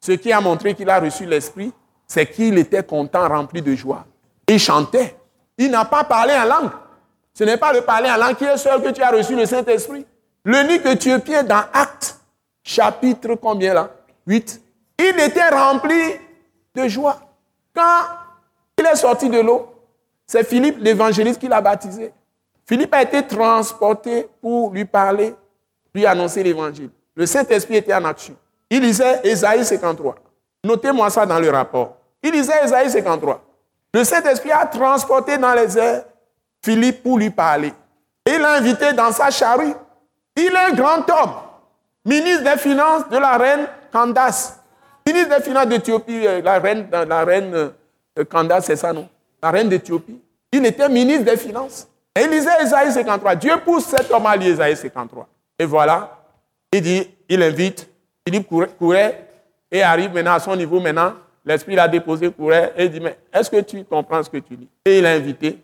Ce 0.01 0.13
qui 0.13 0.31
a 0.31 0.41
montré 0.41 0.75
qu'il 0.75 0.89
a 0.89 1.01
reçu 1.01 1.27
l'esprit, 1.27 1.73
c'est 2.09 2.27
qu'il 2.27 2.57
était 2.59 2.83
content, 2.83 3.29
rempli 3.29 3.61
de 3.61 3.75
joie. 3.75 4.07
Il 4.49 4.59
chantait. 4.59 5.15
Il 5.59 5.71
n'a 5.71 5.85
pas 5.85 6.05
parlé 6.05 6.33
en 6.35 6.45
langue. 6.45 6.71
Ce 7.35 7.45
n'est 7.45 7.59
pas 7.59 7.73
le 7.73 7.83
parler 7.83 8.11
en 8.11 8.17
langue 8.17 8.37
qui 8.37 8.45
est 8.45 8.57
seul 8.57 8.83
que 8.83 8.89
tu 8.89 9.03
as 9.03 9.11
reçu 9.11 9.37
le 9.37 9.45
Saint-Esprit. 9.45 10.07
L'unique 10.45 10.87
Éthiopien 10.87 11.45
dans 11.45 11.65
Actes, 11.73 12.19
chapitre 12.63 13.35
combien 13.35 13.75
là? 13.75 13.91
8. 14.27 14.61
Il 14.99 15.21
était 15.21 15.49
rempli 15.49 16.15
de 16.75 16.89
joie. 16.89 17.21
Quand 17.75 18.03
il 18.79 18.87
est 18.87 18.97
sorti 18.97 19.29
de 19.29 19.41
l'eau, 19.41 19.69
c'est 20.27 20.45
Philippe 20.47 20.79
l'évangéliste 20.81 21.41
qui 21.41 21.49
l'a 21.49 21.61
baptisé. 21.61 22.13
Philippe 22.67 22.95
a 22.95 23.03
été 23.03 23.27
transporté 23.27 24.29
pour 24.41 24.73
lui 24.73 24.85
parler, 24.85 25.35
lui 25.95 26.07
annoncer 26.07 26.43
l'évangile. 26.43 26.91
Le 27.15 27.27
Saint-Esprit 27.27 27.77
était 27.77 27.95
en 27.95 28.05
action. 28.05 28.35
Il 28.71 28.83
lisait 28.83 29.21
Ésaïe 29.25 29.65
53. 29.65 30.15
Notez-moi 30.65 31.09
ça 31.11 31.25
dans 31.25 31.39
le 31.39 31.51
rapport. 31.51 31.98
Il 32.23 32.33
lisait 32.33 32.65
Ésaïe 32.65 32.91
53. 32.91 33.43
Le 33.95 34.05
Saint-Esprit 34.05 34.53
a 34.53 34.67
transporté 34.67 35.39
dans 35.39 35.55
les 35.55 35.79
airs 35.79 36.05
Philippe 36.63 37.03
pour 37.03 37.19
lui 37.19 37.31
parler. 37.31 37.73
Il 38.27 38.39
l'a 38.41 38.55
invité 38.55 38.93
dans 38.93 39.13
sa 39.13 39.31
charrue. 39.31 39.73
Il 40.37 40.45
est 40.45 40.57
un 40.57 40.73
grand 40.73 41.09
homme, 41.11 41.33
ministre 42.05 42.45
des 42.45 42.59
Finances 42.59 43.09
de 43.09 43.17
la 43.17 43.37
reine 43.37 43.67
Candace. 43.93 44.61
Ministre 45.07 45.37
des 45.37 45.43
Finances 45.43 45.67
d'Éthiopie, 45.67 46.27
euh, 46.27 46.43
la 46.43 46.59
reine, 46.59 46.89
la 46.93 47.25
reine 47.25 47.55
euh, 47.55 48.25
Candace, 48.31 48.67
c'est 48.67 48.77
ça, 48.77 48.93
non? 48.93 49.09
La 49.43 49.51
reine 49.51 49.69
d'Éthiopie. 49.69 50.21
Il 50.53 50.65
était 50.67 50.89
ministre 50.89 51.25
des 51.25 51.37
Finances. 51.37 51.89
Et 52.15 52.23
il 52.23 52.31
lisait 52.31 52.63
Isaïe 52.63 52.93
53. 52.93 53.35
Dieu 53.37 53.55
pousse 53.65 53.87
cet 53.87 54.11
homme 54.11 54.27
à 54.27 54.37
lire 54.37 54.55
Isaïe 54.55 54.77
53. 54.77 55.27
Et 55.59 55.65
voilà, 55.65 56.19
il 56.73 56.83
dit, 56.83 57.09
il 57.29 57.43
invite, 57.43 57.89
Philippe 58.27 58.49
courait, 58.79 59.29
et 59.71 59.83
arrive 59.83 60.13
maintenant 60.13 60.35
à 60.35 60.41
son 60.41 60.55
niveau 60.55 60.81
maintenant. 60.81 61.15
L'Esprit 61.49 61.75
l'a 61.75 61.89
déposé, 61.89 62.31
courait, 62.31 62.73
et 62.77 62.85
il 62.85 62.91
dit, 62.91 63.01
mais 63.01 63.19
est-ce 63.33 63.51
que 63.51 63.61
tu 63.63 63.83
comprends 63.85 64.23
ce 64.23 64.31
que 64.31 64.37
tu 64.37 64.55
lis 64.55 64.69
Et 64.85 64.99
il 64.99 65.03
l'a 65.03 65.13
invité. 65.13 65.59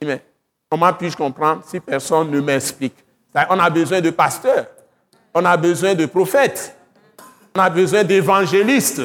Il 0.00 0.06
dit, 0.06 0.12
mais 0.12 0.22
Comment 0.70 0.92
puis-je 0.92 1.16
comprendre 1.16 1.62
si 1.66 1.80
personne 1.80 2.30
ne 2.30 2.40
m'explique? 2.40 2.94
On 3.34 3.58
a 3.58 3.68
besoin 3.68 4.00
de 4.00 4.10
pasteurs, 4.10 4.66
on 5.34 5.44
a 5.44 5.56
besoin 5.56 5.96
de 5.96 6.06
prophètes, 6.06 6.76
on 7.56 7.60
a 7.60 7.68
besoin 7.68 8.04
d'évangélistes. 8.04 9.02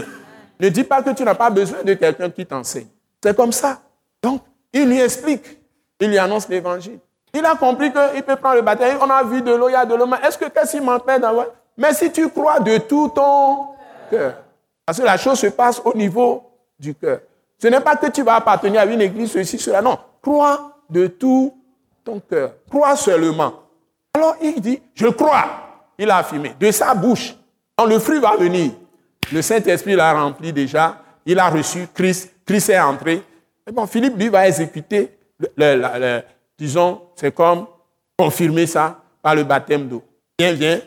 Ne 0.60 0.70
dis 0.70 0.84
pas 0.84 1.02
que 1.02 1.10
tu 1.10 1.24
n'as 1.24 1.34
pas 1.34 1.50
besoin 1.50 1.82
de 1.84 1.96
quelqu'un 1.96 2.30
qui 2.30 2.46
t'enseigne. 2.46 2.88
C'est 3.24 3.36
comme 3.36 3.52
ça. 3.52 3.82
Donc, 4.22 4.44
il 4.72 4.88
lui 4.88 5.00
explique, 5.02 5.58
il 6.00 6.10
lui 6.10 6.20
annonce 6.20 6.48
l'évangile. 6.48 7.00
Il 7.34 7.44
a 7.44 7.56
compris 7.56 7.92
qu'il 7.92 8.24
peut 8.24 8.36
prendre 8.36 8.56
le 8.58 8.62
baptême. 8.62 8.98
On 9.02 9.10
a 9.10 9.24
vu 9.24 9.42
de 9.42 9.52
l'eau, 9.52 9.68
il 9.68 9.74
y 9.74 9.76
a 9.76 9.86
de 9.86 9.96
l'eau. 9.96 10.08
Est-ce 10.24 10.38
que 10.38 10.46
qu'est-ce 10.46 10.72
qu'il 10.72 10.84
m'empêche 10.84 11.20
d'avoir 11.20 11.48
Mais 11.76 11.94
si 11.94 12.12
tu 12.12 12.30
crois 12.30 12.60
de 12.60 12.78
tout 12.78 13.12
ton 13.14 13.70
cœur, 14.10 14.36
parce 14.86 15.00
que 15.00 15.04
la 15.04 15.18
chose 15.18 15.40
se 15.40 15.48
passe 15.48 15.82
au 15.84 15.96
niveau 15.96 16.44
du 16.80 16.94
cœur. 16.94 17.20
Ce 17.58 17.68
n'est 17.68 17.80
pas 17.80 17.96
que 17.96 18.12
tu 18.12 18.22
vas 18.22 18.36
appartenir 18.36 18.82
à 18.82 18.86
une 18.86 19.02
église, 19.02 19.32
ceci, 19.32 19.58
cela. 19.58 19.82
Non, 19.82 19.98
crois 20.22 20.74
de 20.90 21.08
tout 21.08 21.58
ton 22.04 22.20
cœur. 22.20 22.54
Crois 22.70 22.96
seulement. 22.96 23.54
Alors 24.14 24.36
il 24.42 24.62
dit, 24.62 24.82
je 24.94 25.08
crois. 25.08 25.46
Il 25.98 26.10
a 26.10 26.18
affirmé. 26.18 26.54
De 26.60 26.72
sa 26.72 26.94
bouche. 26.94 27.36
Quand 27.78 27.86
le 27.86 28.00
fruit 28.00 28.20
va 28.20 28.36
venir. 28.36 28.72
Le 29.32 29.42
Saint-Esprit 29.42 29.96
l'a 29.96 30.14
rempli 30.14 30.54
déjà. 30.54 31.02
Il 31.26 31.40
a 31.40 31.50
reçu 31.50 31.88
Christ. 31.94 32.32
Christ 32.46 32.70
est 32.70 32.80
entré. 32.80 33.24
Et 33.68 33.72
bon, 33.72 33.88
Philippe, 33.88 34.16
lui, 34.18 34.30
va 34.30 34.48
exécuter, 34.48 35.18
disons, 36.58 37.02
c'est 37.16 37.34
comme 37.34 37.66
confirmer 38.18 38.68
ça 38.68 39.02
par 39.22 39.34
le 39.34 39.44
baptême 39.44 39.88
d'eau. 39.88 40.04
Viens, 40.38 40.54
viens. 40.54 40.80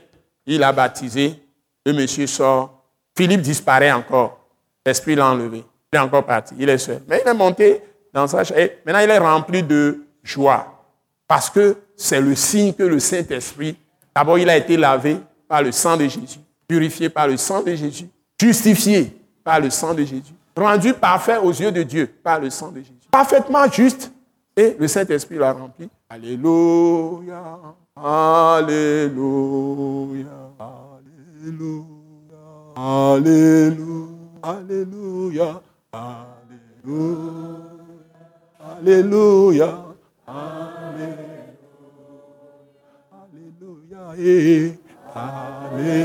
Il 0.46 0.62
a 0.62 0.72
baptisé. 0.72 1.42
Le 1.84 1.92
monsieur 1.92 2.26
sort. 2.26 2.77
Philippe 3.18 3.42
disparaît 3.42 3.90
encore. 3.90 4.38
L'Esprit 4.86 5.16
l'a 5.16 5.26
enlevé. 5.26 5.64
Il 5.92 5.96
est 5.96 5.98
encore 5.98 6.24
parti. 6.24 6.54
Il 6.56 6.68
est 6.68 6.78
seul. 6.78 7.02
Mais 7.08 7.20
il 7.24 7.28
est 7.28 7.34
monté 7.34 7.82
dans 8.14 8.28
sa 8.28 8.44
chaise. 8.44 8.70
Maintenant, 8.86 9.00
il 9.00 9.10
est 9.10 9.18
rempli 9.18 9.60
de 9.64 10.04
joie. 10.22 10.84
Parce 11.26 11.50
que 11.50 11.76
c'est 11.96 12.20
le 12.20 12.36
signe 12.36 12.72
que 12.72 12.84
le 12.84 13.00
Saint-Esprit, 13.00 13.76
d'abord, 14.14 14.38
il 14.38 14.48
a 14.48 14.56
été 14.56 14.76
lavé 14.76 15.16
par 15.48 15.64
le 15.64 15.72
sang 15.72 15.96
de 15.96 16.04
Jésus, 16.04 16.38
purifié 16.68 17.08
par 17.08 17.26
le 17.26 17.36
sang 17.36 17.60
de 17.60 17.74
Jésus, 17.74 18.08
justifié 18.40 19.12
par 19.42 19.58
le 19.58 19.68
sang 19.68 19.94
de 19.94 20.04
Jésus, 20.04 20.32
rendu 20.56 20.94
parfait 20.94 21.38
aux 21.38 21.50
yeux 21.50 21.72
de 21.72 21.82
Dieu 21.82 22.06
par 22.22 22.38
le 22.38 22.50
sang 22.50 22.68
de 22.68 22.78
Jésus. 22.78 22.92
Parfaitement 23.10 23.68
juste. 23.68 24.12
Et 24.56 24.76
le 24.78 24.86
Saint-Esprit 24.86 25.38
l'a 25.38 25.52
rempli. 25.52 25.90
Alléluia. 26.08 27.58
Alléluia. 27.96 29.18
Alléluia. 30.60 31.97
Alléluia. 32.80 34.06
Alléluia. 34.40 35.60
Alléluia. 35.92 36.14
Alléluia. 38.60 39.84
Alléluia. 45.12 45.98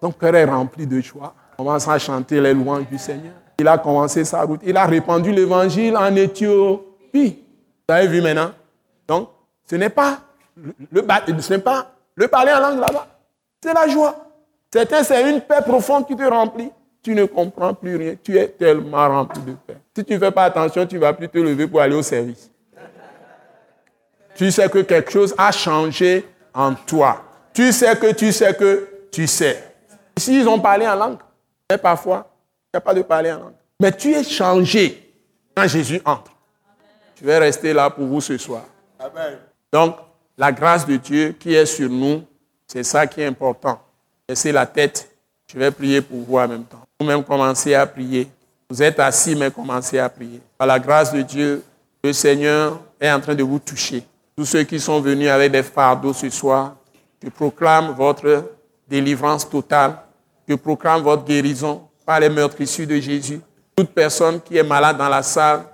Ton 0.00 0.12
cœur 0.12 0.36
est 0.36 0.44
rempli 0.44 0.86
de 0.86 1.00
joie. 1.00 1.34
Commence 1.56 1.88
à 1.88 1.98
chanter 1.98 2.40
les 2.40 2.54
louanges 2.54 2.86
du 2.86 2.96
Seigneur. 2.96 3.34
Il 3.58 3.66
a 3.66 3.76
commencé 3.76 4.24
sa 4.24 4.42
route. 4.42 4.60
Il 4.64 4.76
a 4.76 4.86
répandu 4.86 5.32
l'évangile 5.32 5.96
en 5.96 6.14
Éthiopie. 6.14 7.42
Vous 7.88 7.92
avez 7.92 8.06
vu 8.06 8.22
maintenant? 8.22 8.52
Donc, 9.08 9.30
ce 9.68 9.74
n'est 9.74 9.90
pas 9.90 10.20
le, 10.92 11.40
ce 11.40 11.52
n'est 11.52 11.58
pas 11.60 11.90
le 12.14 12.28
parler 12.28 12.52
en 12.52 12.60
langue 12.60 12.80
là-bas. 12.80 13.06
C'est 13.62 13.74
la 13.74 13.88
joie. 13.88 14.14
C'est 14.72 15.30
une 15.30 15.40
paix 15.40 15.62
profonde 15.62 16.06
qui 16.06 16.16
te 16.16 16.22
remplit. 16.22 16.70
Tu 17.02 17.14
ne 17.14 17.24
comprends 17.24 17.74
plus 17.74 17.96
rien. 17.96 18.16
Tu 18.22 18.36
es 18.36 18.48
tellement 18.48 19.08
rempli 19.08 19.40
de 19.42 19.52
paix. 19.52 19.78
Si 19.96 20.04
tu 20.04 20.14
ne 20.14 20.18
fais 20.18 20.30
pas 20.30 20.44
attention, 20.44 20.86
tu 20.86 20.96
ne 20.96 21.00
vas 21.00 21.12
plus 21.12 21.28
te 21.28 21.38
lever 21.38 21.66
pour 21.66 21.80
aller 21.80 21.94
au 21.94 22.02
service. 22.02 22.50
Tu 24.34 24.50
sais 24.50 24.68
que 24.68 24.80
quelque 24.80 25.10
chose 25.10 25.34
a 25.38 25.50
changé 25.50 26.26
en 26.54 26.74
toi. 26.74 27.24
Tu 27.52 27.72
sais 27.72 27.96
que 27.96 28.12
tu 28.12 28.32
sais 28.32 28.54
que 28.54 28.88
tu 29.10 29.26
sais. 29.26 29.64
Ici, 30.16 30.40
ils 30.40 30.48
ont 30.48 30.60
parlé 30.60 30.86
en 30.86 30.94
langue. 30.94 31.18
Mais 31.70 31.78
parfois, 31.78 32.28
il 32.66 32.76
n'y 32.76 32.78
a 32.78 32.80
pas 32.80 32.94
de 32.94 33.02
parler 33.02 33.32
en 33.32 33.38
langue. 33.38 33.54
Mais 33.80 33.92
tu 33.92 34.12
es 34.12 34.22
changé 34.22 35.12
quand 35.56 35.66
Jésus 35.66 36.00
entre. 36.04 36.32
Je 37.20 37.24
vais 37.24 37.38
rester 37.38 37.72
là 37.72 37.90
pour 37.90 38.06
vous 38.06 38.20
ce 38.20 38.36
soir. 38.36 38.62
Donc, 39.72 39.96
la 40.38 40.52
grâce 40.52 40.86
de 40.86 40.96
Dieu 40.96 41.34
qui 41.38 41.52
est 41.52 41.66
sur 41.66 41.90
nous, 41.90 42.22
c'est 42.66 42.84
ça 42.84 43.06
qui 43.06 43.20
est 43.20 43.26
important. 43.26 43.80
Laissez 44.28 44.52
la 44.52 44.64
tête. 44.64 45.10
Je 45.52 45.58
vais 45.58 45.70
prier 45.70 46.00
pour 46.00 46.20
vous 46.20 46.38
en 46.38 46.46
même 46.46 46.64
temps. 46.64 46.82
Vous-même 47.00 47.24
commencez 47.24 47.74
à 47.74 47.86
prier. 47.86 48.28
Vous 48.70 48.82
êtes 48.82 49.00
assis, 49.00 49.34
mais 49.34 49.50
commencez 49.50 49.98
à 49.98 50.08
prier. 50.08 50.40
Par 50.56 50.66
la 50.66 50.78
grâce 50.78 51.12
de 51.12 51.22
Dieu, 51.22 51.64
le 52.04 52.12
Seigneur 52.12 52.80
est 53.00 53.10
en 53.10 53.18
train 53.18 53.34
de 53.34 53.42
vous 53.42 53.58
toucher. 53.58 54.04
Tous 54.36 54.44
ceux 54.44 54.62
qui 54.62 54.78
sont 54.78 55.00
venus 55.00 55.28
avec 55.28 55.50
des 55.50 55.62
fardeaux 55.62 56.12
ce 56.12 56.30
soir, 56.30 56.76
je 57.22 57.28
proclame 57.30 57.92
votre 57.92 58.52
délivrance 58.86 59.48
totale. 59.48 59.98
Je 60.46 60.54
proclame 60.54 61.02
votre 61.02 61.24
guérison 61.24 61.82
par 62.06 62.20
les 62.20 62.28
meurtrissures 62.28 62.86
de 62.86 62.96
Jésus. 62.96 63.40
Toute 63.74 63.90
personne 63.90 64.40
qui 64.40 64.56
est 64.56 64.62
malade 64.62 64.98
dans 64.98 65.08
la 65.08 65.22
salle, 65.22 65.64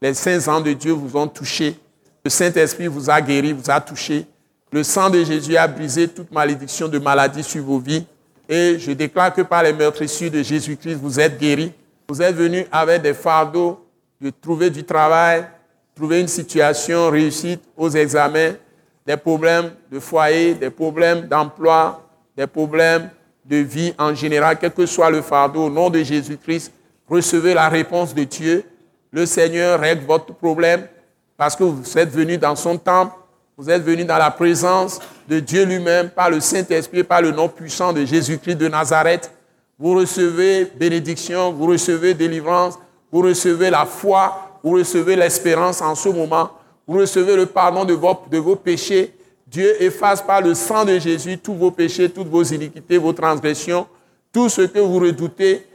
les 0.00 0.14
saints 0.14 0.46
ans 0.52 0.60
de 0.60 0.72
Dieu 0.72 0.92
vous 0.92 1.16
ont 1.16 1.26
touché. 1.26 1.76
Le 2.24 2.30
Saint-Esprit 2.30 2.86
vous 2.86 3.10
a 3.10 3.20
guéri, 3.20 3.52
vous 3.52 3.70
a 3.70 3.80
touché. 3.80 4.26
Le 4.70 4.84
sang 4.84 5.10
de 5.10 5.24
Jésus 5.24 5.56
a 5.56 5.66
brisé 5.66 6.06
toute 6.06 6.30
malédiction 6.30 6.88
de 6.88 6.98
maladie 6.98 7.42
sur 7.42 7.64
vos 7.64 7.78
vies. 7.78 8.06
Et 8.48 8.78
je 8.78 8.92
déclare 8.92 9.34
que 9.34 9.42
par 9.42 9.62
les 9.62 9.72
meurtrissures 9.72 10.30
de 10.30 10.42
Jésus-Christ, 10.42 10.98
vous 11.02 11.18
êtes 11.18 11.38
guéris. 11.38 11.72
Vous 12.08 12.22
êtes 12.22 12.36
venus 12.36 12.66
avec 12.70 13.02
des 13.02 13.14
fardeaux 13.14 13.84
de 14.20 14.30
trouver 14.30 14.70
du 14.70 14.84
travail, 14.84 15.44
trouver 15.96 16.20
une 16.20 16.28
situation 16.28 17.10
réussite 17.10 17.60
aux 17.76 17.90
examens, 17.90 18.52
des 19.04 19.16
problèmes 19.16 19.72
de 19.90 19.98
foyer, 19.98 20.54
des 20.54 20.70
problèmes 20.70 21.26
d'emploi, 21.26 22.08
des 22.36 22.46
problèmes 22.46 23.10
de 23.44 23.56
vie 23.56 23.92
en 23.98 24.14
général, 24.14 24.58
quel 24.60 24.72
que 24.72 24.86
soit 24.86 25.10
le 25.10 25.22
fardeau, 25.22 25.64
au 25.64 25.70
nom 25.70 25.90
de 25.90 26.02
Jésus-Christ, 26.02 26.72
recevez 27.08 27.54
la 27.54 27.68
réponse 27.68 28.14
de 28.14 28.22
Dieu. 28.22 28.64
Le 29.10 29.26
Seigneur 29.26 29.80
règle 29.80 30.06
votre 30.06 30.32
problème 30.32 30.86
parce 31.42 31.56
que 31.56 31.64
vous 31.64 31.98
êtes 31.98 32.10
venu 32.10 32.38
dans 32.38 32.54
son 32.54 32.78
temple, 32.78 33.16
vous 33.58 33.68
êtes 33.68 33.82
venu 33.82 34.04
dans 34.04 34.16
la 34.16 34.30
présence 34.30 35.00
de 35.28 35.40
Dieu 35.40 35.64
lui-même, 35.64 36.08
par 36.08 36.30
le 36.30 36.38
Saint-Esprit, 36.38 37.02
par 37.02 37.20
le 37.20 37.32
nom 37.32 37.48
puissant 37.48 37.92
de 37.92 38.04
Jésus-Christ 38.04 38.54
de 38.54 38.68
Nazareth. 38.68 39.28
Vous 39.76 39.92
recevez 39.96 40.66
bénédiction, 40.66 41.52
vous 41.52 41.66
recevez 41.66 42.14
délivrance, 42.14 42.78
vous 43.10 43.22
recevez 43.22 43.70
la 43.70 43.86
foi, 43.86 44.60
vous 44.62 44.74
recevez 44.74 45.16
l'espérance 45.16 45.82
en 45.82 45.96
ce 45.96 46.10
moment, 46.10 46.48
vous 46.86 46.98
recevez 46.98 47.34
le 47.34 47.46
pardon 47.46 47.84
de 47.84 47.94
vos, 47.94 48.16
de 48.30 48.38
vos 48.38 48.54
péchés. 48.54 49.12
Dieu 49.44 49.82
efface 49.82 50.22
par 50.22 50.42
le 50.42 50.54
sang 50.54 50.84
de 50.84 50.96
Jésus 51.00 51.38
tous 51.38 51.54
vos 51.54 51.72
péchés, 51.72 52.08
toutes 52.08 52.28
vos 52.28 52.44
iniquités, 52.44 52.98
vos 52.98 53.12
transgressions, 53.12 53.88
tout 54.32 54.48
ce 54.48 54.62
que 54.62 54.78
vous 54.78 55.00
redoutez, 55.00 55.66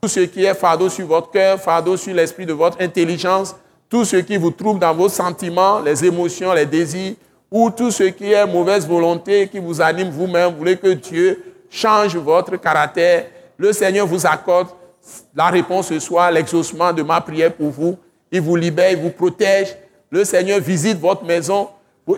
tout 0.00 0.08
ce 0.08 0.18
qui 0.18 0.42
est 0.42 0.54
fardeau 0.54 0.88
sur 0.88 1.06
votre 1.06 1.30
cœur, 1.30 1.60
fardeau 1.60 1.96
sur 1.96 2.12
l'esprit 2.12 2.44
de 2.44 2.52
votre 2.52 2.82
intelligence, 2.82 3.54
tout 3.92 4.06
ce 4.06 4.16
qui 4.16 4.38
vous 4.38 4.50
trouble 4.50 4.80
dans 4.80 4.94
vos 4.94 5.10
sentiments, 5.10 5.78
les 5.80 6.02
émotions, 6.02 6.54
les 6.54 6.64
désirs, 6.64 7.12
ou 7.50 7.68
tout 7.68 7.90
ce 7.90 8.04
qui 8.04 8.32
est 8.32 8.46
mauvaise 8.46 8.88
volonté 8.88 9.46
qui 9.48 9.58
vous 9.58 9.82
anime 9.82 10.08
vous-même, 10.08 10.52
vous 10.52 10.60
voulez 10.60 10.78
que 10.78 10.94
Dieu 10.94 11.44
change 11.68 12.16
votre 12.16 12.56
caractère, 12.56 13.26
le 13.58 13.70
Seigneur 13.70 14.06
vous 14.06 14.26
accorde 14.26 14.68
la 15.34 15.48
réponse 15.48 15.88
ce 15.88 15.98
soir, 15.98 16.30
l'exaucement 16.30 16.90
de 16.90 17.02
ma 17.02 17.20
prière 17.20 17.52
pour 17.52 17.68
vous. 17.68 17.98
Il 18.30 18.40
vous 18.40 18.56
libère, 18.56 18.92
il 18.92 18.96
vous 18.96 19.10
protège. 19.10 19.76
Le 20.08 20.24
Seigneur 20.24 20.58
visite 20.58 20.98
votre 20.98 21.26
maison, 21.26 21.68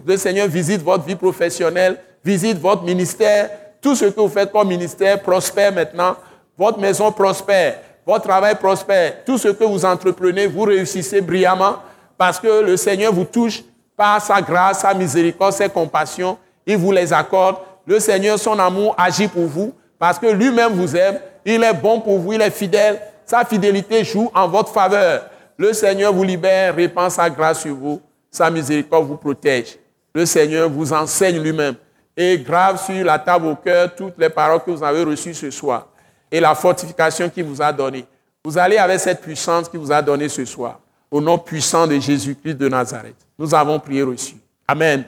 le 0.07 0.17
Seigneur 0.17 0.47
visite 0.47 0.81
votre 0.81 1.03
vie 1.03 1.17
professionnelle, 1.17 1.99
visite 2.25 2.57
votre 2.57 2.85
ministère. 2.85 3.51
Tout 3.81 3.97
ce 3.97 4.05
que 4.05 4.21
vous 4.21 4.29
faites 4.29 4.53
comme 4.53 4.69
ministère 4.69 5.21
prospère 5.21 5.73
maintenant. 5.73 6.15
Votre 6.57 6.79
maison 6.79 7.11
prospère 7.11 7.81
votre 8.07 8.27
travail 8.29 8.55
prospère. 8.57 9.25
Tout 9.25 9.39
ce 9.39 9.49
que 9.49 9.65
vous 9.65 9.85
entreprenez, 9.85 10.47
vous 10.47 10.63
réussissez 10.63 11.21
brillamment 11.21 11.77
parce 12.19 12.39
que 12.39 12.63
le 12.63 12.77
Seigneur 12.77 13.13
vous 13.13 13.25
touche 13.25 13.63
par 13.97 14.21
sa 14.21 14.41
grâce, 14.43 14.81
sa 14.81 14.95
miséricorde, 14.95 15.53
ses 15.53 15.69
compassions. 15.69 16.37
Il 16.67 16.77
vous 16.77 16.93
les 16.93 17.13
accorde. 17.13 17.57
Le 17.87 18.01
Seigneur, 18.01 18.39
son 18.39 18.59
amour 18.59 18.95
agit 18.99 19.29
pour 19.29 19.47
vous 19.47 19.75
parce 19.99 20.19
que 20.19 20.27
lui-même 20.27 20.73
vous 20.73 20.97
aime. 20.97 21.19
Il 21.45 21.63
est 21.63 21.75
bon 21.75 22.01
pour 22.01 22.19
vous, 22.19 22.33
il 22.33 22.41
est 22.41 22.51
fidèle. 22.51 23.01
Sa 23.27 23.45
fidélité 23.45 24.05
joue 24.05 24.31
en 24.35 24.49
votre 24.49 24.73
faveur. 24.73 25.27
Le 25.57 25.73
Seigneur 25.73 26.13
vous 26.13 26.25
libère, 26.25 26.75
répand 26.75 27.11
sa 27.11 27.31
grâce 27.31 27.63
sur 27.63 27.75
vous. 27.75 28.01
Sa 28.31 28.51
miséricorde 28.51 29.07
vous 29.07 29.17
protège. 29.17 29.79
Le 30.15 30.27
Seigneur 30.27 30.69
vous 30.69 30.93
enseigne 30.93 31.41
lui-même 31.41 31.75
et 32.17 32.39
grave 32.39 32.85
sur 32.85 33.05
la 33.05 33.19
table 33.19 33.47
au 33.47 33.57
cœur 33.57 33.95
toutes 33.95 34.19
les 34.19 34.29
paroles 34.29 34.63
que 34.63 34.71
vous 34.71 34.85
avez 34.85 35.03
reçues 35.03 35.35
ce 35.35 35.51
soir 35.51 35.89
et 36.35 36.41
la 36.41 36.53
fortification 36.57 37.31
qu'il 37.31 37.45
vous 37.45 37.63
a 37.63 37.73
donnée. 37.73 38.05
Vous 38.43 38.59
allez 38.59 38.77
avec 38.77 38.99
cette 38.99 39.21
puissance 39.21 39.69
qu'il 39.69 39.79
vous 39.79 39.93
a 39.93 40.03
donnée 40.03 40.29
ce 40.29 40.45
soir, 40.45 40.81
au 41.09 41.21
nom 41.21 41.39
puissant 41.39 41.87
de 41.87 41.97
Jésus-Christ 41.97 42.57
de 42.57 42.69
Nazareth. 42.69 43.15
Nous 43.39 43.55
avons 43.55 43.79
prié 43.79 44.03
reçu. 44.03 44.35
Amen. 44.67 45.05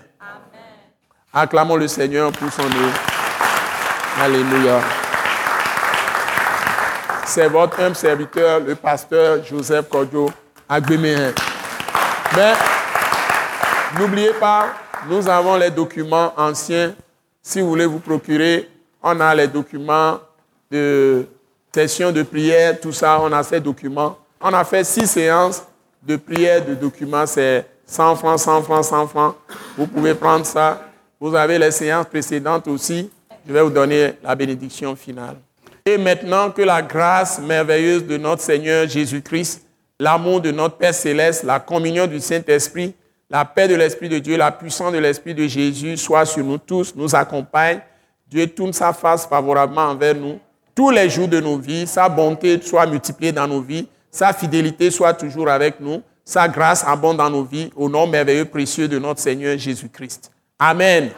Acclamons 1.34 1.74
le 1.74 1.88
Seigneur 1.88 2.30
pour 2.30 2.52
son 2.52 2.62
nom. 2.62 2.92
Alléluia. 4.22 4.80
C'est 7.24 7.48
votre 7.48 7.80
humble 7.80 7.96
serviteur, 7.96 8.60
le 8.60 8.76
pasteur 8.76 9.44
Joseph 9.44 9.88
Kodjo 9.88 10.30
Agbemehin. 10.68 11.32
Mais 12.36 12.52
n'oubliez 13.98 14.32
pas, 14.34 14.68
nous 15.08 15.28
avons 15.28 15.56
les 15.56 15.72
documents 15.72 16.32
anciens. 16.36 16.94
Si 17.42 17.60
vous 17.60 17.70
voulez 17.70 17.86
vous 17.86 17.98
procurer, 17.98 18.70
on 19.02 19.18
a 19.18 19.34
les 19.34 19.48
documents 19.48 20.20
de 20.70 21.26
sessions 21.72 22.12
de 22.12 22.22
prière, 22.22 22.80
tout 22.80 22.92
ça, 22.92 23.20
on 23.20 23.30
a 23.32 23.42
ces 23.42 23.60
documents. 23.60 24.18
On 24.40 24.52
a 24.52 24.64
fait 24.64 24.84
six 24.84 25.06
séances 25.06 25.62
de 26.02 26.16
prière, 26.16 26.64
de 26.64 26.74
documents, 26.74 27.26
c'est 27.26 27.66
100 27.86 28.16
francs, 28.16 28.38
100 28.38 28.62
francs, 28.62 28.84
100 28.84 29.06
francs. 29.08 29.34
Vous 29.76 29.86
pouvez 29.86 30.14
prendre 30.14 30.44
ça. 30.44 30.82
Vous 31.20 31.34
avez 31.34 31.58
les 31.58 31.70
séances 31.70 32.06
précédentes 32.06 32.68
aussi. 32.68 33.10
Je 33.46 33.52
vais 33.52 33.62
vous 33.62 33.70
donner 33.70 34.14
la 34.22 34.34
bénédiction 34.34 34.96
finale. 34.96 35.36
Et 35.84 35.98
maintenant 35.98 36.50
que 36.50 36.62
la 36.62 36.82
grâce 36.82 37.38
merveilleuse 37.38 38.04
de 38.04 38.16
notre 38.16 38.42
Seigneur 38.42 38.88
Jésus-Christ, 38.88 39.64
l'amour 40.00 40.40
de 40.40 40.50
notre 40.50 40.76
Père 40.76 40.94
céleste, 40.94 41.44
la 41.44 41.60
communion 41.60 42.06
du 42.06 42.20
Saint-Esprit, 42.20 42.94
la 43.30 43.44
paix 43.44 43.68
de 43.68 43.74
l'Esprit 43.74 44.08
de 44.08 44.18
Dieu, 44.18 44.36
la 44.36 44.50
puissance 44.50 44.92
de 44.92 44.98
l'Esprit 44.98 45.34
de 45.34 45.46
Jésus 45.46 45.96
soit 45.96 46.24
sur 46.24 46.44
nous 46.44 46.58
tous, 46.58 46.94
nous 46.96 47.14
accompagne. 47.14 47.80
Dieu 48.28 48.46
tourne 48.48 48.72
sa 48.72 48.92
face 48.92 49.26
favorablement 49.26 49.82
envers 49.82 50.14
nous 50.14 50.40
tous 50.76 50.90
les 50.90 51.08
jours 51.08 51.26
de 51.26 51.40
nos 51.40 51.56
vies, 51.56 51.86
sa 51.86 52.06
bonté 52.06 52.60
soit 52.60 52.86
multipliée 52.86 53.32
dans 53.32 53.48
nos 53.48 53.62
vies, 53.62 53.88
sa 54.10 54.34
fidélité 54.34 54.90
soit 54.90 55.14
toujours 55.14 55.48
avec 55.48 55.80
nous, 55.80 56.02
sa 56.22 56.46
grâce 56.46 56.84
abonde 56.86 57.16
dans 57.16 57.30
nos 57.30 57.44
vies, 57.44 57.70
au 57.74 57.88
nom 57.88 58.06
merveilleux 58.06 58.44
précieux 58.44 58.86
de 58.86 58.98
notre 58.98 59.18
Seigneur 59.18 59.56
Jésus-Christ. 59.56 60.30
Amen. 60.58 61.10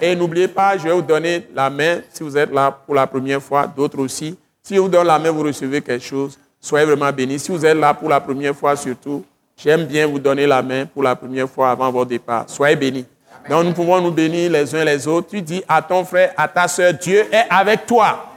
Et 0.00 0.14
n'oubliez 0.14 0.46
pas, 0.46 0.78
je 0.78 0.84
vais 0.84 0.92
vous 0.92 1.02
donner 1.02 1.48
la 1.52 1.68
main 1.68 1.98
si 2.12 2.22
vous 2.22 2.36
êtes 2.38 2.52
là 2.52 2.70
pour 2.70 2.94
la 2.94 3.06
première 3.08 3.42
fois, 3.42 3.66
d'autres 3.66 3.98
aussi. 3.98 4.38
Si 4.62 4.76
je 4.76 4.80
vous 4.80 4.88
donne 4.88 5.08
la 5.08 5.18
main, 5.18 5.32
vous 5.32 5.42
recevez 5.42 5.82
quelque 5.82 6.04
chose. 6.04 6.38
Soyez 6.60 6.86
vraiment 6.86 7.10
bénis. 7.10 7.40
Si 7.40 7.50
vous 7.50 7.66
êtes 7.66 7.76
là 7.76 7.92
pour 7.94 8.08
la 8.08 8.20
première 8.20 8.54
fois 8.54 8.76
surtout, 8.76 9.24
j'aime 9.56 9.86
bien 9.86 10.06
vous 10.06 10.20
donner 10.20 10.46
la 10.46 10.62
main 10.62 10.86
pour 10.86 11.02
la 11.02 11.16
première 11.16 11.48
fois 11.50 11.72
avant 11.72 11.90
votre 11.90 12.10
départ. 12.10 12.44
Soyez 12.46 12.76
bénis. 12.76 13.06
Donc 13.50 13.64
nous 13.64 13.72
pouvons 13.72 14.00
nous 14.00 14.12
bénir 14.12 14.52
les 14.52 14.72
uns 14.76 14.84
les 14.84 15.08
autres. 15.08 15.30
Tu 15.30 15.42
dis 15.42 15.64
à 15.68 15.82
ton 15.82 16.04
frère, 16.04 16.32
à 16.36 16.46
ta 16.46 16.68
soeur, 16.68 16.94
Dieu 16.94 17.26
est 17.32 17.46
avec 17.50 17.84
toi. 17.84 18.27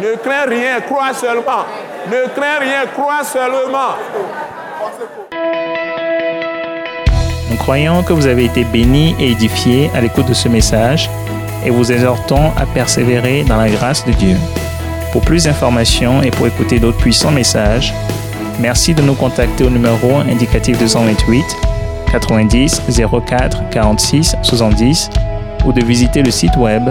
Ne 0.00 0.16
crains 0.16 0.46
rien, 0.48 0.80
crois 0.80 1.14
seulement. 1.14 1.64
Ne 2.08 2.28
crains 2.34 2.58
rien, 2.60 2.86
crois 2.92 3.22
seulement. 3.22 3.94
Nous 7.50 7.56
croyons 7.56 8.02
que 8.02 8.12
vous 8.12 8.26
avez 8.26 8.46
été 8.46 8.64
bénis 8.64 9.14
et 9.20 9.30
édifiés 9.30 9.90
à 9.94 10.00
l'écoute 10.00 10.26
de 10.26 10.34
ce 10.34 10.48
message 10.48 11.08
et 11.64 11.70
vous 11.70 11.92
exhortons 11.92 12.50
à 12.56 12.66
persévérer 12.66 13.44
dans 13.44 13.56
la 13.56 13.68
grâce 13.70 14.04
de 14.04 14.12
Dieu. 14.12 14.36
Pour 15.12 15.22
plus 15.22 15.44
d'informations 15.44 16.22
et 16.22 16.30
pour 16.32 16.48
écouter 16.48 16.80
d'autres 16.80 16.98
puissants 16.98 17.30
messages, 17.30 17.94
merci 18.58 18.94
de 18.94 19.02
nous 19.02 19.14
contacter 19.14 19.62
au 19.62 19.70
numéro 19.70 20.16
indicatif 20.16 20.76
228 20.78 21.44
90 22.10 22.82
04 23.26 23.70
46 23.70 24.36
70 24.42 25.10
ou 25.64 25.72
de 25.72 25.84
visiter 25.84 26.22
le 26.22 26.32
site 26.32 26.56
web 26.56 26.90